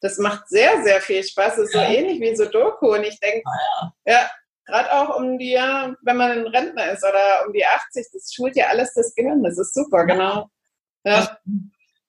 Das 0.00 0.18
macht 0.18 0.48
sehr, 0.48 0.82
sehr 0.82 1.00
viel 1.00 1.22
Spaß. 1.22 1.56
Das 1.56 1.66
ist 1.66 1.74
ja. 1.74 1.86
so 1.86 1.92
ähnlich 1.92 2.20
wie 2.20 2.34
Sudoku. 2.34 2.94
Und 2.94 3.04
ich 3.04 3.18
denke, 3.20 3.42
ah, 3.46 3.92
ja, 4.04 4.12
ja 4.14 4.30
gerade 4.66 4.92
auch 4.92 5.16
um 5.16 5.38
die, 5.38 5.54
wenn 5.54 6.16
man 6.16 6.32
ein 6.32 6.46
Rentner 6.46 6.92
ist 6.92 7.04
oder 7.04 7.46
um 7.46 7.52
die 7.52 7.64
80, 7.64 8.08
das 8.12 8.34
schult 8.34 8.56
ja 8.56 8.66
alles 8.66 8.92
das 8.94 9.14
Gehirn. 9.14 9.42
Das 9.42 9.58
ist 9.58 9.74
super, 9.74 10.04
genau. 10.04 10.50
Ja. 11.04 11.38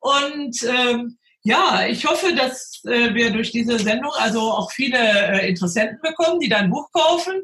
Und 0.01 0.63
ähm, 0.63 1.17
ja, 1.43 1.87
ich 1.87 2.05
hoffe, 2.05 2.35
dass 2.35 2.81
äh, 2.85 3.13
wir 3.13 3.31
durch 3.31 3.51
diese 3.51 3.79
Sendung 3.79 4.11
also 4.17 4.41
auch 4.41 4.71
viele 4.71 4.97
äh, 4.97 5.49
Interessenten 5.49 5.99
bekommen, 6.01 6.39
die 6.39 6.49
dein 6.49 6.69
Buch 6.69 6.91
kaufen. 6.91 7.41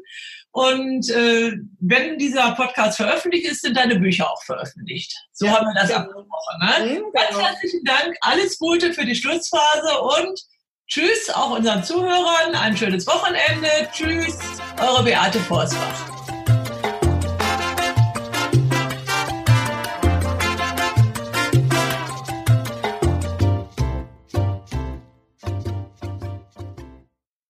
Und 0.56 1.10
äh, 1.10 1.52
wenn 1.80 2.16
dieser 2.16 2.52
Podcast 2.52 2.96
veröffentlicht 2.96 3.46
ist, 3.46 3.60
sind 3.60 3.76
deine 3.76 3.96
Bücher 3.96 4.32
auch 4.32 4.42
veröffentlicht. 4.42 5.14
So 5.32 5.44
ja, 5.44 5.52
haben 5.52 5.66
wir 5.66 5.74
das 5.74 5.88
genau. 5.88 6.00
abgesprochen. 6.00 6.60
Ne? 6.60 6.94
Mhm, 6.94 7.12
Ganz 7.12 7.28
genau. 7.28 7.40
herzlichen 7.46 7.84
Dank, 7.84 8.16
alles 8.22 8.58
Gute 8.58 8.94
für 8.94 9.04
die 9.04 9.14
Schlussphase 9.14 10.00
und 10.00 10.40
tschüss 10.88 11.28
auch 11.28 11.50
unseren 11.50 11.84
Zuhörern. 11.84 12.54
Ein 12.54 12.74
schönes 12.74 13.06
Wochenende. 13.06 13.68
Tschüss, 13.92 14.38
eure 14.80 15.04
Beate 15.04 15.40
Forsbach. 15.40 16.35